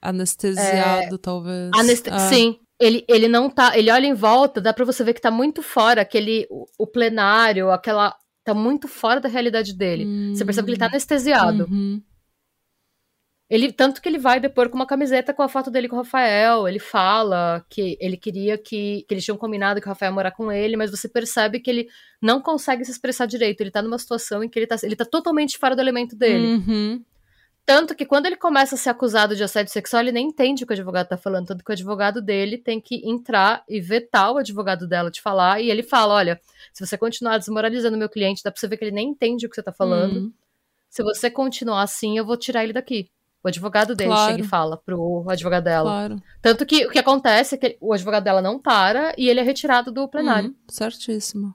[0.00, 1.70] Anestesiado, é, talvez.
[1.74, 2.18] Anest ah.
[2.28, 3.76] Sim, ele, ele não tá.
[3.76, 6.46] Ele olha em volta, dá pra você ver que tá muito fora aquele.
[6.50, 8.14] O, o plenário, aquela.
[8.44, 10.04] Tá muito fora da realidade dele.
[10.04, 10.34] Uhum.
[10.34, 11.64] Você percebe que ele tá anestesiado.
[11.64, 12.00] Uhum.
[13.50, 16.00] Ele, tanto que ele vai depor com uma camiseta com a foto dele com o
[16.00, 16.68] Rafael.
[16.68, 20.30] Ele fala que ele queria que, que eles tinham combinado que o Rafael ia morar
[20.32, 21.88] com ele, mas você percebe que ele
[22.22, 23.60] não consegue se expressar direito.
[23.60, 26.56] Ele tá numa situação em que ele tá, ele tá totalmente fora do elemento dele.
[26.56, 27.04] Uhum.
[27.68, 30.66] Tanto que quando ele começa a ser acusado de assédio sexual, ele nem entende o
[30.66, 31.48] que o advogado tá falando.
[31.48, 35.60] Tanto que o advogado dele tem que entrar e vetar o advogado dela de falar.
[35.60, 36.40] E ele fala: olha,
[36.72, 39.50] se você continuar desmoralizando meu cliente, dá pra você ver que ele nem entende o
[39.50, 40.16] que você tá falando.
[40.16, 40.32] Uhum.
[40.88, 43.10] Se você continuar assim, eu vou tirar ele daqui.
[43.44, 44.32] O advogado dele claro.
[44.32, 45.90] chega e fala pro advogado dela.
[45.90, 46.22] Claro.
[46.40, 49.42] Tanto que o que acontece é que o advogado dela não para e ele é
[49.42, 50.48] retirado do plenário.
[50.48, 51.54] Hum, certíssimo.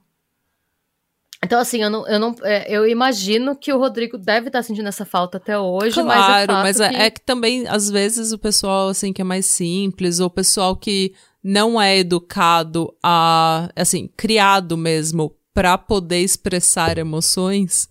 [1.44, 2.34] Então, assim, eu não, eu não.
[2.42, 6.80] É, eu imagino que o Rodrigo deve estar sentindo essa falta até hoje, claro, mas.
[6.80, 6.96] É mas é, que...
[6.96, 10.74] é que também, às vezes, o pessoal, assim, que é mais simples, ou o pessoal
[10.74, 13.68] que não é educado a.
[13.76, 17.88] assim, criado mesmo para poder expressar emoções,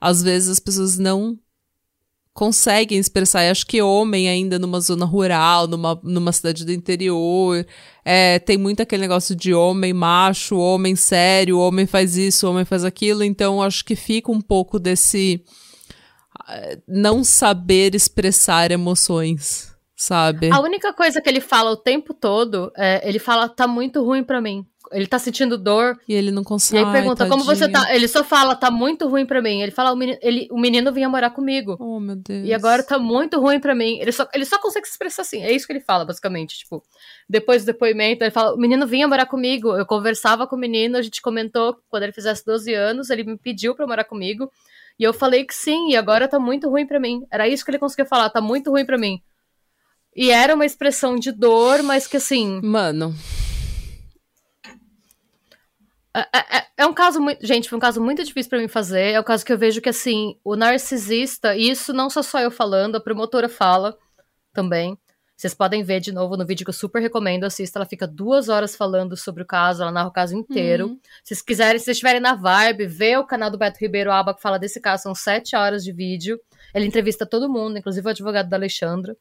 [0.00, 1.38] às vezes as pessoas não
[2.36, 3.44] conseguem expressar.
[3.44, 7.66] E acho que homem ainda numa zona rural, numa, numa cidade do interior,
[8.04, 12.84] é, tem muito aquele negócio de homem macho, homem sério, homem faz isso, homem faz
[12.84, 13.24] aquilo.
[13.24, 15.42] Então acho que fica um pouco desse
[16.46, 20.50] ah, não saber expressar emoções, sabe?
[20.52, 24.22] A única coisa que ele fala o tempo todo, é, ele fala tá muito ruim
[24.22, 25.98] para mim ele tá sentindo dor.
[26.08, 26.82] E ele não consegue.
[26.82, 27.94] E aí pergunta, Ai, como você tá?
[27.94, 29.62] Ele só fala, tá muito ruim para mim.
[29.62, 31.76] Ele fala, o menino, ele, o menino vinha morar comigo.
[31.78, 32.46] Oh, meu Deus.
[32.46, 33.98] E agora tá muito ruim para mim.
[34.00, 35.42] Ele só, ele só consegue se expressar assim.
[35.42, 36.58] É isso que ele fala, basicamente.
[36.58, 36.82] Tipo,
[37.28, 39.76] depois do depoimento, ele fala, o menino vinha morar comigo.
[39.76, 43.36] Eu conversava com o menino, a gente comentou quando ele fizesse 12 anos, ele me
[43.36, 44.50] pediu pra morar comigo.
[44.98, 47.26] E eu falei que sim, e agora tá muito ruim para mim.
[47.30, 49.20] Era isso que ele conseguia falar, tá muito ruim para mim.
[50.14, 52.60] E era uma expressão de dor, mas que assim.
[52.62, 53.14] Mano.
[56.16, 57.46] É, é, é, é, um caso muito.
[57.46, 59.12] Gente, foi um caso muito difícil para mim fazer.
[59.12, 62.22] É o um caso que eu vejo que, assim, o narcisista, e isso não sou
[62.22, 63.94] só eu falando, a promotora fala
[64.52, 64.96] também.
[65.36, 67.78] Vocês podem ver de novo no vídeo que eu super recomendo, assista.
[67.78, 70.86] Ela fica duas horas falando sobre o caso, ela narra o caso inteiro.
[70.86, 71.00] Uhum.
[71.22, 74.32] Se vocês quiserem, se vocês estiverem na vibe, vê o canal do Beto Ribeiro Aba
[74.32, 76.40] que fala desse caso, são sete horas de vídeo.
[76.74, 79.14] Ele entrevista todo mundo, inclusive o advogado da Alexandra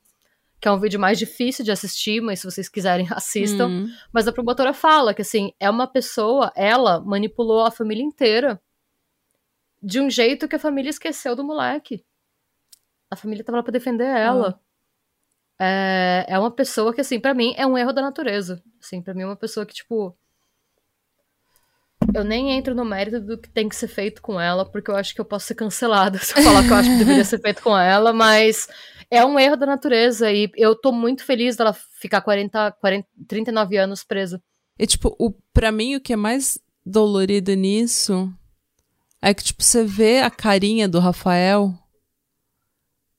[0.59, 3.67] que é um vídeo mais difícil de assistir, mas se vocês quiserem, assistam.
[3.67, 3.87] Uhum.
[4.11, 8.61] Mas a promotora fala que, assim, é uma pessoa, ela manipulou a família inteira
[9.81, 12.03] de um jeito que a família esqueceu do moleque.
[13.09, 14.47] A família tava lá pra defender ela.
[14.47, 14.59] Uhum.
[15.59, 18.61] É, é uma pessoa que, assim, para mim, é um erro da natureza.
[18.81, 20.17] Assim, pra mim é uma pessoa que, tipo.
[22.13, 24.95] Eu nem entro no mérito do que tem que ser feito com ela, porque eu
[24.95, 27.39] acho que eu posso ser cancelada se eu falar que eu acho que deveria ser
[27.39, 28.67] feito com ela, mas
[29.15, 33.77] é um erro da natureza e eu tô muito feliz dela ficar 40, 40 39
[33.77, 34.41] anos presa.
[34.77, 38.31] E, tipo, o, pra mim, o que é mais dolorido nisso
[39.21, 41.73] é que, tipo, você vê a carinha do Rafael.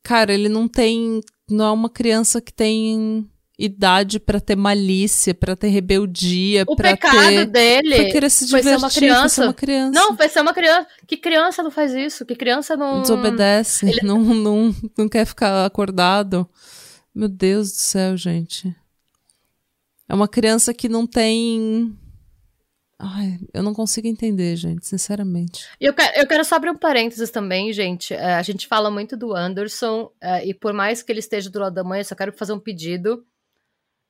[0.02, 1.20] Cara, ele não tem.
[1.50, 3.28] Não é uma criança que tem
[3.58, 6.82] idade para ter malícia, para ter rebeldia, o ter...
[6.82, 9.28] pecado dele foi querer se divertir, foi ser uma criança.
[9.28, 10.00] Ser uma criança.
[10.00, 10.86] Não, foi ser uma criança.
[11.06, 12.26] Que criança não faz isso?
[12.26, 14.00] Que criança não desobedece, Ele...
[14.02, 16.48] não, não não quer ficar acordado.
[17.14, 18.74] Meu Deus do céu, gente.
[20.08, 21.96] É uma criança que não tem
[22.98, 25.66] Ai, eu não consigo entender, gente, sinceramente.
[25.78, 28.14] Eu quero, eu quero só abrir um parênteses também, gente.
[28.14, 31.58] É, a gente fala muito do Anderson, é, e por mais que ele esteja do
[31.58, 33.22] lado da mãe, eu só quero fazer um pedido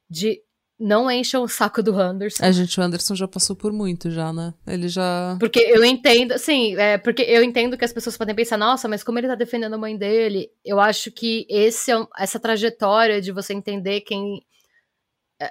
[0.08, 0.40] de
[0.78, 2.44] não encham o saco do Anderson.
[2.44, 4.52] A gente, o Anderson já passou por muito já, né?
[4.66, 5.36] Ele já.
[5.40, 9.02] Porque eu entendo, sim, é, porque eu entendo que as pessoas podem pensar, nossa, mas
[9.02, 13.32] como ele tá defendendo a mãe dele, eu acho que esse, é essa trajetória de
[13.32, 14.44] você entender quem.
[15.40, 15.50] É,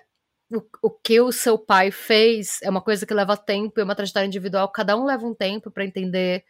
[0.52, 3.96] o, o que o seu pai fez é uma coisa que leva tempo, é uma
[3.96, 6.46] trajetória individual, cada um leva um tempo para entender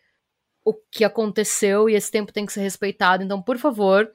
[0.66, 3.24] o que aconteceu e esse tempo tem que ser respeitado.
[3.24, 4.12] Então, por favor,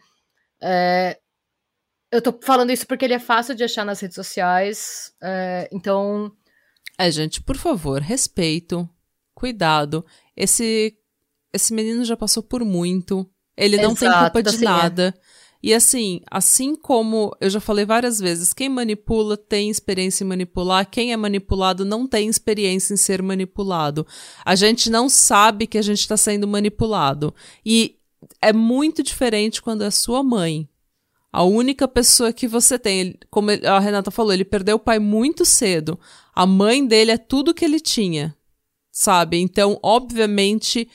[0.60, 1.18] é,
[2.12, 6.32] eu tô falando isso porque ele é fácil de achar nas redes sociais, é, então.
[6.98, 8.88] É, gente, por favor, respeito,
[9.34, 10.04] cuidado.
[10.36, 10.96] Esse,
[11.52, 13.28] esse menino já passou por muito.
[13.56, 15.14] Ele não Exato, tem culpa de assim, nada.
[15.16, 15.40] É.
[15.62, 20.88] E assim, assim como eu já falei várias vezes, quem manipula tem experiência em manipular,
[20.88, 24.06] quem é manipulado não tem experiência em ser manipulado.
[24.44, 27.34] A gente não sabe que a gente está sendo manipulado.
[27.64, 27.98] E
[28.40, 30.66] é muito diferente quando é sua mãe.
[31.32, 35.44] A única pessoa que você tem, como a Renata falou, ele perdeu o pai muito
[35.44, 35.98] cedo.
[36.34, 38.36] A mãe dele é tudo que ele tinha,
[38.90, 39.38] sabe?
[39.38, 40.88] Então, obviamente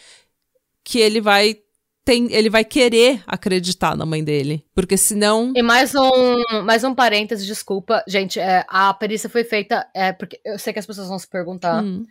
[0.83, 1.57] que ele vai
[2.05, 4.63] tem, ele vai querer acreditar na mãe dele.
[4.75, 5.51] Porque senão.
[5.55, 8.03] E mais um, mais um parêntese, desculpa.
[8.07, 9.87] Gente, é, a perícia foi feita.
[9.93, 11.83] É, porque eu sei que as pessoas vão se perguntar.
[11.83, 12.05] Hum.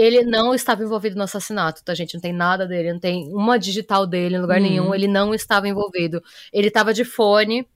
[0.00, 2.14] Ele não estava envolvido no assassinato, tá, gente?
[2.14, 4.62] Não tem nada dele, não tem uma digital dele em lugar Hum.
[4.62, 4.94] nenhum.
[4.94, 6.22] Ele não estava envolvido.
[6.52, 7.66] Ele estava de fone.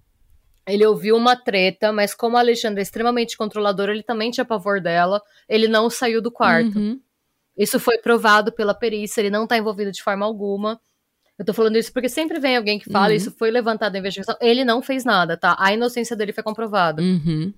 [0.67, 4.81] Ele ouviu uma treta, mas como a Alexandra é extremamente controladora, ele também tinha pavor
[4.81, 5.21] dela.
[5.49, 6.79] Ele não saiu do quarto.
[6.79, 6.99] Uhum.
[7.57, 10.81] Isso foi provado pela perícia, ele não tá envolvido de forma alguma.
[11.39, 13.15] Eu tô falando isso porque sempre vem alguém que fala, Uhum.
[13.15, 14.37] isso foi levantado na investigação.
[14.41, 15.55] Ele não fez nada, tá?
[15.59, 17.03] A inocência dele foi comprovada.
[17.03, 17.53] Uhum.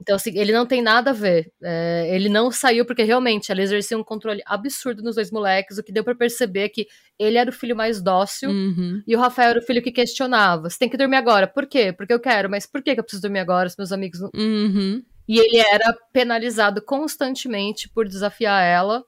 [0.00, 1.50] Então, assim, ele não tem nada a ver.
[1.62, 5.82] É, ele não saiu porque realmente ela exercia um controle absurdo nos dois moleques, o
[5.82, 6.86] que deu pra perceber que
[7.18, 9.02] ele era o filho mais dócil Uhum.
[9.06, 10.70] e o Rafael era o filho que questionava.
[10.70, 11.46] Você tem que dormir agora.
[11.48, 11.92] Por quê?
[11.92, 14.30] Porque eu quero, mas por que que eu preciso dormir agora se meus amigos não.
[14.36, 15.02] Uhum.
[15.28, 19.04] E ele era penalizado constantemente por desafiar ela.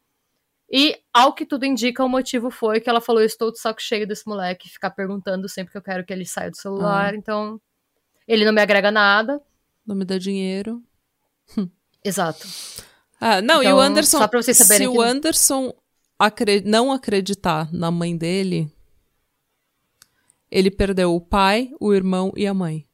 [0.73, 4.07] E, ao que tudo indica, o motivo foi que ela falou: estou de saco cheio
[4.07, 6.61] desse moleque, ficar perguntando sempre que eu quero que ele saia do Ah.
[6.61, 7.15] celular.
[7.15, 7.61] Então,
[8.29, 9.41] ele não me agrega nada.
[9.91, 10.81] Não me dá dinheiro.
[12.05, 12.47] Exato.
[13.21, 14.19] Ah, não, e Então, o Anderson.
[14.19, 15.75] só pra vocês saberem se que- o Anderson
[16.65, 18.71] não acreditar na mãe dele,
[20.49, 22.87] ele perdeu o pai, o irmão e a mãe.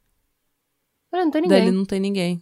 [1.12, 1.59] Não tem ninguém.
[1.62, 2.40] ele não tem ninguém.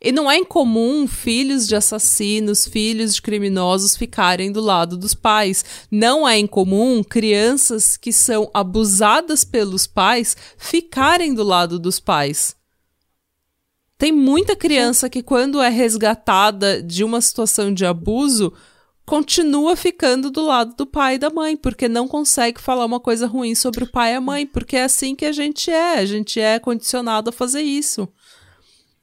[0.00, 5.64] E não é incomum filhos de assassinos, filhos de criminosos ficarem do lado dos pais.
[5.90, 12.54] Não é incomum crianças que são abusadas pelos pais ficarem do lado dos pais.
[13.98, 18.52] Tem muita criança que, quando é resgatada de uma situação de abuso,
[19.04, 23.26] continua ficando do lado do pai e da mãe, porque não consegue falar uma coisa
[23.26, 25.94] ruim sobre o pai e a mãe, porque é assim que a gente é.
[25.98, 28.08] A gente é condicionado a fazer isso.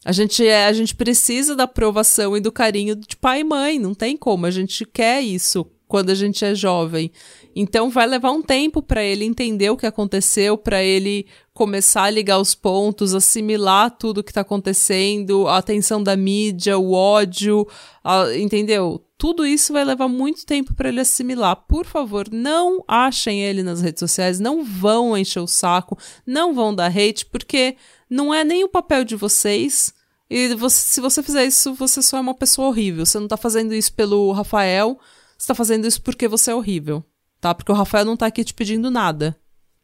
[0.05, 3.77] A gente, é, a gente precisa da aprovação e do carinho de pai e mãe,
[3.77, 4.45] não tem como.
[4.45, 7.11] A gente quer isso quando a gente é jovem.
[7.55, 12.09] Então vai levar um tempo para ele entender o que aconteceu, para ele começar a
[12.09, 17.65] ligar os pontos, assimilar tudo que tá acontecendo, a atenção da mídia, o ódio,
[18.03, 19.01] a- entendeu?
[19.17, 21.55] Tudo isso vai levar muito tempo para ele assimilar.
[21.55, 26.75] Por favor, não achem ele nas redes sociais, não vão encher o saco, não vão
[26.75, 27.77] dar hate, porque
[28.09, 29.93] não é nem o papel de vocês.
[30.29, 33.05] E você- se você fizer isso, você só é uma pessoa horrível.
[33.05, 34.99] Você não tá fazendo isso pelo Rafael,
[35.37, 37.01] você tá fazendo isso porque você é horrível,
[37.39, 37.55] tá?
[37.55, 39.37] Porque o Rafael não tá aqui te pedindo nada.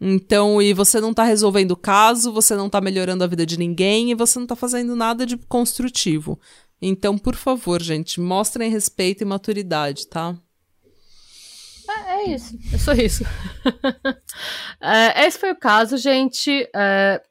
[0.03, 3.56] Então, e você não tá resolvendo o caso, você não tá melhorando a vida de
[3.56, 6.40] ninguém e você não tá fazendo nada de construtivo.
[6.82, 10.36] Então, por favor, gente, mostrem respeito e maturidade, tá?
[12.07, 12.57] É isso.
[12.73, 13.23] É só isso.
[14.84, 16.68] É, esse foi o caso, gente.
[16.76, 17.22] É,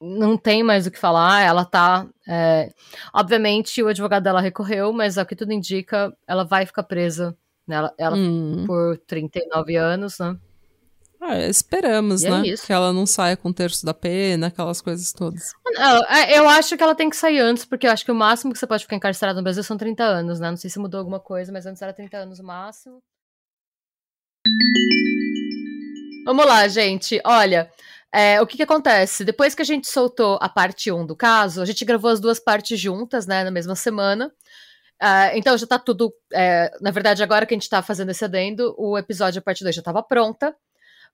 [0.00, 1.42] não tem mais o que falar.
[1.42, 2.08] Ela tá.
[2.26, 2.72] é,
[3.12, 7.36] obviamente, o advogado dela recorreu, mas ao que tudo indica, ela vai ficar presa.
[7.66, 7.76] Né?
[7.76, 8.64] Ela, ela Hum.
[8.66, 10.38] por 39 anos, né?
[11.20, 12.48] Ah, esperamos, E é né?
[12.48, 12.66] isso.
[12.66, 15.52] Que ela não saia com um terço da pena, aquelas coisas todas.
[15.74, 18.14] Não, é, eu acho que ela tem que sair antes, porque eu acho que o
[18.14, 20.48] máximo que você pode ficar encarcerado no Brasil são 30 anos, né?
[20.48, 23.02] Não sei se mudou alguma coisa, mas antes era 30 anos o máximo.
[26.24, 27.20] Vamos lá, gente.
[27.24, 27.70] Olha,
[28.12, 29.24] é, o que que acontece?
[29.24, 32.38] Depois que a gente soltou a parte 1 do caso, a gente gravou as duas
[32.40, 34.32] partes juntas, né, na mesma semana.
[34.98, 36.12] Ah, então já tá tudo.
[36.32, 39.62] é, na verdade, agora que a gente tá fazendo esse adendo, o episódio, a parte
[39.64, 40.54] 2 já tava pronta.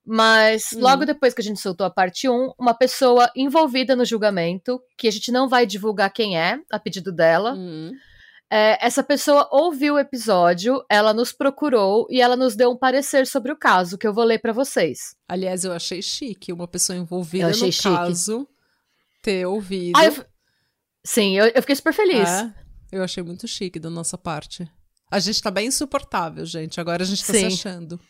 [0.07, 0.81] Mas Hum.
[0.81, 5.09] logo depois que a gente soltou a parte 1, uma pessoa envolvida no julgamento, que
[5.09, 7.91] a gente não vai divulgar quem é, a pedido dela, Hum.
[8.49, 13.27] é, essa pessoa ouviu o episódio, ela nos procurou e ela nos deu um parecer
[13.27, 15.17] sobre o caso, que eu vou ler pra vocês.
[15.29, 17.83] Aliás, eu achei chique uma pessoa envolvida no chique.
[17.83, 18.47] caso
[19.23, 19.97] ter ouvido.
[19.99, 20.25] Ah, eu
[21.05, 22.29] Sim, eu, eu fiquei super feliz.
[22.29, 22.53] É,
[22.93, 24.69] eu achei muito chique da nossa parte.
[25.11, 26.81] A gente tá bem insuportável, gente.
[26.81, 27.47] Agora a gente tá se Sim.
[27.47, 28.01] achando.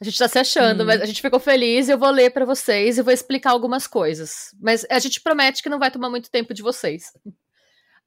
[0.00, 0.86] A gente tá se achando, Hum.
[0.86, 3.86] mas a gente ficou feliz e eu vou ler pra vocês e vou explicar algumas
[3.86, 4.54] coisas.
[4.60, 7.12] Mas a gente promete que não vai tomar muito tempo de vocês.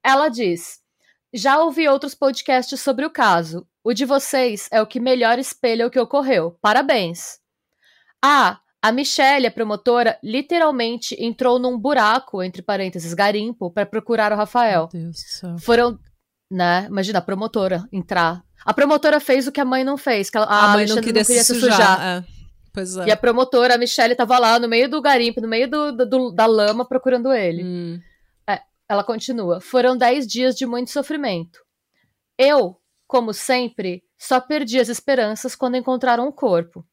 [0.03, 0.79] Ela diz:
[1.33, 3.67] Já ouvi outros podcasts sobre o caso.
[3.83, 6.57] O de vocês é o que melhor espelha o que ocorreu.
[6.61, 7.39] Parabéns.
[8.23, 14.35] Ah, a Michelle, a promotora, literalmente entrou num buraco, entre parênteses, garimpo, pra procurar o
[14.35, 14.89] Rafael.
[14.93, 15.57] Meu Deus do céu.
[15.59, 15.99] Foram,
[16.53, 16.85] né?
[16.89, 18.43] Imagina a promotora entrar.
[18.63, 21.05] A promotora fez o que a mãe não fez, que ela, a mãe não Alexandre
[21.05, 21.99] queria, se sujar.
[22.01, 22.23] é.
[22.71, 23.07] Pois é.
[23.07, 26.31] e a promotora, a Michelle, tava lá no meio do garimpo, no meio do, do-
[26.31, 27.63] da lama, procurando ele.
[27.63, 27.99] Hum.
[28.89, 29.61] Ela continua.
[29.61, 31.59] Foram dez dias de muito sofrimento.
[32.37, 32.77] Eu,
[33.07, 36.85] como sempre, só perdi as esperanças quando encontraram o corpo.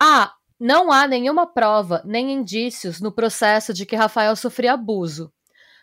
[0.00, 5.32] Ah, não há nenhuma prova nem indícios no processo de que Rafael sofria abuso.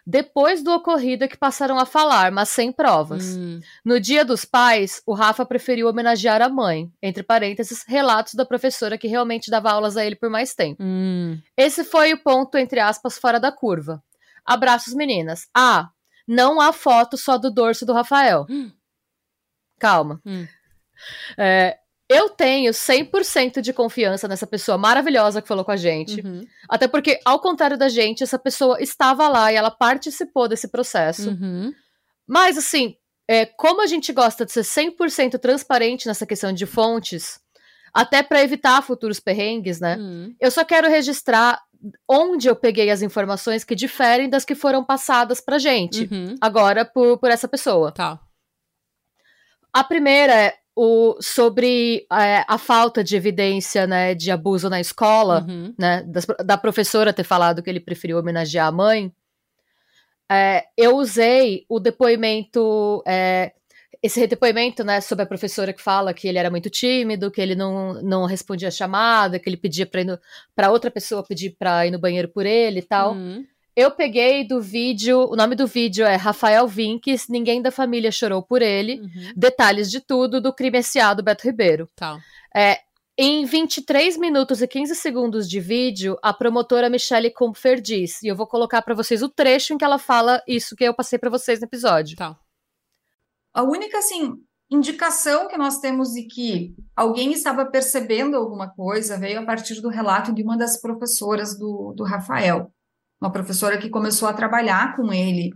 [0.09, 3.37] Depois do ocorrido é que passaram a falar, mas sem provas.
[3.37, 3.59] Hum.
[3.85, 8.97] No dia dos pais, o Rafa preferiu homenagear a mãe, entre parênteses, relatos da professora
[8.97, 10.81] que realmente dava aulas a ele por mais tempo.
[10.81, 11.39] Hum.
[11.55, 14.03] Esse foi o ponto, entre aspas, fora da curva.
[14.43, 15.47] Abraços, meninas.
[15.55, 15.89] Ah,
[16.27, 18.47] não há foto só do dorso do Rafael.
[18.49, 18.71] Hum.
[19.77, 20.19] Calma.
[20.25, 20.47] Hum.
[21.37, 21.77] É,
[22.09, 26.21] eu tenho 100% de confiança nessa pessoa maravilhosa que falou com a gente.
[26.21, 26.43] Uhum.
[26.67, 31.29] Até porque, ao contrário da gente, essa pessoa estava lá e ela participou desse processo.
[31.29, 31.71] Uhum.
[32.27, 32.95] Mas, assim,
[33.27, 37.39] é, como a gente gosta de ser 100% transparente nessa questão de fontes,
[37.93, 39.97] até para evitar futuros perrengues, né?
[39.99, 40.33] Hum.
[40.39, 41.61] Eu só quero registrar
[42.07, 46.09] onde eu peguei as informações que diferem das que foram passadas pra gente.
[46.11, 46.35] Uhum.
[46.41, 47.91] Agora, por, por essa pessoa.
[47.91, 48.19] Tá.
[49.71, 55.45] A primeira é o, sobre é, a falta de evidência né, de abuso na escola,
[55.47, 55.73] Uhum.
[55.77, 59.11] né, das- da, professora ter falado que ele preferiu homenagear a mãe.
[60.31, 63.51] É, eu usei o depoimento, é,
[64.01, 67.55] esse depoimento né, sobre a professora que fala que ele era muito tímido, que ele
[67.55, 69.89] não, não respondia a chamada, que ele pedia
[70.55, 73.13] para outra pessoa pedir para ir no banheiro por ele e tal.
[73.13, 73.45] Uhum.
[73.79, 78.43] Eu peguei do vídeo, o nome do vídeo é Rafael Vinques, Ninguém da Família Chorou
[78.43, 78.99] por Ele.
[78.99, 79.33] Uhum.
[79.37, 81.89] Detalhes de tudo do crime SA do Beto Ribeiro.
[81.95, 82.19] Tá.
[82.53, 82.79] É,
[83.17, 88.35] em 23 minutos e 15 segundos de vídeo, a promotora Michelle Kumpfer diz, e eu
[88.35, 91.29] vou colocar pra vocês o trecho em que ela fala isso que eu passei pra
[91.29, 92.17] vocês no episódio.
[92.17, 92.37] Tá.
[93.53, 94.33] A única, assim,
[94.69, 99.87] indicação que nós temos de que alguém estava percebendo alguma coisa veio a partir do
[99.87, 102.69] relato de uma das professoras do, do Rafael.
[103.21, 105.51] Uma professora que começou a trabalhar com ele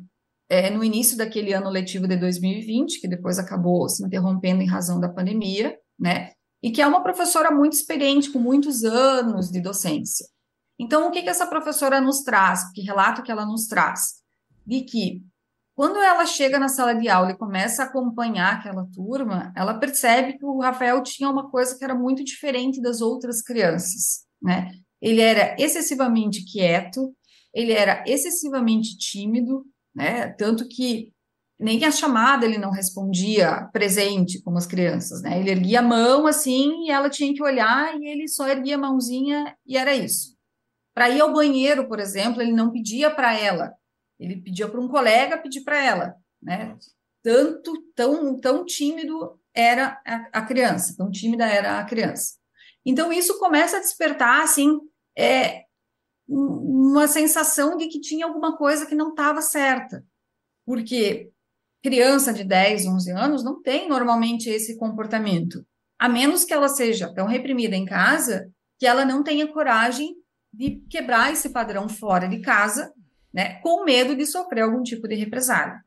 [0.50, 5.00] é, no início daquele ano letivo de 2020, que depois acabou se interrompendo em razão
[5.00, 6.32] da pandemia, né?
[6.62, 10.26] E que é uma professora muito experiente, com muitos anos de docência.
[10.78, 12.72] Então, o que que essa professora nos traz?
[12.72, 14.22] Que relato que ela nos traz?
[14.66, 15.24] De que
[15.76, 20.38] quando ela chega na sala de aula e começa a acompanhar aquela turma, ela percebe
[20.38, 24.72] que o Rafael tinha uma coisa que era muito diferente das outras crianças, né?
[25.02, 27.14] Ele era excessivamente quieto,
[27.54, 30.30] ele era excessivamente tímido, né?
[30.30, 31.12] Tanto que
[31.60, 35.40] nem a chamada ele não respondia presente como as crianças, né?
[35.40, 38.80] Ele erguia a mão assim e ela tinha que olhar e ele só erguia a
[38.80, 40.36] mãozinha e era isso.
[40.94, 43.74] Para ir ao banheiro, por exemplo, ele não pedia para ela,
[44.20, 46.76] ele pedia para um colega pedir para ela, né?
[47.24, 52.34] Tanto, tão, tão tímido era a, a, criança, tão tímida era a criança.
[52.86, 54.78] Então, isso começa a despertar, assim,
[55.18, 55.63] é,
[56.34, 60.04] uma sensação de que tinha alguma coisa que não estava certa.
[60.66, 61.30] Porque
[61.84, 65.66] criança de 10, 11 anos não tem normalmente esse comportamento.
[66.00, 68.50] A menos que ela seja tão reprimida em casa
[68.80, 70.16] que ela não tenha coragem
[70.52, 72.94] de quebrar esse padrão fora de casa
[73.34, 75.84] né, com medo de sofrer algum tipo de represália.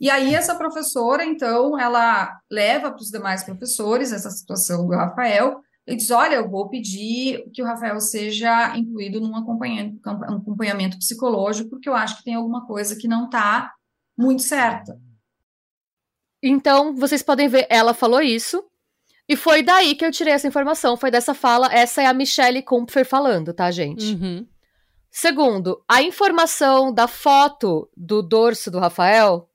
[0.00, 5.60] E aí essa professora, então, ela leva para os demais professores essa situação do Rafael
[5.86, 10.98] e diz, olha, eu vou pedir que o Rafael seja incluído num acompanhamento, um acompanhamento
[10.98, 13.72] psicológico, porque eu acho que tem alguma coisa que não está
[14.16, 14.96] muito certa.
[16.42, 18.64] Então, vocês podem ver, ela falou isso,
[19.28, 22.62] e foi daí que eu tirei essa informação, foi dessa fala, essa é a Michelle
[22.62, 24.14] Kumpfer falando, tá, gente?
[24.14, 24.46] Uhum.
[25.10, 29.48] Segundo, a informação da foto do dorso do Rafael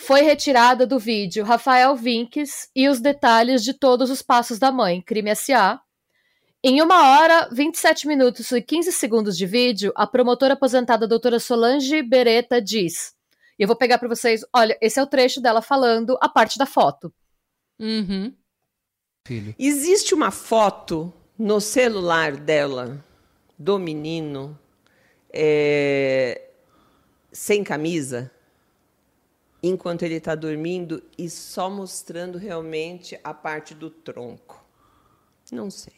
[0.00, 5.02] foi retirada do vídeo Rafael Vinques e os detalhes de todos os passos da mãe,
[5.02, 5.80] crime SA.
[6.62, 12.00] Em uma hora, 27 minutos e 15 segundos de vídeo, a promotora aposentada doutora Solange
[12.02, 13.12] Beretta diz.
[13.58, 16.58] E eu vou pegar para vocês, olha, esse é o trecho dela falando a parte
[16.58, 17.12] da foto.
[17.78, 18.32] Uhum.
[19.26, 19.54] Filho.
[19.58, 23.04] Existe uma foto no celular dela,
[23.58, 24.58] do menino,
[25.32, 26.50] é,
[27.32, 28.30] sem camisa,
[29.62, 34.64] enquanto ele está dormindo e só mostrando realmente a parte do tronco.
[35.50, 35.94] Não sei.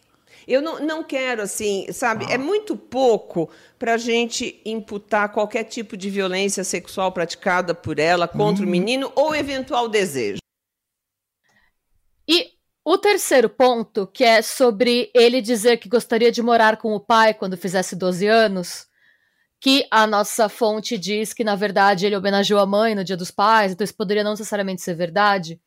[0.47, 2.25] Eu não, não quero, assim, sabe?
[2.31, 8.27] É muito pouco para a gente imputar qualquer tipo de violência sexual praticada por ela
[8.27, 10.41] contra o menino ou eventual desejo.
[12.29, 12.53] E
[12.85, 17.35] o terceiro ponto, que é sobre ele dizer que gostaria de morar com o pai
[17.35, 18.87] quando fizesse 12 anos,
[19.61, 23.31] que a nossa fonte diz que, na verdade, ele homenageou a mãe no Dia dos
[23.31, 25.61] Pais, então isso poderia não necessariamente ser verdade.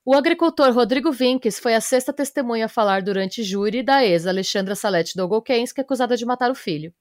[0.10, 4.74] O agricultor Rodrigo Vinques foi a sexta testemunha a falar durante júri da ex Alexandra
[4.74, 6.94] Salete Dogolkensky, acusada de matar o filho.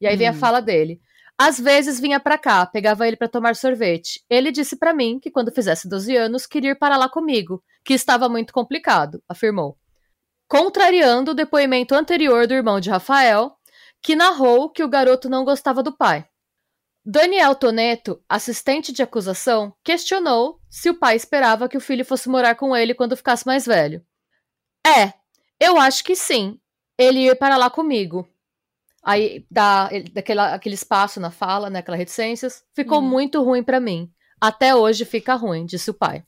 [0.00, 0.34] E aí vem a Hum.
[0.36, 0.98] fala dele.
[1.36, 4.24] Às vezes vinha pra cá, pegava ele pra tomar sorvete.
[4.30, 7.92] Ele disse pra mim que quando fizesse 12 anos queria ir para lá comigo, que
[7.92, 9.76] estava muito complicado, afirmou.
[10.48, 13.52] Contrariando o depoimento anterior do irmão de Rafael,
[14.00, 16.24] que narrou que o garoto não gostava do pai.
[17.04, 22.54] Daniel Toneto, assistente de acusação, questionou se o pai esperava que o filho fosse morar
[22.54, 24.02] com ele quando ficasse mais velho.
[24.86, 25.12] É,
[25.60, 26.58] eu acho que sim.
[26.98, 28.26] Ele ia para lá comigo.
[29.02, 32.64] Aí dá ele- daquela, aquele espaço na fala, né, aquela reticências.
[32.74, 33.08] Ficou Hum.
[33.08, 34.10] muito ruim pra mim.
[34.40, 36.24] Até hoje fica ruim, disse o pai.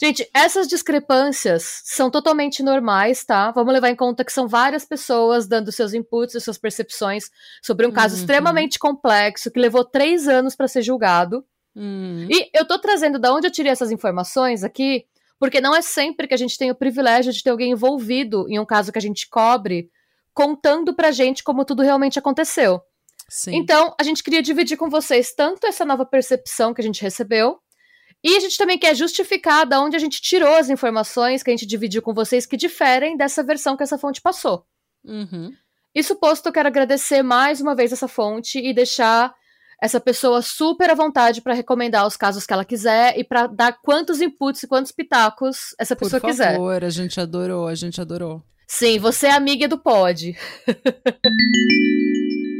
[0.00, 3.50] Gente, essas discrepâncias são totalmente normais, tá?
[3.50, 7.24] Vamos levar em conta que são várias pessoas dando seus inputs e suas percepções
[7.62, 8.20] sobre um caso Uhum.
[8.20, 11.44] extremamente complexo que levou três anos pra ser julgado.
[11.74, 12.26] Hum.
[12.30, 15.04] E eu tô trazendo da onde eu tirei essas informações aqui,
[15.38, 18.58] porque não é sempre que a gente tem o privilégio de ter alguém envolvido em
[18.58, 19.90] um caso que a gente cobre,
[20.34, 22.80] contando pra gente como tudo realmente aconteceu.
[23.28, 23.54] Sim.
[23.56, 27.58] Então, a gente queria dividir com vocês tanto essa nova percepção que a gente recebeu,
[28.22, 31.52] e a gente também quer justificar da onde a gente tirou as informações que a
[31.52, 34.64] gente dividiu com vocês que diferem dessa versão que essa fonte passou.
[35.04, 35.52] Uhum.
[35.94, 39.34] Isso posto, eu quero agradecer mais uma vez essa fonte e deixar
[39.82, 43.72] essa pessoa super à vontade para recomendar os casos que ela quiser e para dar
[43.82, 46.84] quantos inputs e quantos pitacos essa Por pessoa favor, quiser.
[46.84, 48.40] a gente adorou, a gente adorou.
[48.68, 50.36] Sim, você é amiga do pod.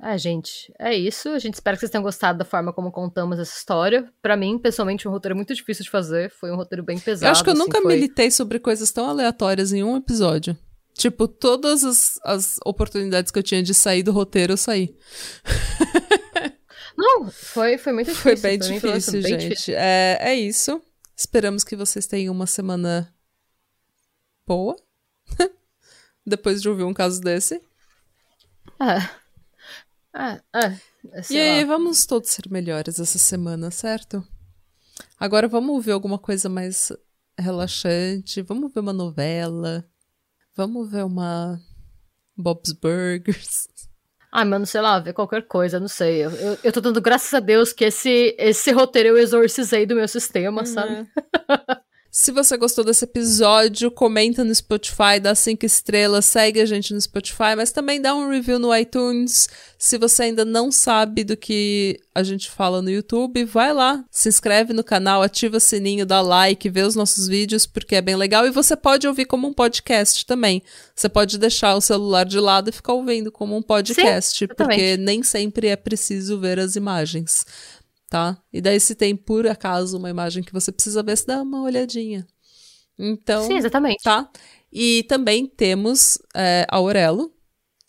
[0.00, 1.28] É, gente, é isso.
[1.30, 4.08] A gente espera que vocês tenham gostado da forma como contamos essa história.
[4.22, 6.30] Pra mim, pessoalmente, um roteiro muito difícil de fazer.
[6.30, 7.26] Foi um roteiro bem pesado.
[7.26, 7.94] eu acho que eu assim, nunca foi...
[7.94, 10.56] militei sobre coisas tão aleatórias em um episódio.
[10.94, 14.96] Tipo, todas as, as oportunidades que eu tinha de sair do roteiro, eu saí.
[16.96, 18.36] Não, foi, foi muito difícil.
[18.36, 19.50] Foi bem pra mim, foi, assim, difícil, bem gente.
[19.50, 19.74] difícil.
[19.76, 20.82] É, é isso.
[21.16, 23.12] Esperamos que vocês tenham uma semana
[24.46, 24.76] boa.
[26.26, 27.60] Depois de ouvir um caso desse.
[28.80, 29.27] É.
[30.14, 31.22] É.
[31.22, 31.76] sei e aí, lá.
[31.76, 34.26] vamos todos ser melhores essa semana, certo?
[35.18, 36.92] Agora vamos ver alguma coisa mais
[37.38, 38.42] relaxante.
[38.42, 39.84] Vamos ver uma novela.
[40.56, 41.60] Vamos ver uma
[42.36, 43.68] Bob's Burgers.
[44.30, 46.24] Ah, mano, sei lá, ver qualquer coisa, não sei.
[46.24, 49.94] Eu, eu, eu tô dando graças a Deus que esse, esse roteiro eu exorcizei do
[49.94, 51.08] meu sistema, sabe?
[52.10, 57.00] Se você gostou desse episódio, comenta no Spotify, dá cinco estrelas, segue a gente no
[57.00, 59.46] Spotify, mas também dá um review no iTunes.
[59.76, 64.28] Se você ainda não sabe do que a gente fala no YouTube, vai lá, se
[64.28, 68.16] inscreve no canal, ativa o sininho, dá like, vê os nossos vídeos, porque é bem
[68.16, 68.46] legal.
[68.46, 70.62] E você pode ouvir como um podcast também.
[70.96, 74.56] Você pode deixar o celular de lado e ficar ouvindo como um podcast, exatamente.
[74.56, 77.44] porque nem sempre é preciso ver as imagens
[78.08, 78.38] tá?
[78.52, 81.62] E daí, se tem por acaso uma imagem que você precisa ver, você dá uma
[81.62, 82.26] olhadinha.
[82.98, 84.02] Então, Sim, exatamente.
[84.02, 84.28] tá?
[84.72, 87.32] E também temos é, a Aurelo.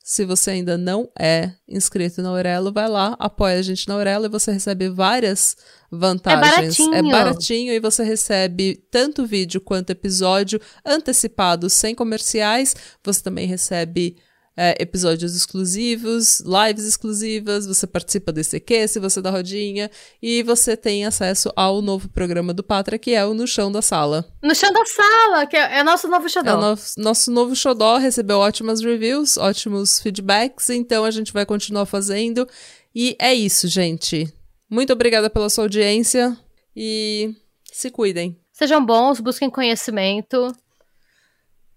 [0.04, 4.26] Se você ainda não é inscrito na Aurelo, vai lá, apoia a gente na Aurelo
[4.26, 5.56] e você recebe várias
[5.92, 6.78] vantagens.
[6.78, 6.94] baratinho.
[6.96, 12.76] É baratinho e você recebe tanto vídeo quanto episódio antecipado sem comerciais.
[13.04, 14.18] Você também recebe
[14.62, 19.90] é, episódios exclusivos, lives exclusivas, você participa do ICQ, se você dá rodinha,
[20.22, 23.82] e você tem acesso ao novo programa do Patra, que é o No Chão da
[23.82, 24.30] Sala.
[24.44, 26.58] No chão da sala, que é, é nosso novo É xodó.
[26.58, 31.86] o nosso, nosso novo xodó, recebeu ótimas reviews, ótimos feedbacks, então a gente vai continuar
[31.86, 32.46] fazendo.
[32.94, 34.28] E é isso, gente.
[34.70, 36.38] Muito obrigada pela sua audiência
[36.76, 37.34] e
[37.72, 38.38] se cuidem.
[38.52, 40.54] Sejam bons, busquem conhecimento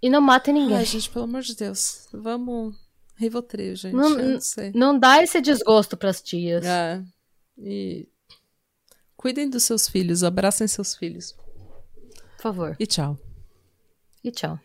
[0.03, 0.77] e não matem ninguém.
[0.79, 2.09] Ai, gente, pelo amor de Deus.
[2.13, 2.75] Vamos.
[3.17, 3.95] Rivotril, gente.
[3.95, 4.73] Não- não sei.
[4.75, 6.65] Não dá esse desgosto pras tias.
[6.65, 7.03] É.
[7.59, 8.09] E.
[9.17, 11.33] Cuidem dos seus filhos, abracem seus filhos.
[12.37, 12.77] Por favor.
[12.81, 13.17] E tchau.
[14.25, 14.59] E tchau.